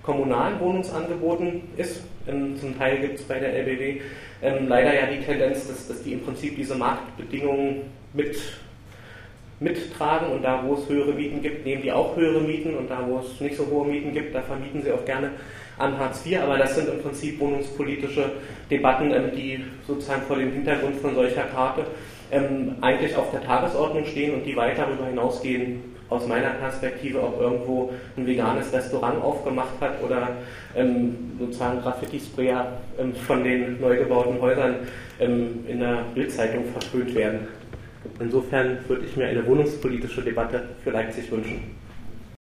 kommunalen 0.04 0.60
Wohnungsangeboten 0.60 1.62
ist. 1.78 2.04
Ähm, 2.28 2.60
zum 2.60 2.78
Teil 2.78 3.00
gibt 3.00 3.20
es 3.20 3.24
bei 3.24 3.40
der 3.40 3.54
LBW 3.54 4.02
ähm, 4.42 4.68
leider 4.68 4.94
ja 4.94 5.06
die 5.06 5.24
Tendenz, 5.24 5.68
dass, 5.68 5.88
dass 5.88 6.04
die 6.04 6.14
im 6.14 6.22
Prinzip 6.22 6.56
diese 6.56 6.76
Marktbedingungen 6.76 7.84
mit 8.14 8.38
mittragen 9.60 10.32
und 10.32 10.44
da, 10.44 10.64
wo 10.66 10.74
es 10.74 10.90
höhere 10.90 11.14
Mieten 11.14 11.42
gibt, 11.42 11.66
nehmen 11.66 11.84
die 11.84 11.92
auch 11.92 12.16
höhere 12.16 12.42
Mieten 12.42 12.76
und 12.76 12.90
da, 12.90 13.06
wo 13.08 13.20
es 13.20 13.40
nicht 13.40 13.56
so 13.56 13.68
hohe 13.68 13.88
Mieten 13.88 14.12
gibt, 14.12 14.34
da 14.34 14.42
vermieten 14.42 14.82
sie 14.82 14.92
auch 14.92 15.06
gerne 15.06 15.30
an 15.78 15.98
Hartz 15.98 16.26
IV. 16.26 16.40
Aber 16.42 16.58
das 16.58 16.76
sind 16.76 16.90
im 16.90 17.02
Prinzip 17.02 17.40
wohnungspolitische 17.40 18.32
Debatten, 18.70 19.12
ähm, 19.12 19.32
die 19.36 19.64
sozusagen 19.88 20.24
vor 20.24 20.38
dem 20.38 20.52
Hintergrund 20.52 20.98
von 20.98 21.16
solcher 21.16 21.44
Karte 21.44 21.86
ähm, 22.32 22.76
eigentlich 22.82 23.16
auf 23.16 23.32
der 23.32 23.44
Tagesordnung 23.44 24.06
stehen 24.06 24.34
und 24.34 24.46
die 24.46 24.56
weit 24.56 24.78
darüber 24.78 25.06
hinausgehen, 25.06 25.92
aus 26.10 26.28
meiner 26.28 26.50
Perspektive, 26.50 27.24
ob 27.24 27.40
irgendwo 27.40 27.94
ein 28.18 28.28
veganes 28.28 28.74
Restaurant 28.74 29.24
aufgemacht 29.24 29.80
hat 29.80 30.04
oder 30.04 30.28
ähm, 30.76 31.32
sozusagen 31.40 31.82
Graffiti-Sprayer 31.82 32.80
von 33.26 33.44
den 33.46 33.80
neu 33.80 33.96
gebauten 33.96 34.42
Häusern 34.42 34.76
in 35.20 35.80
der 35.80 36.04
Bildzeitung 36.14 36.66
verspült 36.74 37.16
werden. 37.16 37.48
Insofern 38.20 38.80
würde 38.88 39.06
ich 39.06 39.16
mir 39.16 39.28
eine 39.28 39.46
wohnungspolitische 39.46 40.22
Debatte 40.22 40.64
für 40.84 40.92
Leipzig 40.92 41.32
wünschen. 41.32 41.76